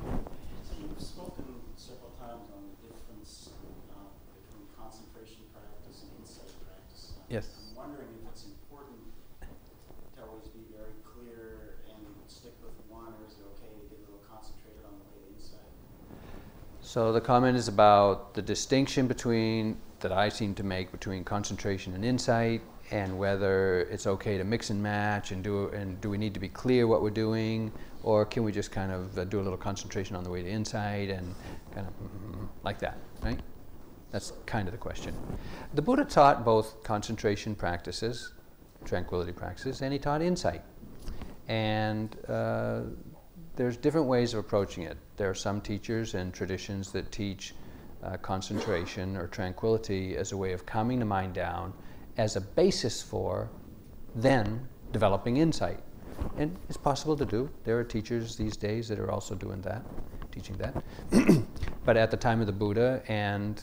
So 0.63 0.75
you've 0.79 1.01
spoken 1.01 1.45
several 1.77 2.11
times 2.21 2.47
on 2.55 2.63
the 2.71 2.87
difference 2.87 3.51
uh, 3.91 3.99
between 4.35 4.67
concentration 4.79 5.43
practice 5.51 6.07
and 6.07 6.11
insight 6.21 6.53
practice. 6.63 7.19
Yes. 7.31 7.49
I'm 7.75 7.89
wondering 7.89 8.15
if 8.23 8.31
it's 8.31 8.45
important 8.47 9.03
to 9.43 10.23
always 10.23 10.47
be 10.55 10.63
very 10.71 10.95
clear 11.03 11.83
and 11.91 12.07
stick 12.31 12.55
with 12.63 12.79
one, 12.87 13.11
or 13.11 13.27
is 13.27 13.35
it 13.39 13.47
okay 13.59 13.75
to 13.75 13.83
get 13.91 13.99
a 13.99 14.07
little 14.07 14.23
concentrated 14.31 14.87
on 14.87 15.03
the 15.03 15.07
way 15.11 15.27
to 15.27 15.35
insight? 15.35 15.73
So 16.93 17.11
the 17.11 17.23
comment 17.23 17.57
is 17.57 17.69
about 17.69 18.35
the 18.35 18.43
distinction 18.43 19.07
between 19.07 19.79
that 20.01 20.13
I 20.13 20.29
seem 20.29 20.55
to 20.57 20.63
make 20.63 20.93
between 20.93 21.25
concentration 21.25 21.95
and 21.95 22.05
insight, 22.05 22.61
and 22.91 23.19
whether 23.19 23.89
it's 23.91 24.07
okay 24.07 24.37
to 24.37 24.45
mix 24.45 24.69
and 24.69 24.83
match, 24.83 25.33
and 25.33 25.43
do 25.43 25.69
and 25.69 25.99
do 26.03 26.11
we 26.11 26.19
need 26.19 26.35
to 26.35 26.41
be 26.41 26.51
clear 26.51 26.87
what 26.87 27.01
we're 27.01 27.09
doing, 27.09 27.73
or 28.03 28.27
can 28.27 28.45
we 28.45 28.53
just 28.53 28.71
kind 28.73 28.93
of 28.93 29.17
uh, 29.17 29.25
do 29.25 29.41
a 29.41 29.45
little 29.47 29.57
concentration 29.57 30.15
on 30.17 30.23
the 30.23 30.29
way 30.29 30.43
to 30.43 30.49
insight 30.51 31.09
and 31.09 31.35
kind 31.75 31.87
of 31.87 31.95
mm, 31.95 32.47
like 32.63 32.79
that, 32.81 32.99
right? 33.23 33.41
That's 34.11 34.35
kind 34.45 34.69
of 34.69 34.73
the 34.73 34.79
question. 34.89 35.17
The 35.73 35.81
Buddha 35.81 36.05
taught 36.05 36.45
both 36.45 36.83
concentration 36.83 37.55
practices, 37.55 38.35
tranquility 38.85 39.33
practices, 39.33 39.81
and 39.81 39.95
he 39.95 39.99
taught 39.99 40.21
insight. 40.21 40.61
And 41.49 42.15
uh, 42.29 42.83
there's 43.57 43.77
different 43.77 44.07
ways 44.07 44.33
of 44.33 44.41
approaching 44.41 44.85
it. 44.85 44.97
There 45.17 45.29
are 45.29 45.35
some 45.35 45.61
teachers 45.61 46.15
and 46.15 46.33
traditions 46.33 46.91
that 46.93 47.13
teach 47.13 47.55
uh, 48.03 48.17
concentration 48.17 49.17
or 49.17 49.27
tranquility 49.27 50.17
as 50.17 50.33
a 50.33 50.37
way 50.37 50.53
of 50.53 50.65
calming 50.67 50.99
the 50.99 51.05
mind 51.05 51.35
down 51.35 51.73
as 52.17 52.37
a 52.37 52.41
basis 52.41 53.03
for 53.03 53.51
then 54.15 54.69
developing 54.91 55.37
insight. 55.37 55.81
And 56.37 56.57
it's 56.69 56.77
possible 56.77 57.17
to 57.17 57.25
do. 57.25 57.51
There 57.65 57.79
are 57.79 57.85
teachers 57.85 58.37
these 58.37 58.57
days 58.57 58.89
that 58.89 58.99
are 58.99 59.11
also 59.11 59.35
doing 59.35 59.61
that, 59.63 59.85
teaching 60.31 60.57
that. 60.57 60.83
but 61.85 61.97
at 61.97 62.11
the 62.11 62.17
time 62.17 62.41
of 62.41 62.47
the 62.47 62.53
Buddha 62.53 63.03
and 63.09 63.63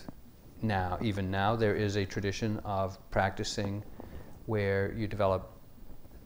now, 0.61 0.97
even 1.01 1.31
now, 1.31 1.55
there 1.55 1.75
is 1.75 1.95
a 1.95 2.05
tradition 2.05 2.59
of 2.65 2.97
practicing 3.11 3.83
where 4.45 4.93
you 4.93 5.07
develop 5.07 5.51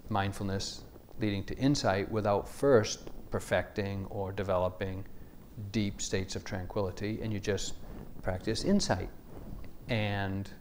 mindfulness 0.09 0.81
leading 1.19 1.43
to 1.45 1.55
insight 1.57 2.11
without 2.11 2.47
first 2.47 3.09
perfecting 3.33 4.05
or 4.11 4.31
developing 4.31 5.03
deep 5.71 5.99
states 5.99 6.35
of 6.35 6.43
tranquility, 6.43 7.19
and 7.23 7.33
you 7.33 7.39
just 7.39 7.73
practice 8.21 8.63
insight 8.63 9.09
and 9.89 10.51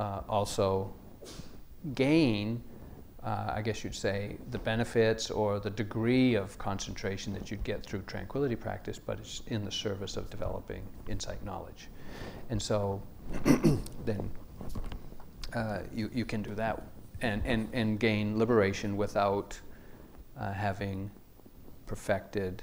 uh, 0.00 0.22
also 0.28 0.92
gain 1.94 2.60
uh, 3.22 3.52
I 3.54 3.62
guess 3.62 3.82
you'd 3.82 3.94
say, 3.94 4.36
the 4.50 4.58
benefits 4.58 5.30
or 5.30 5.58
the 5.58 5.70
degree 5.70 6.34
of 6.34 6.58
concentration 6.58 7.32
that 7.32 7.50
you'd 7.50 7.64
get 7.64 7.86
through 7.86 8.02
tranquility 8.02 8.54
practice, 8.54 8.98
but 8.98 9.18
it's 9.18 9.40
in 9.46 9.64
the 9.64 9.70
service 9.70 10.18
of 10.18 10.28
developing 10.28 10.82
insight 11.08 11.42
knowledge. 11.42 11.88
And 12.50 12.60
so 12.60 13.02
then 14.04 14.30
uh, 15.54 15.78
you, 15.90 16.10
you 16.12 16.26
can 16.26 16.42
do 16.42 16.54
that 16.56 16.82
and, 17.22 17.40
and, 17.46 17.66
and 17.72 17.98
gain 17.98 18.38
liberation 18.38 18.94
without 18.94 19.58
uh, 20.38 20.52
having 20.52 21.10
perfected 21.86 22.62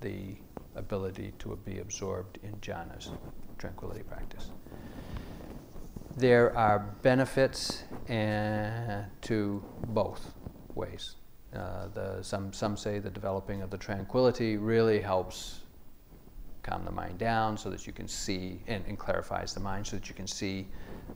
the 0.00 0.36
ability 0.74 1.32
to 1.38 1.58
be 1.64 1.78
absorbed 1.78 2.38
in 2.42 2.52
jhanas, 2.56 3.10
tranquility 3.58 4.02
practice 4.02 4.50
there 6.16 6.56
are 6.56 6.78
benefits 7.02 7.82
uh, 8.08 9.04
to 9.20 9.62
both 9.88 10.34
ways. 10.74 11.16
Uh, 11.54 11.88
the, 11.88 12.22
some, 12.22 12.52
some 12.52 12.76
say 12.76 12.98
the 12.98 13.10
developing 13.10 13.62
of 13.62 13.70
the 13.70 13.76
tranquility 13.76 14.56
really 14.56 15.00
helps 15.00 15.60
calm 16.62 16.84
the 16.84 16.90
mind 16.90 17.18
down 17.18 17.56
so 17.56 17.70
that 17.70 17.86
you 17.86 17.92
can 17.92 18.08
see 18.08 18.60
and, 18.66 18.84
and 18.86 18.98
clarifies 18.98 19.54
the 19.54 19.60
mind 19.60 19.86
so 19.86 19.96
that 19.96 20.08
you 20.08 20.14
can 20.14 20.26
see 20.26 20.66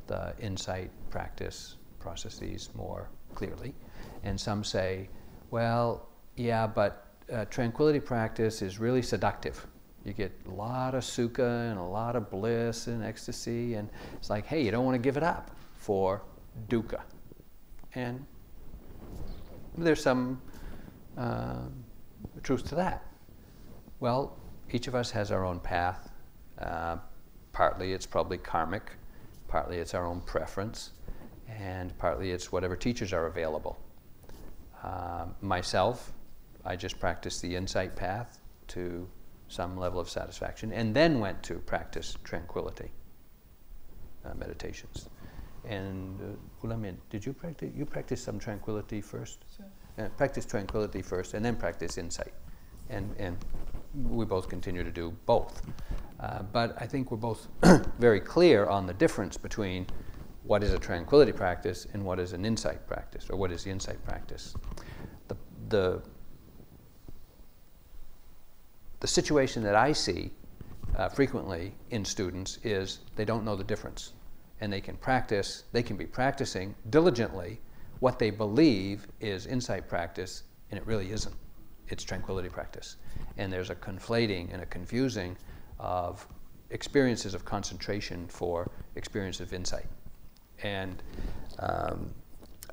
the 0.07 0.35
insight 0.39 0.91
practice 1.11 1.77
processes 1.99 2.69
more 2.75 3.09
clearly. 3.35 3.75
And 4.23 4.39
some 4.39 4.63
say, 4.63 5.09
well, 5.51 6.09
yeah, 6.37 6.67
but 6.67 7.10
uh, 7.33 7.45
tranquility 7.47 8.01
practice 8.01 8.63
is 8.63 8.79
really 8.79 9.03
seductive. 9.03 9.67
You 10.05 10.13
get 10.13 10.33
a 10.47 10.51
lot 10.51 10.95
of 10.95 11.03
sukha 11.03 11.71
and 11.71 11.79
a 11.79 11.83
lot 11.83 12.17
of 12.17 12.31
bliss 12.31 12.87
and 12.87 13.05
ecstasy, 13.05 13.75
and 13.75 13.89
it's 14.15 14.31
like, 14.31 14.47
hey, 14.47 14.63
you 14.63 14.71
don't 14.71 14.85
want 14.85 14.95
to 14.95 14.99
give 15.03 15.17
it 15.17 15.23
up 15.23 15.51
for 15.77 16.23
dukkha. 16.69 17.03
And 17.95 18.25
there's 19.77 20.03
some 20.03 20.41
uh, 21.19 21.63
truth 22.43 22.69
to 22.69 22.75
that. 22.77 23.05
Well, 24.01 24.37
each 24.71 24.89
of 24.89 24.95
us 24.95 25.11
has 25.11 25.31
our 25.31 25.45
own 25.45 25.61
path. 25.61 26.11
Uh, 26.59 26.97
partly 27.53 27.93
it's 27.93 28.07
probably 28.07 28.39
karmic, 28.39 28.93
partly 29.49 29.79
it's 29.79 29.95
our 29.95 30.07
own 30.07 30.21
preference, 30.23 30.91
and 31.49 31.97
partly 31.99 32.31
it's 32.31 32.53
whatever 32.53 32.77
teachers 32.77 33.13
are 33.13 33.27
available. 33.27 33.79
Uh, 34.83 35.27
myself, 35.43 36.13
I 36.65 36.77
just 36.77 36.99
practiced 36.99 37.43
the 37.43 37.57
insight 37.57 37.97
path 37.97 38.41
to 38.69 39.09
some 39.49 39.77
level 39.77 39.99
of 39.99 40.09
satisfaction, 40.09 40.73
and 40.73 40.95
then 40.95 41.19
went 41.19 41.43
to 41.43 41.55
practice 41.55 42.17
tranquility 42.23 42.91
uh, 44.25 44.35
meditations. 44.35 45.09
And 45.65 46.21
uh, 46.63 46.77
did 47.11 47.27
you 47.27 47.33
practice? 47.33 47.71
You 47.75 47.85
practice 47.85 48.23
some 48.23 48.39
tranquility 48.39 49.01
first. 49.01 49.45
Sure. 49.57 50.07
Uh, 50.07 50.09
practice 50.11 50.47
tranquility 50.47 51.03
first, 51.03 51.35
and 51.35 51.45
then 51.45 51.57
practice 51.57 51.99
insight. 51.99 52.33
And 52.89 53.15
and 53.19 53.37
we 54.09 54.25
both 54.25 54.49
continue 54.49 54.85
to 54.85 54.91
do 54.91 55.13
both. 55.27 55.63
Uh, 56.21 56.43
but 56.43 56.81
I 56.81 56.87
think 56.87 57.11
we're 57.11 57.17
both 57.17 57.49
very 57.99 58.21
clear 58.21 58.67
on 58.67 58.87
the 58.87 58.95
difference 58.95 59.37
between 59.37 59.87
what 60.45 60.63
is 60.63 60.73
a 60.73 60.79
tranquility 60.79 61.33
practice 61.33 61.87
and 61.93 62.05
what 62.05 62.19
is 62.19 62.33
an 62.33 62.45
insight 62.45 62.87
practice, 62.87 63.29
or 63.31 63.37
what 63.37 63.51
is 63.53 63.65
the 63.65 63.71
insight 63.71 64.03
practice. 64.05 64.55
The 65.29 65.37
the 65.69 66.03
the 69.01 69.07
situation 69.07 69.63
that 69.63 69.75
I 69.75 69.93
see 69.93 70.31
uh, 70.97 71.09
frequently 71.09 71.75
in 71.91 72.05
students 72.05 72.59
is 72.63 73.01
they 73.17 73.25
don't 73.25 73.45
know 73.45 73.57
the 73.57 73.65
difference. 73.65 74.13
And 74.61 74.71
they 74.71 74.81
can 74.81 74.97
practice, 74.97 75.65
they 75.73 75.83
can 75.83 75.97
be 75.97 76.07
practicing 76.07 76.75
diligently 76.91 77.61
what 78.01 78.19
they 78.19 78.31
believe 78.31 79.07
is 79.21 79.47
insight 79.47 79.89
practice, 79.89 80.45
and 80.71 80.79
it 80.79 80.87
really 80.87 81.11
isn't. 81.13 81.35
It's 81.89 82.05
tranquility 82.05 82.51
practice. 82.51 82.97
And 83.39 83.53
there's 83.53 83.71
a 83.71 83.75
conflating 83.75 84.53
and 84.53 84.63
a 84.63 84.67
confusing 84.67 85.37
of 85.79 86.27
experiences 86.69 87.35
of 87.35 87.45
concentration 87.45 88.29
for 88.29 88.71
experience 88.97 89.41
of 89.41 89.53
insight. 89.53 89.87
And 90.63 91.03
um, 91.59 92.15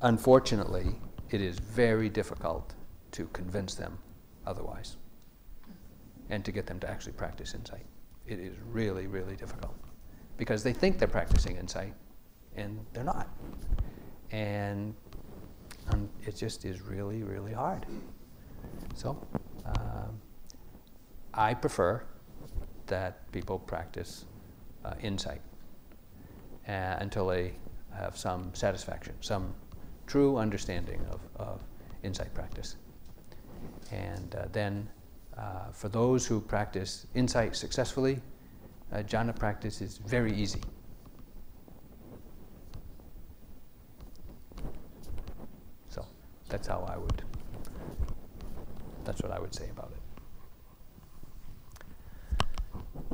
unfortunately, 0.02 0.94
it 1.30 1.40
is 1.40 1.58
very 1.58 2.10
difficult 2.10 2.74
to 3.12 3.26
convince 3.28 3.74
them 3.74 3.98
otherwise 4.46 4.96
and 6.30 6.44
to 6.44 6.52
get 6.52 6.66
them 6.66 6.78
to 6.80 6.88
actually 6.90 7.12
practice 7.12 7.54
insight. 7.54 7.86
It 8.26 8.38
is 8.38 8.56
really, 8.70 9.06
really 9.06 9.36
difficult 9.36 9.74
because 10.36 10.62
they 10.62 10.72
think 10.72 10.98
they're 10.98 11.08
practicing 11.08 11.56
insight 11.56 11.94
and 12.56 12.78
they're 12.92 13.04
not. 13.04 13.28
And 14.30 14.94
um, 15.90 16.08
it 16.26 16.36
just 16.36 16.64
is 16.64 16.82
really, 16.82 17.22
really 17.22 17.52
hard. 17.52 17.86
So 18.94 19.18
um, 19.64 20.20
I 21.32 21.54
prefer 21.54 22.04
that 22.86 23.30
people 23.32 23.58
practice 23.58 24.24
uh, 24.84 24.94
insight 25.00 25.40
uh, 26.68 26.96
until 26.98 27.26
they 27.26 27.54
have 27.94 28.16
some 28.16 28.54
satisfaction, 28.54 29.14
some 29.20 29.54
true 30.06 30.36
understanding 30.36 31.00
of, 31.10 31.20
of 31.36 31.60
insight 32.02 32.32
practice. 32.34 32.76
And 33.90 34.34
uh, 34.34 34.46
then 34.52 34.88
uh, 35.38 35.70
for 35.72 35.88
those 35.88 36.26
who 36.26 36.40
practice 36.40 37.06
insight 37.14 37.54
successfully, 37.54 38.20
uh, 38.92 38.98
jhana 38.98 39.34
practice 39.34 39.80
is 39.80 39.98
very 39.98 40.32
easy. 40.34 40.60
So 45.88 46.04
that's 46.48 46.66
how 46.66 46.86
I 46.92 46.96
would, 46.96 47.22
that's 49.04 49.22
what 49.22 49.30
I 49.30 49.38
would 49.38 49.54
say 49.54 49.68
about 49.70 49.92
it. 49.92 50.02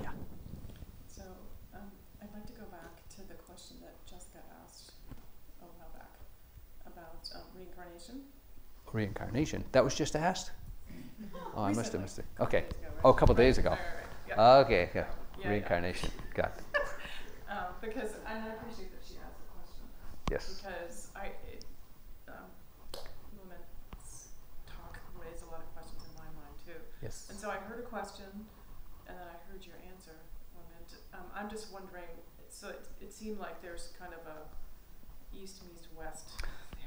Yeah. 0.02 0.10
So 1.06 1.22
um, 1.74 1.90
I'd 2.22 2.32
like 2.34 2.46
to 2.46 2.52
go 2.52 2.64
back 2.70 3.06
to 3.16 3.28
the 3.28 3.34
question 3.34 3.76
that 3.82 3.94
Jessica 4.06 4.38
asked 4.64 4.92
a 5.60 5.64
while 5.64 5.92
back 5.94 6.16
about 6.86 7.28
um, 7.34 7.42
reincarnation 7.54 8.22
reincarnation. 8.94 9.64
That 9.72 9.84
was 9.84 9.94
just 9.94 10.16
asked? 10.16 10.52
Oh, 11.56 11.62
I 11.62 11.68
must 11.72 11.92
have 11.92 12.00
Recently. 12.00 12.02
missed 12.02 12.18
it. 12.18 12.24
Okay. 12.40 12.60
Days 12.60 12.68
ago, 12.70 12.88
right? 12.88 13.00
Oh, 13.04 13.10
a 13.10 13.14
couple 13.14 13.34
days 13.34 13.58
ago. 13.58 13.76
Okay, 14.36 14.90
yeah. 14.94 15.04
Reincarnation. 15.44 16.10
Got 16.34 16.52
it. 16.58 16.62
Um, 17.54 17.70
because, 17.80 18.18
and 18.26 18.42
I 18.42 18.48
appreciate 18.58 18.90
that 18.90 19.04
she 19.06 19.14
asked 19.22 19.38
the 19.38 19.46
question. 19.54 19.84
Yes. 20.26 20.58
Because 20.58 21.06
I, 21.14 21.30
it, 21.46 21.62
um, 22.26 22.50
women's 23.38 24.34
talk 24.66 24.98
raised 25.14 25.46
a 25.46 25.50
lot 25.54 25.62
of 25.62 25.70
questions 25.70 26.02
in 26.02 26.18
my 26.18 26.26
mind 26.34 26.56
too. 26.66 26.74
Yes. 26.98 27.30
And 27.30 27.38
so 27.38 27.54
I 27.54 27.62
heard 27.62 27.78
a 27.78 27.86
question, 27.86 28.26
and 29.06 29.14
then 29.14 29.22
I 29.30 29.38
heard 29.46 29.62
your 29.62 29.78
answer, 29.86 30.18
Women. 30.58 30.82
Um, 31.14 31.30
I'm 31.30 31.46
just 31.46 31.70
wondering, 31.70 32.10
so 32.50 32.74
it, 32.74 32.82
it 32.98 33.12
seemed 33.14 33.38
like 33.38 33.62
there's 33.62 33.94
kind 34.02 34.10
of 34.10 34.26
a 34.26 34.50
east 35.30 35.62
meets 35.62 35.86
west 35.94 36.34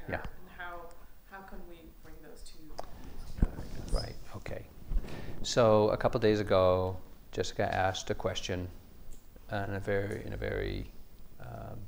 there. 0.04 0.20
Yeah. 0.20 0.28
And 0.44 0.48
how, 0.60 0.92
how 1.32 1.48
can 1.48 1.64
we 1.64 1.88
bring 2.04 2.20
those 2.20 2.44
two 2.44 2.60
together, 2.68 3.56
I 3.56 3.64
guess? 3.72 3.87
Right, 4.00 4.14
okay. 4.36 4.64
So 5.42 5.88
a 5.88 5.96
couple 5.96 6.20
days 6.20 6.38
ago, 6.38 6.96
Jessica 7.32 7.74
asked 7.74 8.10
a 8.10 8.14
question 8.14 8.68
in 9.50 9.74
a 9.74 9.80
very, 9.80 10.24
in 10.24 10.34
a 10.34 10.36
very 10.36 10.92
um, 11.40 11.78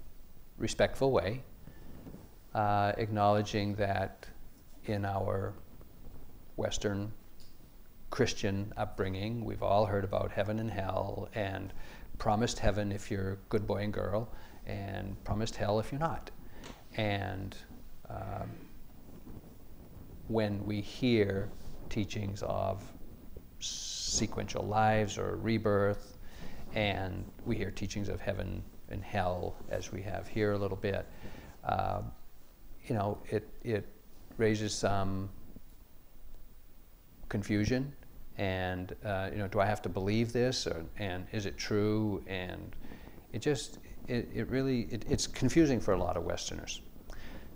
respectful 0.58 1.12
way, 1.12 1.44
uh, 2.52 2.92
acknowledging 2.96 3.76
that 3.76 4.26
in 4.86 5.04
our 5.04 5.54
Western 6.56 7.12
Christian 8.10 8.72
upbringing, 8.76 9.44
we've 9.44 9.62
all 9.62 9.86
heard 9.86 10.02
about 10.02 10.32
heaven 10.32 10.58
and 10.58 10.70
hell, 10.70 11.28
and 11.36 11.72
promised 12.18 12.58
heaven 12.58 12.90
if 12.90 13.08
you're 13.08 13.32
a 13.34 13.38
good 13.50 13.68
boy 13.68 13.84
and 13.84 13.92
girl, 13.92 14.28
and 14.66 15.22
promised 15.22 15.54
hell 15.54 15.78
if 15.78 15.92
you're 15.92 16.00
not. 16.00 16.32
And 16.96 17.56
um, 18.08 18.50
when 20.26 20.66
we 20.66 20.80
hear 20.80 21.48
teachings 21.90 22.42
of 22.44 22.82
sequential 23.58 24.64
lives 24.64 25.18
or 25.18 25.36
rebirth, 25.36 26.16
and 26.74 27.24
we 27.44 27.56
hear 27.56 27.70
teachings 27.70 28.08
of 28.08 28.20
heaven 28.20 28.62
and 28.90 29.02
hell 29.02 29.56
as 29.68 29.92
we 29.92 30.00
have 30.02 30.26
here 30.26 30.52
a 30.52 30.58
little 30.58 30.76
bit, 30.76 31.06
uh, 31.64 32.02
you 32.86 32.94
know, 32.94 33.18
it, 33.30 33.48
it 33.62 33.86
raises 34.38 34.74
some 34.74 35.28
confusion. 37.28 37.92
And, 38.38 38.94
uh, 39.04 39.28
you 39.32 39.38
know, 39.38 39.48
do 39.48 39.60
I 39.60 39.66
have 39.66 39.82
to 39.82 39.88
believe 39.88 40.32
this? 40.32 40.66
Or, 40.66 40.84
and 40.98 41.26
is 41.32 41.44
it 41.44 41.58
true? 41.58 42.22
And 42.26 42.74
it 43.32 43.42
just, 43.42 43.78
it, 44.08 44.28
it 44.34 44.48
really, 44.48 44.88
it, 44.90 45.04
it's 45.08 45.26
confusing 45.26 45.78
for 45.78 45.92
a 45.92 45.98
lot 45.98 46.16
of 46.16 46.24
Westerners. 46.24 46.80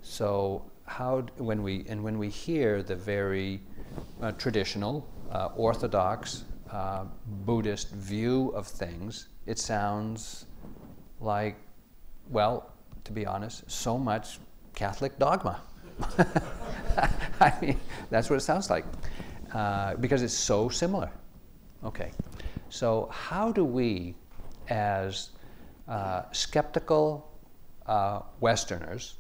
So 0.03 0.71
how 0.85 1.23
when 1.39 1.63
we 1.63 1.87
and 1.89 2.05
when 2.05 2.19
we 2.19 2.29
hear 2.29 2.83
the 2.83 2.95
very 2.95 3.63
uh, 4.21 4.33
traditional, 4.33 5.07
uh, 5.31 5.49
orthodox 5.57 6.45
uh, 6.71 7.05
Buddhist 7.27 7.91
view 7.91 8.49
of 8.55 8.67
things, 8.67 9.29
it 9.47 9.59
sounds 9.59 10.47
like, 11.21 11.57
well, 12.31 12.73
to 13.05 13.13
be 13.13 13.27
honest, 13.27 13.71
so 13.71 13.99
much 13.99 14.39
Catholic 14.75 15.19
dogma. 15.19 15.61
I 17.41 17.53
mean, 17.61 17.79
that's 18.11 18.29
what 18.31 18.37
it 18.37 18.41
sounds 18.41 18.71
like 18.71 18.85
uh, 19.53 19.95
because 19.97 20.23
it's 20.23 20.35
so 20.35 20.69
similar. 20.69 21.11
Okay, 21.85 22.13
so 22.71 23.09
how 23.13 23.53
do 23.53 23.65
we, 23.65 24.17
as 24.69 25.31
uh, 25.87 26.23
skeptical 26.33 27.31
uh, 27.87 28.21
Westerners, 28.41 29.17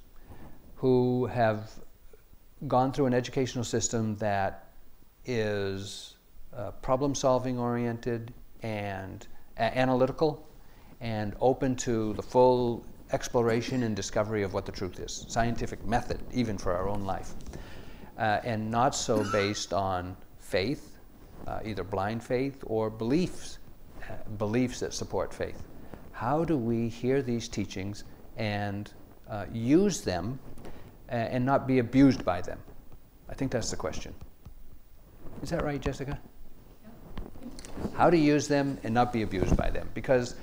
who 0.76 1.26
have 1.26 1.70
gone 2.66 2.92
through 2.92 3.06
an 3.06 3.14
educational 3.14 3.64
system 3.64 4.16
that 4.16 4.63
is 5.26 6.16
uh, 6.56 6.70
problem 6.82 7.14
solving 7.14 7.58
oriented 7.58 8.32
and 8.62 9.26
a- 9.56 9.78
analytical 9.78 10.46
and 11.00 11.34
open 11.40 11.76
to 11.76 12.12
the 12.14 12.22
full 12.22 12.84
exploration 13.12 13.82
and 13.82 13.94
discovery 13.94 14.42
of 14.42 14.54
what 14.54 14.64
the 14.66 14.72
truth 14.72 14.98
is, 14.98 15.26
scientific 15.28 15.84
method, 15.86 16.20
even 16.32 16.56
for 16.56 16.72
our 16.72 16.88
own 16.88 17.02
life, 17.02 17.34
uh, 18.18 18.40
and 18.44 18.70
not 18.70 18.94
so 18.94 19.24
based 19.30 19.72
on 19.72 20.16
faith, 20.38 20.96
uh, 21.46 21.60
either 21.64 21.84
blind 21.84 22.22
faith 22.22 22.62
or 22.66 22.88
beliefs, 22.90 23.58
uh, 24.08 24.14
beliefs 24.38 24.80
that 24.80 24.94
support 24.94 25.32
faith. 25.32 25.62
How 26.12 26.44
do 26.44 26.56
we 26.56 26.88
hear 26.88 27.22
these 27.22 27.48
teachings 27.48 28.04
and 28.36 28.90
uh, 29.28 29.46
use 29.52 30.00
them 30.00 30.38
and 31.08 31.44
not 31.44 31.66
be 31.66 31.80
abused 31.80 32.24
by 32.24 32.40
them? 32.40 32.58
I 33.28 33.34
think 33.34 33.50
that's 33.50 33.70
the 33.70 33.76
question. 33.76 34.14
Is 35.44 35.50
that 35.50 35.62
right, 35.62 35.78
Jessica? 35.78 36.18
How 37.92 38.08
to 38.08 38.16
use 38.16 38.48
them 38.48 38.78
and 38.82 38.94
not 38.94 39.12
be 39.12 39.20
abused 39.20 39.54
by 39.58 39.68
them. 39.68 39.90
Because, 39.92 40.36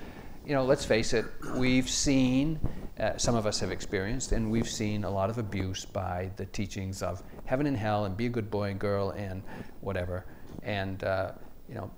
you 0.46 0.54
know, 0.54 0.64
let's 0.64 0.84
face 0.84 1.12
it, 1.12 1.24
we've 1.56 1.90
seen, 1.90 2.60
uh, 3.00 3.16
some 3.16 3.34
of 3.34 3.44
us 3.44 3.58
have 3.58 3.72
experienced, 3.72 4.30
and 4.30 4.48
we've 4.48 4.68
seen 4.68 5.02
a 5.02 5.10
lot 5.10 5.28
of 5.28 5.38
abuse 5.38 5.84
by 5.84 6.30
the 6.36 6.46
teachings 6.46 7.02
of 7.02 7.20
heaven 7.46 7.66
and 7.66 7.76
hell 7.76 8.04
and 8.04 8.16
be 8.16 8.26
a 8.26 8.28
good 8.28 8.48
boy 8.48 8.70
and 8.70 8.78
girl 8.78 9.10
and 9.10 9.42
whatever. 9.80 10.24
And, 10.62 11.02
uh, 11.02 11.32
you 11.68 11.74
know, 11.74 11.90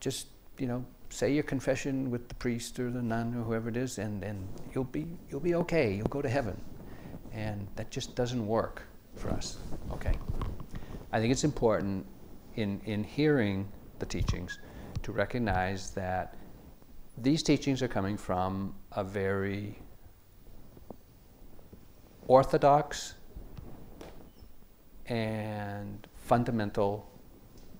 just, 0.00 0.28
you 0.56 0.66
know, 0.66 0.82
say 1.10 1.34
your 1.34 1.42
confession 1.42 2.10
with 2.10 2.26
the 2.30 2.36
priest 2.36 2.80
or 2.80 2.90
the 2.90 3.02
nun 3.02 3.34
or 3.34 3.42
whoever 3.42 3.68
it 3.68 3.76
is, 3.76 3.98
and, 3.98 4.24
and 4.24 4.48
you'll, 4.74 4.84
be, 4.84 5.06
you'll 5.28 5.40
be 5.40 5.56
okay. 5.56 5.92
You'll 5.92 6.06
go 6.06 6.22
to 6.22 6.30
heaven. 6.30 6.58
And 7.34 7.68
that 7.76 7.90
just 7.90 8.14
doesn't 8.16 8.46
work 8.46 8.82
for 9.14 9.28
us. 9.28 9.58
Okay? 9.92 10.14
I 11.12 11.20
think 11.20 11.32
it's 11.32 11.44
important 11.44 12.06
in, 12.56 12.80
in 12.84 13.04
hearing 13.04 13.68
the 13.98 14.06
teachings 14.06 14.58
to 15.02 15.12
recognize 15.12 15.90
that 15.90 16.36
these 17.18 17.42
teachings 17.42 17.82
are 17.82 17.88
coming 17.88 18.16
from 18.16 18.74
a 18.92 19.04
very 19.04 19.78
orthodox 22.26 23.14
and 25.06 26.06
fundamental 26.16 27.08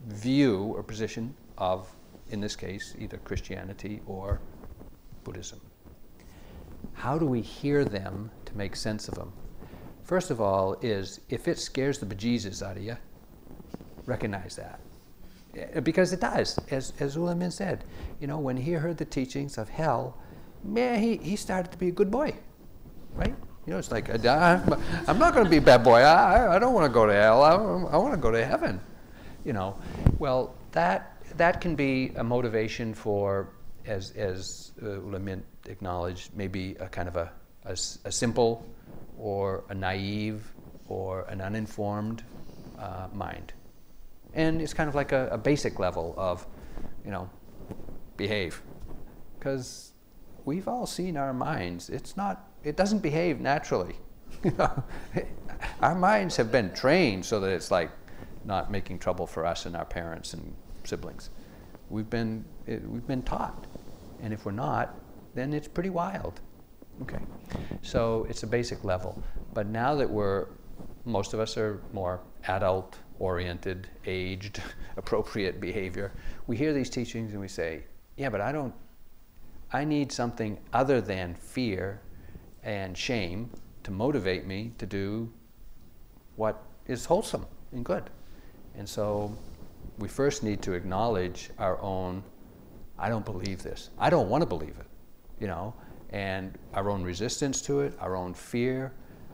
view 0.07 0.73
or 0.77 0.83
position 0.83 1.35
of, 1.59 1.91
in 2.31 2.41
this 2.41 2.55
case, 2.55 2.95
either 2.99 3.17
Christianity 3.19 4.01
or 4.07 4.41
Buddhism. 5.25 5.61
How 6.95 7.19
do 7.19 7.27
we 7.27 7.41
hear 7.41 7.85
them 7.85 8.31
to 8.45 8.57
make 8.57 8.77
sense 8.77 9.09
of 9.09 9.17
them? 9.17 9.33
First 10.05 10.31
of 10.31 10.41
all, 10.41 10.75
is 10.83 11.21
if 11.29 11.49
it 11.49 11.59
scares 11.59 11.99
the 11.99 12.07
bejesus 12.07 12.63
out 12.63 12.77
of 12.77 12.83
you, 12.83 12.97
recognize 14.07 14.57
that. 14.57 14.81
Eh, 15.55 15.81
Because 15.81 16.13
it 16.13 16.21
does, 16.21 16.59
as, 16.71 16.93
as 17.01 17.17
U 17.17 17.23
Hla 17.23 17.35
Myint 17.35 17.53
said. 17.53 17.85
You 18.21 18.27
know, 18.27 18.39
when 18.39 18.57
he 18.57 18.73
heard 18.73 18.97
the 18.97 19.05
teachings 19.05 19.59
of 19.59 19.69
hell, 19.69 20.17
man, 20.65 21.01
he, 21.01 21.17
he 21.17 21.37
started 21.37 21.71
to 21.73 21.79
be 21.79 21.89
a 21.89 21.93
good 21.93 22.11
boy, 22.11 22.35
right? 23.15 23.35
You 23.67 23.73
know, 23.73 23.79
it's 23.79 23.91
like, 23.91 24.09
I'm 24.11 25.19
not 25.19 25.35
going 25.35 25.45
to 25.45 25.51
be 25.51 25.57
a 25.57 25.61
bad 25.61 25.83
boy. 25.83 26.01
I, 26.01 26.57
I- 26.57 26.59
don't 26.59 26.73
want 26.75 26.87
to 26.87 26.93
go 26.93 27.07
to 27.07 27.13
hell. 27.13 27.43
I, 27.43 27.53
I 27.55 27.97
want 27.97 28.15
to 28.15 28.21
go 28.21 28.31
to 28.31 28.45
heaven. 28.45 28.81
You 29.45 29.53
know, 29.53 29.77
well, 30.19 30.55
that, 30.73 31.17
that 31.37 31.61
can 31.61 31.75
be 31.77 32.13
a 32.17 32.25
motivation 32.25 32.95
for, 32.95 33.49
as, 33.87 34.13
as 34.13 34.73
uh, 34.83 35.01
acknowledged, 35.69 36.31
maybe 36.35 36.77
a 36.81 36.89
kind 36.89 37.09
of 37.09 37.17
a 37.17 37.31
a 38.05 38.13
simple 38.13 38.65
or 39.19 39.65
a 39.71 39.75
naive 39.75 40.53
or 40.89 41.23
an 41.23 41.41
uninformed 41.41 42.23
uh, 42.79 43.09
mind. 43.13 43.53
And 44.37 44.61
it's 44.61 44.75
kind 44.75 44.89
of 44.89 44.95
like 44.95 45.13
a, 45.13 45.29
a 45.33 45.39
basic 45.39 45.79
level 45.79 46.15
of, 46.17 46.47
you 47.05 47.11
know, 47.11 47.29
behave. 48.17 48.63
Because 49.39 49.93
we've 50.45 50.69
all 50.69 50.87
seen 50.87 51.17
our 51.17 51.33
minds. 51.33 51.89
It's 51.89 52.17
not, 52.17 52.49
it 52.63 52.77
doesn't 52.77 53.01
behave 53.01 53.41
naturally. 53.41 53.97
Our 55.81 55.95
minds 55.95 56.37
have 56.37 56.53
been 56.53 56.73
trained 56.75 57.25
so 57.25 57.41
that 57.41 57.51
it's 57.51 57.71
like 57.71 57.91
not 58.45 58.71
making 58.71 58.99
trouble 58.99 59.27
for 59.27 59.47
us 59.47 59.67
and 59.67 59.75
our 59.75 59.87
parents 59.87 60.35
and 60.35 60.55
siblings. 60.85 61.31
We've 61.89 62.09
been, 62.09 62.45
it, 62.67 62.87
we've 62.89 63.07
been 63.07 63.23
taught. 63.23 63.67
And 64.23 64.33
if 64.33 64.45
we're 64.45 64.53
not, 64.53 64.95
then 65.35 65.53
it's 65.55 65.69
pretty 65.69 65.91
wild. 65.91 66.41
Okay. 67.03 67.19
So 67.83 68.27
it's 68.29 68.43
a 68.43 68.47
basic 68.47 68.85
level. 68.85 69.23
But 69.55 69.67
now 69.67 69.95
that 69.95 70.09
we're, 70.09 70.49
most 71.05 71.33
of 71.33 71.41
us 71.41 71.57
are 71.57 71.81
more 71.93 72.21
adult 72.49 72.99
oriented, 73.19 73.89
aged, 74.07 74.63
appropriate 74.97 75.61
behavior, 75.61 76.13
we 76.47 76.57
hear 76.57 76.73
these 76.73 76.91
teachings 76.91 77.33
and 77.33 77.41
we 77.41 77.49
say, 77.49 77.85
yeah, 78.17 78.29
but 78.29 78.41
I 78.41 78.53
don't, 78.53 78.75
I 79.73 79.85
need 79.85 80.13
something 80.13 80.59
other 80.73 81.01
than 81.01 81.35
fear 81.35 82.01
and 82.63 82.97
shame 82.97 83.51
to 83.85 83.91
motivate 83.91 84.47
me 84.47 84.73
to 84.79 84.87
do 84.87 85.33
what 86.37 86.63
is 86.87 87.05
wholesome 87.05 87.47
and 87.73 87.85
good. 87.85 88.11
And 88.77 88.89
so 88.89 89.37
we 89.99 90.09
first 90.09 90.43
need 90.43 90.63
to 90.63 90.73
acknowledge 90.73 91.51
our 91.59 91.81
own, 91.81 92.23
I 92.99 93.09
don't 93.09 93.25
believe 93.25 93.63
this. 93.63 93.91
I 93.99 94.11
don't 94.11 94.29
want 94.29 94.43
to 94.43 94.47
believe 94.47 94.77
it, 94.79 94.87
you 95.41 95.47
know, 95.47 95.75
and 96.11 96.57
our 96.75 96.91
own 96.91 97.03
resistance 97.03 97.63
to 97.63 97.81
it, 97.81 97.95
our 98.01 98.17
own 98.17 98.35
fear, 98.35 98.93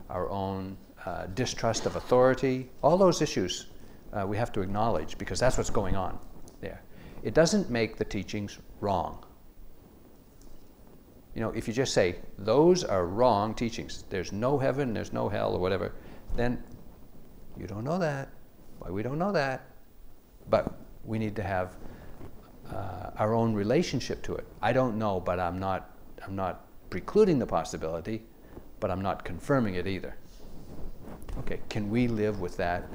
our 0.09 0.29
own 0.29 0.77
uh, 1.05 1.25
distrust 1.33 1.85
of 1.85 1.95
authority, 1.95 2.69
all 2.81 2.97
those 2.97 3.21
issues 3.21 3.67
uh, 4.13 4.25
we 4.25 4.37
have 4.37 4.51
to 4.53 4.61
acknowledge 4.61 5.17
because 5.17 5.39
that's 5.39 5.57
what's 5.57 5.69
going 5.69 5.95
on 5.95 6.19
there. 6.61 6.81
It 7.23 7.33
doesn't 7.33 7.69
make 7.69 7.97
the 7.97 8.05
teachings 8.05 8.59
wrong. 8.79 9.25
You 11.35 11.41
know, 11.41 11.49
if 11.51 11.67
you 11.67 11.73
just 11.73 11.93
say, 11.93 12.17
those 12.37 12.83
are 12.83 13.07
wrong 13.07 13.55
teachings, 13.55 14.03
there's 14.09 14.31
no 14.31 14.59
heaven, 14.59 14.93
there's 14.93 15.13
no 15.13 15.29
hell, 15.29 15.55
or 15.55 15.59
whatever, 15.59 15.93
then 16.35 16.63
you 17.57 17.65
don't 17.65 17.83
know 17.83 17.97
that. 17.97 18.29
Why 18.79 18.91
we 18.91 19.01
don't 19.01 19.17
know 19.17 19.31
that? 19.31 19.65
But 20.49 20.73
we 21.03 21.17
need 21.17 21.35
to 21.37 21.43
have 21.43 21.75
uh, 22.71 23.11
our 23.17 23.33
own 23.33 23.53
relationship 23.53 24.21
to 24.23 24.35
it. 24.35 24.45
I 24.61 24.73
don't 24.73 24.97
know, 24.97 25.19
but 25.19 25.39
I'm 25.39 25.57
not, 25.59 25.97
I'm 26.25 26.35
not 26.35 26.67
precluding 26.89 27.39
the 27.39 27.47
possibility, 27.47 28.23
but 28.79 28.91
I'm 28.91 29.01
not 29.01 29.25
confirming 29.25 29.75
it 29.75 29.87
either. 29.87 30.15
Okay, 31.39 31.59
can 31.69 31.89
we 31.89 32.07
live 32.07 32.41
with 32.41 32.57
that? 32.57 32.87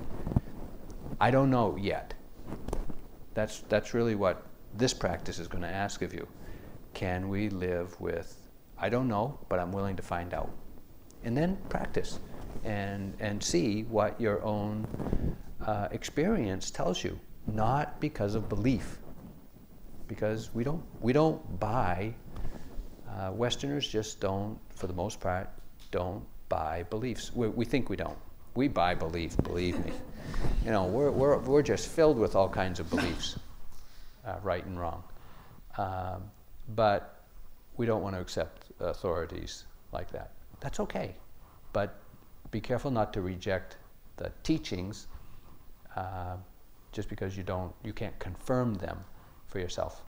I 1.20 1.30
don't 1.30 1.50
know 1.50 1.76
yet. 1.76 2.14
That's, 3.34 3.60
that's 3.68 3.94
really 3.94 4.14
what 4.14 4.46
this 4.74 4.94
practice 4.94 5.38
is 5.38 5.48
going 5.48 5.62
to 5.62 5.68
ask 5.68 6.02
of 6.02 6.14
you. 6.14 6.28
Can 6.94 7.28
we 7.28 7.48
live 7.48 8.00
with, 8.00 8.48
I 8.78 8.88
don't 8.88 9.08
know, 9.08 9.38
but 9.48 9.58
I'm 9.58 9.72
willing 9.72 9.96
to 9.96 10.02
find 10.02 10.32
out? 10.32 10.50
And 11.24 11.36
then 11.36 11.56
practice 11.68 12.20
and, 12.64 13.14
and 13.18 13.42
see 13.42 13.82
what 13.84 14.20
your 14.20 14.42
own 14.44 14.86
uh, 15.64 15.88
experience 15.90 16.70
tells 16.70 17.02
you, 17.02 17.18
not 17.46 18.00
because 18.00 18.34
of 18.34 18.48
belief. 18.48 18.98
Because 20.06 20.54
we 20.54 20.64
don't, 20.64 20.82
we 21.00 21.12
don't 21.12 21.60
buy, 21.60 22.14
uh, 23.08 23.32
Westerners 23.32 23.86
just 23.86 24.20
don't, 24.20 24.58
for 24.70 24.86
the 24.86 24.92
most 24.92 25.20
part, 25.20 25.50
don't 25.90 26.24
buy 26.48 26.84
beliefs. 26.84 27.34
We, 27.34 27.48
we 27.48 27.64
think 27.64 27.90
we 27.90 27.96
don't. 27.96 28.18
We 28.54 28.68
buy 28.68 28.94
belief, 28.94 29.36
believe 29.38 29.84
me. 29.84 29.92
You 30.64 30.70
know, 30.70 30.84
we're, 30.84 31.10
we're, 31.10 31.38
we're 31.38 31.62
just 31.62 31.88
filled 31.88 32.18
with 32.18 32.36
all 32.36 32.48
kinds 32.48 32.80
of 32.80 32.90
beliefs, 32.90 33.38
uh, 34.26 34.36
right 34.42 34.64
and 34.64 34.78
wrong. 34.78 35.02
Um, 35.78 36.24
but 36.74 37.24
we 37.76 37.86
don't 37.86 38.02
want 38.02 38.14
to 38.16 38.20
accept 38.20 38.66
authorities 38.80 39.64
like 39.92 40.10
that. 40.10 40.32
That's 40.60 40.80
okay. 40.80 41.14
But 41.72 42.00
be 42.50 42.60
careful 42.60 42.90
not 42.90 43.12
to 43.14 43.22
reject 43.22 43.76
the 44.16 44.32
teachings 44.42 45.06
uh, 45.96 46.36
just 46.92 47.08
because 47.08 47.36
you 47.36 47.42
don't, 47.42 47.72
you 47.84 47.92
can't 47.92 48.18
confirm 48.18 48.74
them 48.74 48.98
for 49.46 49.58
yourself. 49.60 50.02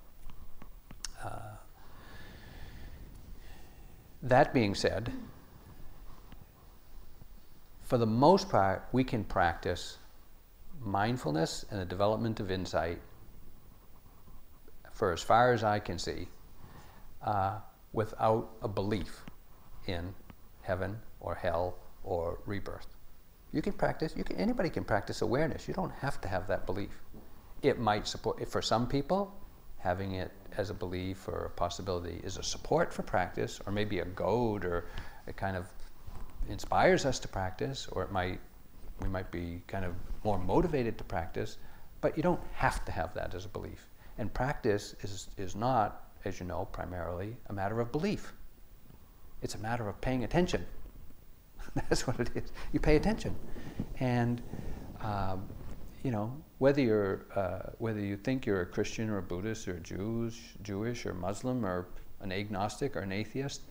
Uh, 1.25 1.57
that 4.23 4.53
being 4.53 4.75
said, 4.75 5.13
for 7.83 7.99
the 7.99 8.07
most 8.07 8.49
part, 8.49 8.87
we 8.93 9.03
can 9.03 9.25
practice 9.25 9.99
mindfulness 10.81 11.65
and 11.71 11.81
the 11.81 11.85
development 11.85 12.41
of 12.41 12.51
insight 12.51 13.01
for 14.93 15.13
as 15.13 15.23
far 15.23 15.53
as 15.53 15.63
I 15.65 15.79
can 15.79 15.99
see 15.99 16.29
uh, 17.25 17.59
without 17.93 18.51
a 18.63 18.69
belief 18.69 19.25
in 19.87 20.15
heaven 20.63 20.99
or 21.21 21.35
hell 21.35 21.77
or 22.05 22.39
rebirth. 22.47 22.87
You 23.53 23.63
can 23.63 23.73
practice, 23.73 24.15
you 24.17 24.25
can, 24.25 24.37
anybody 24.37 24.71
can 24.71 24.85
practice 24.85 25.23
awareness. 25.23 25.67
You 25.67 25.75
don't 25.75 25.93
have 25.93 26.21
to 26.21 26.29
have 26.29 26.47
that 26.49 26.67
belief. 26.67 26.91
It 27.63 27.79
might 27.79 28.07
support, 28.07 28.49
for 28.49 28.63
some 28.63 28.87
people, 28.87 29.35
having 29.79 30.15
it 30.15 30.31
as 30.57 30.71
a 30.71 30.75
belief 30.75 31.27
or 31.27 31.47
a 31.47 31.51
possibility 31.51 32.21
is 32.23 32.37
a 32.37 32.43
support 32.43 32.93
for 32.93 33.03
practice, 33.03 33.61
or 33.67 33.73
maybe 33.73 33.99
a 34.01 34.05
goad, 34.05 34.65
or 34.65 34.87
it 35.27 35.37
kind 35.37 35.57
of 35.57 35.67
inspires 36.49 37.05
us 37.05 37.19
to 37.19 37.29
practice, 37.29 37.89
or 37.93 38.03
it 38.03 38.13
might, 38.13 38.41
we 39.01 39.09
might 39.09 39.31
be 39.31 39.63
kind 39.67 39.85
of 39.85 39.95
more 40.25 40.39
motivated 40.39 40.99
to 40.99 41.05
practice, 41.05 41.59
but 42.01 42.17
you 42.17 42.23
don't 42.23 42.41
have 42.53 42.85
to 42.85 42.93
have 42.93 43.15
that 43.15 43.35
as 43.35 43.45
a 43.45 43.49
belief. 43.49 43.87
And 44.19 44.33
practice 44.33 44.95
is, 45.03 45.29
is 45.37 45.57
not, 45.57 46.05
as 46.25 46.41
you 46.41 46.47
know, 46.47 46.69
primarily 46.73 47.37
a 47.47 47.53
matter 47.53 47.81
of 47.81 47.93
belief. 47.93 48.33
It's 49.43 49.55
a 49.55 49.59
matter 49.59 49.89
of 49.89 50.01
paying 50.01 50.25
attention 50.25 50.67
That's 51.75 52.07
what 52.07 52.21
it 52.21 52.31
is. 52.35 52.53
You 52.73 52.81
pay 52.81 52.97
attention, 52.97 53.35
and 53.99 54.43
um, 55.03 55.49
you 56.03 56.11
know 56.11 56.35
whether 56.59 56.81
you're 56.81 57.27
uh, 57.35 57.71
whether 57.79 58.01
you 58.01 58.17
think 58.17 58.47
you're 58.47 58.63
a 58.63 58.67
Christian 58.67 59.09
or 59.11 59.19
a 59.19 59.23
Buddhist 59.23 59.69
or 59.69 59.77
a 59.77 59.81
Jews, 59.81 60.39
Jewish 60.63 61.07
or 61.07 61.15
Muslim 61.15 61.65
or 61.65 61.87
an 62.21 62.33
agnostic 62.33 62.97
or 62.97 63.01
an 63.01 63.13
atheist. 63.13 63.63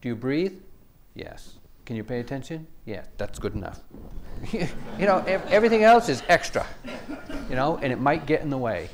Do 0.00 0.08
you 0.08 0.16
breathe? 0.16 0.58
Yes. 1.14 1.58
Can 1.90 1.96
you 1.96 2.04
pay 2.04 2.20
attention? 2.20 2.68
Yeah, 2.84 3.02
that's 3.18 3.40
good 3.40 3.54
enough. 3.54 3.80
you 4.52 4.68
know, 5.00 5.24
ev- 5.26 5.44
everything 5.48 5.82
else 5.82 6.08
is 6.08 6.22
extra. 6.28 6.64
You 7.48 7.56
know, 7.56 7.78
and 7.82 7.92
it 7.92 7.98
might 7.98 8.26
get 8.26 8.42
in 8.42 8.48
the 8.48 8.56
way. 8.56 8.88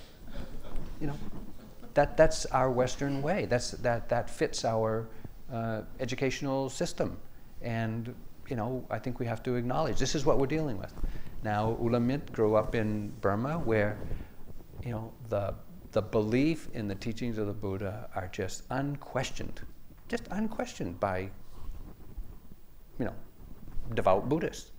You 0.99 1.09
know, 1.09 1.19
that 1.93 2.17
that's 2.17 2.47
our 2.47 2.71
Western 2.71 3.21
way. 3.21 3.45
That's 3.45 3.73
that 3.73 4.09
that 4.09 4.31
fits 4.31 4.65
our 4.65 5.09
uh, 5.53 5.83
educational 6.01 6.71
system. 6.71 7.19
And, 7.61 8.15
you 8.49 8.57
know, 8.57 8.83
I 8.91 8.99
think 8.99 9.21
we 9.21 9.27
have 9.27 9.43
to 9.43 9.57
acknowledge 9.57 9.99
this 9.99 10.15
is 10.15 10.25
what 10.25 10.39
we're 10.39 10.47
dealing 10.47 10.79
with. 10.79 10.95
Now, 11.43 11.77
U 11.79 11.91
Hla 11.91 12.01
Myint 12.01 12.33
grew 12.33 12.55
up 12.55 12.75
in 12.75 13.13
Burma 13.21 13.59
where, 13.59 13.99
you 14.83 14.93
know, 14.93 15.13
the, 15.29 15.53
the 15.93 16.01
belief 16.01 16.71
in 16.73 16.89
the 16.89 16.95
teachings 16.95 17.37
of 17.37 17.47
the 17.47 17.53
Buddha 17.53 18.09
are 18.15 18.29
just 18.33 18.63
unquestioned, 18.71 19.61
just 20.09 20.27
unquestioned 20.31 20.99
by, 20.99 21.29
you 22.99 23.05
know, 23.05 23.15
devout 23.95 24.29
Buddhists. 24.29 24.73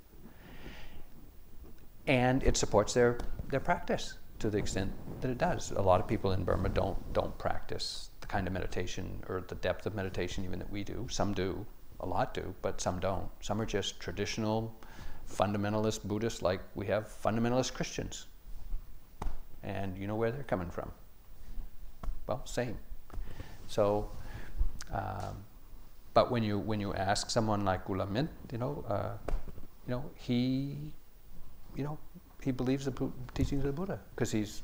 And 2.07 2.41
it 2.43 2.57
supports 2.57 2.93
their, 2.93 3.17
their 3.49 3.59
practice 3.59 4.15
to 4.39 4.49
the 4.49 4.57
extent 4.57 4.91
that 5.21 5.29
it 5.29 5.37
does. 5.37 5.71
A 5.71 5.81
lot 5.81 5.99
of 5.99 6.07
people 6.07 6.31
in 6.31 6.43
Burma 6.43 6.69
don't, 6.69 6.97
don't 7.13 7.37
practice 7.37 8.11
the 8.21 8.27
kind 8.27 8.47
of 8.47 8.53
meditation 8.53 9.23
or 9.27 9.43
the 9.47 9.55
depth 9.55 9.85
of 9.85 9.95
meditation 9.95 10.45
even 10.45 10.59
that 10.59 10.71
we 10.71 10.83
do. 10.83 11.07
Some 11.09 11.33
do, 11.33 11.65
a 11.99 12.05
lot 12.05 12.33
do, 12.33 12.53
but 12.61 12.79
some 12.79 12.99
don't. 12.99 13.27
Some 13.41 13.59
are 13.59 13.65
just 13.65 13.99
traditional 13.99 14.73
fundamentalist 15.29 16.03
Buddhists, 16.03 16.41
like 16.41 16.61
we 16.75 16.85
have 16.87 17.07
fundamentalist 17.23 17.73
Christians. 17.73 18.27
And 19.63 19.97
you 19.97 20.07
know 20.07 20.15
where 20.15 20.31
they're 20.31 20.43
coming 20.43 20.69
from. 20.69 20.91
Well, 22.27 22.45
same. 22.45 22.77
So, 23.67 24.09
um, 24.93 25.43
but 26.17 26.31
when 26.31 26.41
you 26.41 26.57
when 26.57 26.79
you 26.79 26.95
ask 26.95 27.29
someone 27.29 27.63
like 27.63 27.81
U 27.89 27.93
Hla 27.95 28.07
Myint, 28.13 28.29
you 28.51 28.57
know, 28.57 28.83
uh, 28.89 29.13
you 29.85 29.91
know, 29.93 30.03
he, 30.15 30.39
you 31.75 31.83
know, 31.83 31.99
he 32.45 32.51
believes 32.61 32.85
the 32.85 32.93
teachings 33.35 33.61
of 33.63 33.67
the 33.67 33.77
Buddha 33.81 33.99
because 34.15 34.31
he's 34.31 34.63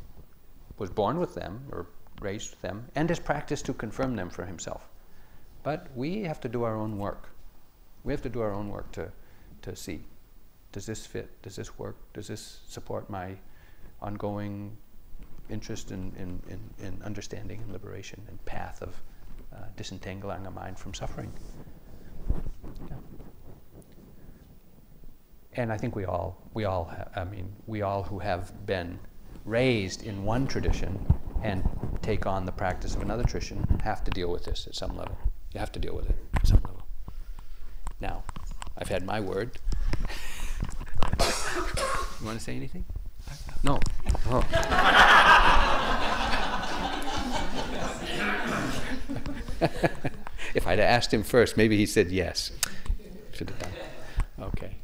was 0.79 0.89
born 0.89 1.19
with 1.19 1.35
them 1.35 1.53
or 1.71 1.85
raised 2.21 2.49
with 2.53 2.61
them 2.61 2.77
and 2.95 3.07
has 3.07 3.19
practiced 3.19 3.67
to 3.67 3.73
confirm 3.83 4.15
them 4.15 4.31
for 4.31 4.45
himself. 4.45 4.89
But 5.61 5.81
we 5.95 6.23
have 6.23 6.41
to 6.41 6.49
do 6.49 6.63
our 6.63 6.75
own 6.75 6.97
work. 6.97 7.29
We 8.03 8.13
have 8.13 8.23
to 8.23 8.33
do 8.37 8.41
our 8.41 8.53
own 8.59 8.69
work 8.69 8.91
to, 8.93 9.11
to 9.61 9.75
see 9.75 9.99
does 10.71 10.87
this 10.87 11.05
fit? 11.05 11.29
Does 11.43 11.55
this 11.55 11.77
work? 11.77 11.97
Does 12.15 12.27
this 12.29 12.61
support 12.67 13.11
my 13.11 13.27
ongoing 14.01 14.75
interest 15.51 15.91
in, 15.91 16.01
in, 16.23 16.29
in, 16.53 16.59
in 16.87 17.01
understanding 17.03 17.61
and 17.61 17.71
liberation 17.71 18.23
and 18.27 18.43
path 18.45 18.81
of 18.81 19.03
uh, 19.53 19.65
disentangling 19.75 20.45
our 20.45 20.51
mind 20.51 20.79
from 20.79 20.93
suffering? 20.93 21.31
Yeah. 22.89 22.95
And 25.53 25.71
I 25.71 25.77
think 25.77 25.95
we 25.95 26.05
all, 26.05 26.49
we 26.53 26.65
all, 26.65 26.91
I 27.15 27.23
mean, 27.23 27.53
we 27.67 27.81
all 27.81 28.03
who 28.03 28.19
have 28.19 28.65
been 28.65 28.99
raised 29.45 30.03
in 30.03 30.23
one 30.23 30.47
tradition 30.47 31.05
and 31.43 31.63
take 32.01 32.25
on 32.25 32.45
the 32.45 32.51
practice 32.51 32.95
of 32.95 33.01
another 33.01 33.23
tradition 33.23 33.65
have 33.83 34.03
to 34.03 34.11
deal 34.11 34.31
with 34.31 34.45
this 34.45 34.65
at 34.67 34.75
some 34.75 34.95
level. 34.95 35.17
You 35.53 35.59
have 35.59 35.71
to 35.73 35.79
deal 35.79 35.95
with 35.95 36.09
it 36.09 36.15
at 36.35 36.47
some 36.47 36.61
level. 36.65 36.87
Now, 37.99 38.23
I've 38.77 38.87
had 38.87 39.05
my 39.05 39.19
word. 39.19 39.59
you 41.19 42.25
want 42.25 42.37
to 42.37 42.43
say 42.43 42.55
anything? 42.55 42.85
No. 43.63 43.79
Oh. 44.27 45.39
if 50.55 50.67
I'd 50.67 50.79
asked 50.79 51.13
him 51.13 51.23
first, 51.23 51.57
maybe 51.57 51.77
he 51.77 51.85
said 51.85 52.11
yes. 52.11 52.51
Should 53.33 53.49
have 53.49 53.59
done. 53.59 53.71
Okay. 54.39 54.75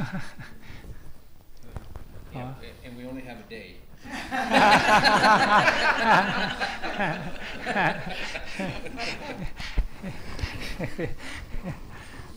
Yeah, 2.34 2.54
and 2.84 2.96
we 2.96 3.04
only 3.06 3.22
have 3.22 3.38
a 3.38 3.42
day. 3.42 3.76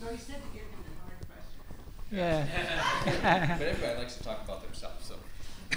No, 0.02 0.10
you 0.10 0.18
said 0.18 0.36
that 0.36 0.50
you're 0.54 0.64
gonna 0.68 1.00
hard 1.00 1.20
questions. 1.28 1.64
Yeah. 2.10 3.56
But 3.58 3.66
everybody 3.68 3.98
likes 4.00 4.16
to 4.16 4.24
talk 4.24 4.44
about 4.44 4.62
themselves, 4.62 5.06
so. 5.06 5.16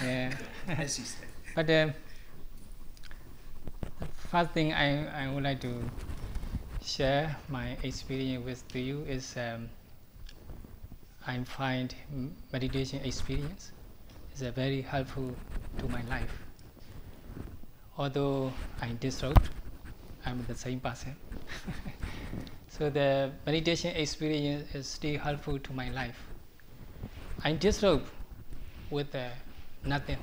yeah. 0.02 0.34
As 0.68 0.96
he 0.96 1.04
said. 1.04 1.28
But 1.54 1.70
uh, 1.70 1.88
first 4.30 4.50
thing 4.52 4.72
I, 4.72 5.24
I 5.24 5.32
would 5.32 5.44
like 5.44 5.60
to 5.62 5.90
share 6.82 7.36
my 7.48 7.76
experience 7.82 8.44
with 8.44 8.76
you 8.76 9.04
is 9.08 9.36
um, 9.36 9.68
I 11.28 11.44
find 11.44 11.94
meditation 12.54 13.04
experience 13.04 13.72
is 14.34 14.40
a 14.40 14.50
very 14.50 14.80
helpful 14.80 15.34
to 15.76 15.88
my 15.88 16.00
life. 16.08 16.32
Although 17.98 18.50
I'm 18.80 18.96
disrobed, 18.96 19.50
I'm 20.24 20.42
the 20.48 20.54
same 20.54 20.80
person. 20.80 21.14
so 22.70 22.88
the 22.88 23.30
meditation 23.44 23.94
experience 23.94 24.74
is 24.74 24.86
still 24.86 25.18
helpful 25.18 25.58
to 25.58 25.72
my 25.74 25.90
life. 25.90 26.18
I'm 27.44 27.58
disrobed 27.58 28.08
with 28.88 29.14
uh, 29.14 29.28
nothing. 29.84 30.16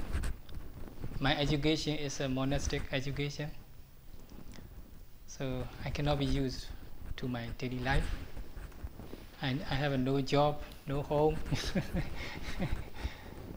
My 1.19 1.37
education 1.37 1.97
is 1.97 2.19
a 2.19 2.27
monastic 2.27 2.81
education, 2.91 3.51
so 5.27 5.67
I 5.85 5.91
cannot 5.91 6.17
be 6.17 6.25
used 6.25 6.65
to 7.17 7.27
my 7.27 7.45
daily 7.59 7.79
life. 7.79 8.09
And 9.45 9.61
I 9.69 9.75
have 9.75 9.99
no 9.99 10.21
job, 10.21 10.59
no 10.87 11.03
home. 11.03 11.37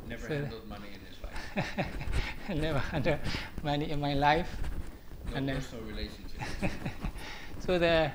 Never 0.06 0.28
So- 0.28 0.34
handled 0.34 0.68
money 0.68 0.88
in 0.92 1.00
his 1.00 1.16
life. 1.24 1.86
Never 2.62 2.78
had 2.78 3.20
money 3.62 3.90
in 3.90 3.98
my 3.98 4.12
life. 4.12 4.50
No 5.30 5.36
And 5.36 5.48
personal 5.48 5.84
relationship. 5.84 6.42
so 7.60 7.78
the 7.78 8.10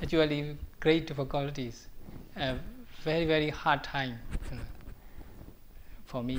actually 0.00 0.56
great 0.78 1.08
difficulties, 1.08 1.88
a 2.36 2.54
very 3.02 3.26
very 3.26 3.50
hard 3.50 3.82
time 3.82 4.18
you 4.50 4.58
know, 4.58 4.62
for 6.04 6.22
me. 6.22 6.38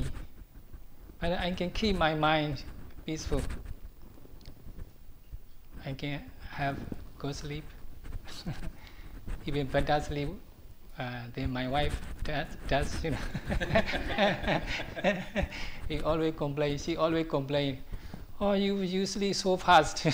But 1.19 1.34
I 1.34 1.51
can 1.51 1.72
keep 1.72 1.97
my 1.97 2.15
mind 2.15 2.63
peaceful. 3.05 3.41
I 5.86 5.91
can 5.93 6.22
have 6.49 6.78
good 7.17 7.36
sleep, 7.36 7.65
even 9.45 9.67
better 9.67 9.99
sleep 9.99 10.30
uh, 11.02 11.22
than 11.34 11.52
my 11.52 11.68
wife 11.68 11.99
does. 12.24 12.45
does 12.68 13.04
you 13.04 13.12
know. 13.12 13.18
he 15.88 15.99
always 16.02 16.34
complain. 16.36 16.78
She 16.78 16.95
always 16.97 17.28
complain. 17.28 17.80
Oh, 18.39 18.54
you 18.54 18.82
you 18.82 19.06
sleep 19.06 19.36
so 19.36 19.58
fast. 19.58 20.06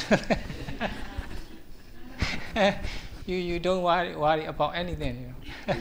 you 3.25 3.35
you 3.35 3.59
don't 3.59 3.83
worry, 3.83 4.15
worry 4.15 4.45
about 4.45 4.75
anything. 4.75 5.33
You 5.67 5.75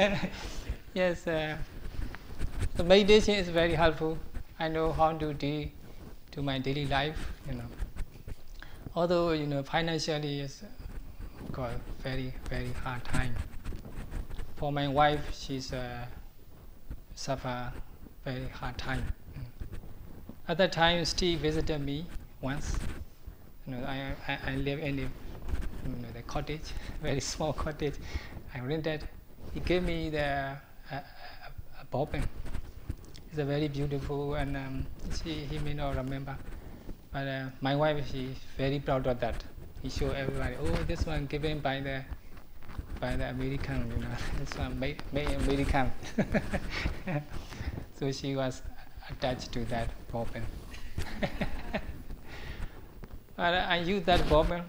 know. 0.00 0.18
yes, 0.94 1.26
uh, 1.26 1.56
the 2.76 2.84
meditation 2.84 3.34
is 3.34 3.48
very 3.48 3.74
helpful. 3.74 4.18
I 4.58 4.68
know 4.68 4.92
how 4.92 5.12
to 5.12 5.34
do 5.34 5.68
to 6.32 6.42
my 6.42 6.58
daily 6.58 6.86
life. 6.86 7.32
You 7.48 7.54
know, 7.54 7.68
although 8.94 9.32
you 9.32 9.46
know 9.46 9.62
financially 9.62 10.40
is 10.40 10.62
got 11.52 11.70
very 12.02 12.34
very 12.48 12.72
hard 12.84 13.04
time. 13.04 13.34
For 14.56 14.72
my 14.72 14.88
wife, 14.88 15.20
she's 15.38 15.72
uh, 15.72 16.04
suffer 17.14 17.72
very 18.24 18.48
hard 18.48 18.78
time. 18.78 19.04
At 20.48 20.58
that 20.58 20.72
time, 20.72 21.04
Steve 21.04 21.40
visited 21.40 21.80
me 21.80 22.06
once. 22.40 22.78
You 23.66 23.74
know, 23.74 23.84
I, 23.84 24.14
I, 24.28 24.38
I 24.52 24.56
live 24.56 24.80
in 24.80 24.96
the, 24.96 25.02
you 25.02 25.96
know, 26.02 26.08
the 26.14 26.22
cottage, 26.22 26.72
very 27.02 27.20
small 27.20 27.52
cottage. 27.52 27.94
I 28.54 28.60
rented. 28.60 29.08
He 29.54 29.60
gave 29.60 29.82
me 29.84 30.10
the 30.10 30.24
uh, 30.24 30.56
a, 30.90 30.96
a 31.80 31.84
bobbin. 31.90 32.24
It's 33.30 33.38
a 33.38 33.44
very 33.44 33.68
beautiful, 33.68 34.34
and 34.34 34.56
um, 34.56 34.86
she, 35.22 35.32
he 35.32 35.58
may 35.60 35.74
not 35.74 35.96
remember, 35.96 36.36
but 37.12 37.26
uh, 37.26 37.46
my 37.60 37.74
wife 37.76 38.04
she's 38.10 38.36
very 38.58 38.78
proud 38.78 39.06
of 39.06 39.20
that. 39.20 39.42
He 39.82 39.90
showed 39.90 40.14
everybody, 40.14 40.54
oh, 40.60 40.84
this 40.86 41.04
one 41.04 41.26
given 41.26 41.58
by 41.58 41.80
the 41.80 42.04
by 43.00 43.16
the 43.16 43.28
American, 43.30 43.90
you 43.90 43.98
know, 43.98 44.14
this 44.38 44.56
one 44.56 44.78
made, 44.78 45.02
made 45.12 45.28
American. 45.28 45.90
so 47.98 48.12
she 48.12 48.36
was 48.36 48.62
attached 49.10 49.50
to 49.52 49.64
that 49.66 49.88
bobbin. 50.12 50.44
but 53.36 53.54
I 53.54 53.78
used 53.78 54.06
that 54.06 54.28
bobbin, 54.28 54.62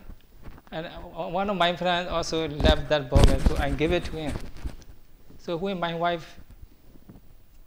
and 0.72 0.88
one 1.14 1.48
of 1.50 1.58
my 1.58 1.76
friends 1.76 2.10
also 2.10 2.48
left 2.48 2.90
that 2.90 3.08
bobbin, 3.08 3.40
so 3.42 3.56
I 3.58 3.70
give 3.70 3.92
it 3.94 4.06
to 4.06 4.12
him. 4.18 4.34
So 5.38 5.56
when 5.56 5.80
my 5.80 5.94
wife 5.94 6.40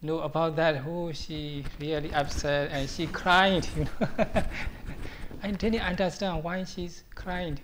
knew 0.03 0.19
about 0.19 0.57
that, 0.57 0.83
oh, 0.85 1.13
she 1.13 1.65
really 1.79 2.13
upset 2.13 2.71
and 2.73 2.91
she 2.91 3.07
cried. 3.07 3.69
You 3.77 3.85
know, 3.85 4.43
I 5.47 5.53
didn't 5.53 5.83
understand 5.83 6.43
why 6.43 6.65
she's 6.65 7.05
crying 7.15 7.61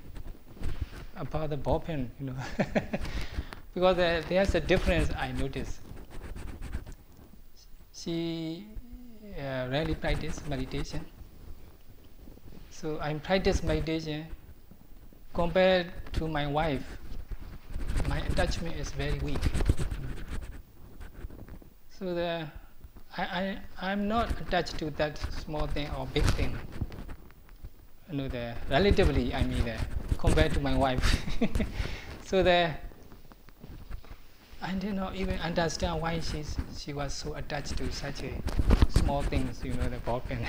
about 1.16 1.50
the 1.50 1.56
bobbin. 1.56 2.12
You 2.20 2.26
know, 2.26 2.36
because 3.74 3.98
uh, 3.98 4.22
there's 4.28 4.54
a 4.54 4.60
difference 4.60 5.10
I 5.18 5.32
noticed. 5.32 5.80
She 7.92 8.68
uh, 9.36 9.66
rarely 9.68 9.96
practice 9.96 10.40
meditation. 10.48 11.04
So 12.70 13.00
I 13.00 13.14
practice 13.14 13.64
meditation 13.64 14.28
compared 15.34 15.90
to 16.12 16.28
my 16.28 16.46
wife. 16.46 16.84
My 18.08 18.18
attachment 18.18 18.76
is 18.76 18.92
very 18.92 19.18
weak. 19.18 19.42
So 21.98 22.14
the 22.14 22.46
I, 23.16 23.22
I 23.22 23.58
I'm 23.80 24.06
not 24.06 24.30
attached 24.40 24.78
to 24.78 24.90
that 24.90 25.18
small 25.32 25.66
thing 25.66 25.90
or 25.98 26.06
big 26.06 26.22
thing. 26.38 26.56
Know 28.12 28.28
the 28.28 28.54
relatively 28.68 29.32
I 29.34 29.42
mean 29.42 29.72
compared 30.18 30.52
to 30.52 30.60
my 30.60 30.76
wife. 30.76 31.02
so 32.26 32.42
the 32.42 32.70
I 34.60 34.72
did 34.74 34.94
not 34.94 35.16
even 35.16 35.40
understand 35.40 36.00
why 36.00 36.20
she's, 36.20 36.56
she 36.76 36.92
was 36.92 37.12
so 37.14 37.34
attached 37.34 37.76
to 37.78 37.90
such 37.90 38.22
a 38.22 38.30
small 38.90 39.22
things, 39.22 39.64
you 39.64 39.72
know, 39.72 39.88
the 39.88 39.96
ball 39.98 40.20
pen. 40.28 40.46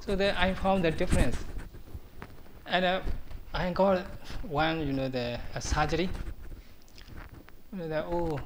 so 0.00 0.14
that 0.14 0.38
I 0.38 0.54
found 0.54 0.84
the 0.84 0.92
difference. 0.92 1.36
And 2.66 2.84
uh, 2.84 3.00
I 3.52 3.72
got 3.72 4.06
one, 4.42 4.86
you 4.86 4.92
know, 4.92 5.08
the 5.08 5.40
surgery. 5.58 6.08
You 7.72 7.78
know, 7.78 7.88
the, 7.88 8.04
oh, 8.04 8.40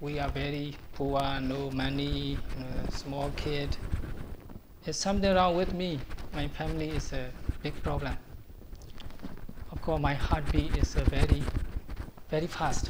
we 0.00 0.18
are 0.18 0.28
very 0.28 0.76
poor, 0.94 1.20
no 1.40 1.70
money, 1.70 2.32
you 2.32 2.36
know, 2.58 2.90
small 2.90 3.32
kid. 3.36 3.76
Something 4.92 5.34
wrong 5.34 5.54
with 5.54 5.74
me. 5.74 6.00
My 6.32 6.48
family 6.48 6.88
is 6.90 7.12
a 7.12 7.30
big 7.62 7.74
problem. 7.82 8.16
Of 9.70 9.82
course, 9.82 10.00
my 10.00 10.14
heartbeat 10.14 10.74
is 10.76 10.94
very, 10.94 11.42
very 12.30 12.46
fast. 12.46 12.88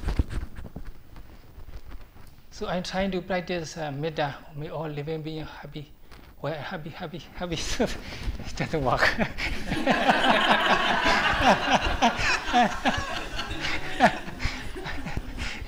So 2.52 2.68
I'm 2.68 2.84
trying 2.84 3.10
to 3.12 3.20
practice 3.20 3.76
uh, 3.76 3.90
metta, 3.90 4.36
may 4.54 4.68
all 4.68 4.88
living 4.88 5.22
being 5.22 5.44
happy. 5.44 5.90
Well, 6.40 6.54
happy, 6.54 6.90
happy, 6.90 7.18
happy. 7.34 7.56
it 7.80 8.56
doesn't 8.56 8.84
work. 8.84 9.08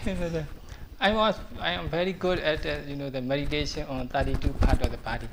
I 1.00 1.12
was, 1.12 1.34
I 1.58 1.72
am 1.72 1.88
very 1.88 2.12
good 2.12 2.38
at 2.38 2.64
uh, 2.66 2.76
you 2.86 2.94
know 2.94 3.10
the 3.10 3.20
meditation 3.20 3.84
on 3.88 4.06
32 4.08 4.52
part 4.54 4.80
of 4.82 4.92
the 4.92 4.98
body. 4.98 5.26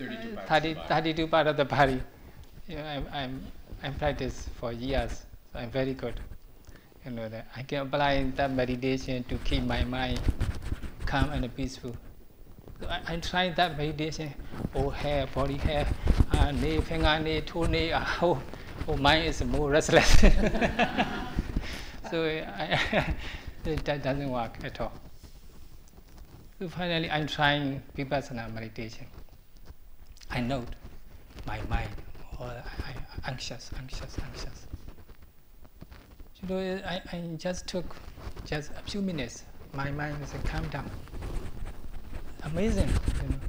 32 0.00 0.34
parts 0.34 0.48
30, 0.48 0.70
of 0.70 0.74
the 0.74 0.80
body. 0.80 0.88
32 0.88 1.26
part 1.26 1.46
of 1.46 1.56
the 1.56 1.64
body. 1.64 2.02
You 2.68 2.76
know, 2.76 2.84
I'm, 2.84 3.06
I'm, 3.12 3.42
I'm 3.82 3.94
practiced 3.94 4.48
for 4.60 4.72
years. 4.72 5.26
So 5.52 5.58
I'm 5.58 5.70
very 5.70 5.94
good. 5.94 6.18
You 7.04 7.10
know 7.12 7.28
that 7.28 7.46
I 7.56 7.62
can 7.62 7.86
apply 7.86 8.24
that 8.36 8.52
meditation 8.52 9.24
to 9.24 9.36
keep 9.38 9.62
my 9.64 9.84
mind 9.84 10.20
calm 11.06 11.30
and 11.30 11.54
peaceful. 11.56 11.96
So 12.80 12.88
I, 12.88 13.00
I 13.06 13.16
try 13.16 13.50
that 13.50 13.76
meditation. 13.76 14.32
Oh, 14.74 14.90
hair, 14.90 15.26
body 15.34 15.56
hair, 15.56 15.86
uh, 16.32 16.50
nail, 16.52 16.80
finger, 16.82 17.18
nail, 17.18 17.42
toe, 17.44 17.64
nail. 17.64 17.96
Uh, 17.96 18.06
oh, 18.22 18.42
oh, 18.88 18.96
mine 18.96 19.24
is 19.24 19.42
more 19.44 19.70
restless. 19.70 20.20
so 22.10 22.24
I, 22.24 23.14
that 23.64 24.02
doesn't 24.02 24.30
work 24.30 24.58
at 24.62 24.80
all. 24.80 24.92
So 26.58 26.68
finally, 26.68 27.10
I'm 27.10 27.26
trying 27.26 27.82
vipassana 27.96 28.52
meditation. 28.52 29.06
I 30.30 30.40
know 30.40 30.64
my 31.46 31.60
mind, 31.68 31.90
or 32.38 32.46
uh, 32.46 32.62
I, 32.86 32.90
I, 32.90 33.30
anxious, 33.30 33.70
anxious, 33.78 34.16
anxious. 34.24 34.66
You 36.42 36.48
know, 36.48 36.80
I, 36.86 37.02
I 37.12 37.20
just 37.36 37.66
took 37.66 37.96
just 38.46 38.70
a 38.72 38.82
few 38.90 39.02
minutes. 39.02 39.44
My 39.74 39.90
mind 39.90 40.16
is 40.22 40.32
calm 40.44 40.66
down. 40.68 40.90
Amazing, 42.44 42.88
you 43.22 43.28
know. 43.28 43.40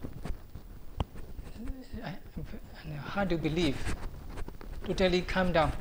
I, 2.04 2.10
I- 2.10 2.98
hard 3.10 3.30
to 3.30 3.38
believe. 3.38 3.78
Totally 4.86 5.22
calm 5.22 5.52
down. 5.54 5.72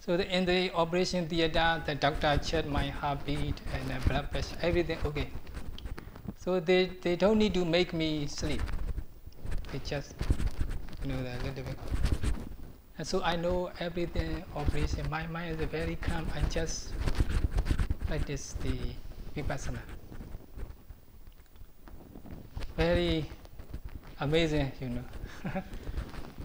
So 0.00 0.16
the, 0.16 0.26
in 0.36 0.44
the 0.44 0.72
operation 0.74 1.28
theater, 1.28 1.82
the 1.86 1.94
doctor 1.94 2.38
checked 2.38 2.68
my 2.68 2.88
heartbeat 2.88 3.60
and 3.74 4.04
blood 4.06 4.30
pressure, 4.30 4.56
everything 4.62 4.98
okay. 5.04 5.28
So 6.38 6.60
they, 6.60 6.86
they 7.02 7.16
don't 7.16 7.38
need 7.38 7.54
to 7.54 7.64
make 7.64 7.92
me 7.92 8.26
sleep. 8.26 8.62
They 9.72 9.78
just, 9.78 10.14
you 11.02 11.08
know, 11.12 11.18
a 11.20 11.36
little 11.44 11.64
bit. 11.64 11.78
And 12.98 13.06
so 13.06 13.22
I 13.22 13.36
know 13.36 13.70
everything 13.80 14.44
operation. 14.54 15.08
My 15.08 15.26
mind 15.26 15.58
is 15.58 15.66
very 15.68 15.96
calm. 15.96 16.26
I 16.34 16.40
just 16.50 16.90
like 18.10 18.26
this 18.26 18.52
the 18.60 18.76
vipassana. 19.34 19.78
Very 22.76 23.24
amazing, 24.20 24.72
you 24.80 24.88
know. 24.90 25.04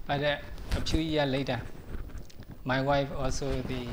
but 0.07 0.23
uh, 0.23 0.37
a 0.77 0.81
few 0.81 1.01
years 1.01 1.29
later, 1.29 1.61
my 2.63 2.81
wife 2.81 3.09
also 3.17 3.61
the 3.63 3.87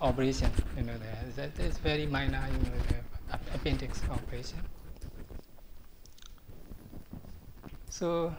operation, 0.00 0.50
you 0.76 0.82
know, 0.84 0.94
the, 0.96 1.42
that 1.42 1.58
is 1.58 1.76
very 1.78 2.06
minor, 2.06 2.42
you 2.50 2.58
know, 2.70 2.76
the 2.88 3.54
appendix 3.54 4.00
operation. 4.10 4.58
So 7.94 8.34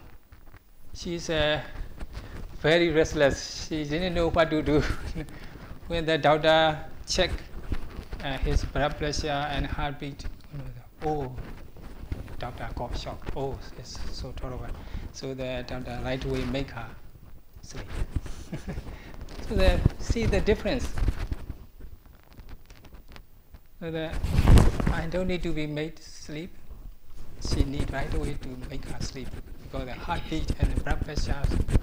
she's 0.94 1.30
uh, 1.30 1.62
very 2.60 2.90
restless. 2.90 3.68
She 3.70 3.86
didn't 3.86 4.14
know 4.14 4.30
what 4.30 4.50
to 4.50 4.62
do. 4.62 4.84
when 5.88 6.06
the 6.06 6.18
doctor 6.18 6.78
checked 7.08 7.42
uh, 8.22 8.38
his 8.40 8.66
blood 8.66 8.98
pressure 8.98 9.30
and 9.30 9.66
heartbeat, 9.66 10.26
oh, 11.06 11.34
doctor 12.38 12.68
got 12.76 13.00
shocked. 13.00 13.32
Oh, 13.34 13.58
it's 13.80 13.98
so 14.12 14.34
terrible. 14.34 14.68
So 15.14 15.34
the 15.34 15.64
doctor 15.66 16.02
right 16.04 16.26
away 16.26 16.44
make 16.44 16.72
her 16.72 16.90
sleep. 17.62 17.88
so 19.48 19.56
the, 19.56 19.80
see 20.00 20.26
the 20.26 20.42
difference. 20.42 20.86
So 23.80 23.90
the, 23.90 24.12
I 24.92 25.08
don't 25.08 25.30
need 25.30 25.44
to 25.44 25.54
be 25.54 25.66
made 25.66 25.98
sleep. 26.04 26.52
She 27.54 27.64
need 27.64 27.92
right 27.92 28.14
away 28.14 28.38
to 28.42 28.70
make 28.70 28.86
her 28.86 29.02
sleep 29.02 29.28
because 29.64 29.86
the 29.86 29.94
heartbeat 29.94 30.52
and 30.60 30.74
the 30.74 30.84
blood 30.84 31.04
pressure 31.06 31.42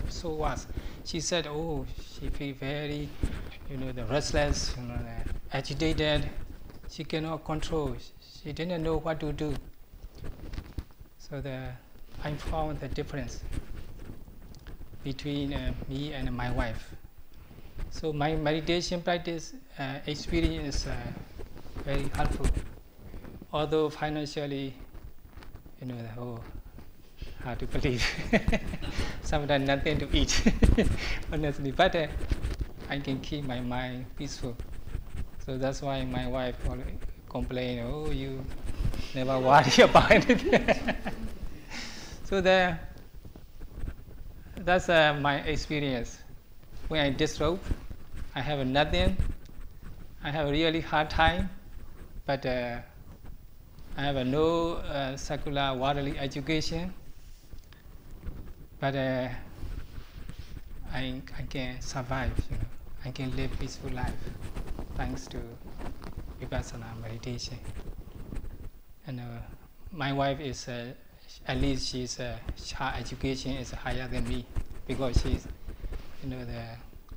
so 0.08 0.30
was. 0.30 0.66
She 1.04 1.20
said, 1.20 1.46
oh, 1.46 1.86
she 2.18 2.28
feel 2.28 2.54
very, 2.54 3.08
you 3.70 3.76
know, 3.76 3.92
the 3.92 4.04
restless, 4.04 4.74
you 4.76 4.86
know, 4.86 4.98
agitated. 5.52 6.28
She 6.90 7.04
cannot 7.04 7.44
control. 7.44 7.96
She 8.42 8.52
didn't 8.52 8.82
know 8.82 8.98
what 8.98 9.20
to 9.20 9.32
do. 9.32 9.54
So 11.18 11.40
the, 11.40 11.68
I 12.22 12.32
found 12.34 12.80
the 12.80 12.88
difference 12.88 13.42
between 15.04 15.52
uh, 15.52 15.72
me 15.88 16.12
and 16.12 16.30
my 16.36 16.50
wife. 16.50 16.94
So 17.90 18.12
my 18.12 18.36
meditation 18.36 19.02
practice 19.02 19.54
uh, 19.78 19.98
experience 20.06 20.76
is 20.76 20.86
uh, 20.86 20.94
very 21.84 22.08
helpful. 22.14 22.46
Although 23.52 23.90
financially, 23.90 24.74
you 25.82 25.88
know, 25.88 25.98
oh, 26.16 26.40
hard 27.42 27.58
to 27.58 27.66
believe. 27.66 28.06
Sometimes 29.22 29.66
nothing 29.66 29.98
to 29.98 30.08
eat, 30.16 30.42
honestly. 31.32 31.72
But 31.72 31.96
uh, 31.96 32.06
I 32.88 32.98
can 33.00 33.18
keep 33.18 33.44
my 33.44 33.60
mind 33.60 34.06
peaceful. 34.16 34.56
So 35.44 35.58
that's 35.58 35.82
why 35.82 36.04
my 36.04 36.28
wife 36.28 36.54
always 36.68 36.86
complain, 37.28 37.80
oh, 37.84 38.10
you 38.12 38.44
never 39.12 39.38
worry 39.48 39.82
about 39.82 40.10
anything. 40.12 40.94
so 42.24 42.40
the, 42.40 42.78
that's 44.58 44.88
uh, 44.88 45.18
my 45.20 45.38
experience. 45.40 46.18
When 46.86 47.00
I 47.00 47.10
disrobe, 47.10 47.60
I 48.36 48.40
have 48.40 48.64
nothing. 48.66 49.16
I 50.22 50.30
have 50.30 50.46
a 50.46 50.50
really 50.52 50.80
hard 50.80 51.10
time, 51.10 51.50
but 52.24 52.46
uh, 52.46 52.78
I 53.96 54.02
have 54.02 54.16
a 54.16 54.24
no 54.24 54.76
uh, 54.76 55.16
secular 55.16 55.74
worldly 55.74 56.18
education. 56.18 56.94
But 58.80 58.94
uh, 58.96 59.28
I, 60.92 61.20
I 61.38 61.42
can 61.48 61.80
survive, 61.80 62.32
you 62.50 62.56
know. 62.56 62.64
I 63.04 63.10
can 63.10 63.34
live 63.36 63.50
peaceful 63.58 63.90
life 63.90 64.16
thanks 64.96 65.26
to 65.28 65.38
vipassana 66.40 66.98
meditation. 67.02 67.58
And 69.06 69.20
uh, 69.20 69.24
my 69.92 70.12
wife 70.12 70.40
is, 70.40 70.68
uh, 70.68 70.92
at 71.46 71.58
least 71.58 71.88
she's, 71.88 72.18
uh, 72.18 72.36
her 72.76 72.94
education 72.98 73.52
is 73.56 73.72
higher 73.72 74.08
than 74.08 74.26
me 74.28 74.46
because 74.86 75.20
she's, 75.20 75.46
you 76.22 76.30
know, 76.30 76.44
the 76.44 76.64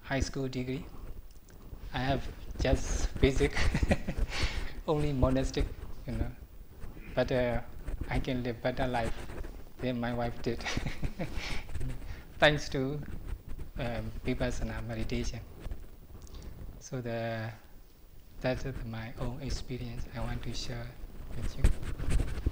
high 0.01 0.19
school 0.19 0.47
degree. 0.47 0.85
I 1.93 1.99
have 1.99 2.27
just 2.61 3.07
basic, 3.21 3.55
only 4.87 5.13
monastic, 5.13 5.65
you 6.05 6.13
know. 6.13 6.31
But 7.15 7.31
uh, 7.31 7.61
I 8.09 8.19
can 8.19 8.43
live 8.43 8.61
better 8.61 8.87
life 8.87 9.13
than 9.81 9.99
my 9.99 10.13
wife 10.13 10.39
did, 10.41 10.63
thanks 12.39 12.67
to 12.69 12.99
um, 13.79 14.11
vipassana 14.25 14.85
meditation. 14.85 15.39
So 16.79 17.01
the 17.01 17.49
that 18.41 18.65
is 18.65 18.75
my 18.85 19.13
own 19.19 19.39
experience 19.41 20.03
I 20.15 20.19
want 20.19 20.43
to 20.43 20.53
share 20.53 20.85
with 21.35 21.57
you. 21.57 22.51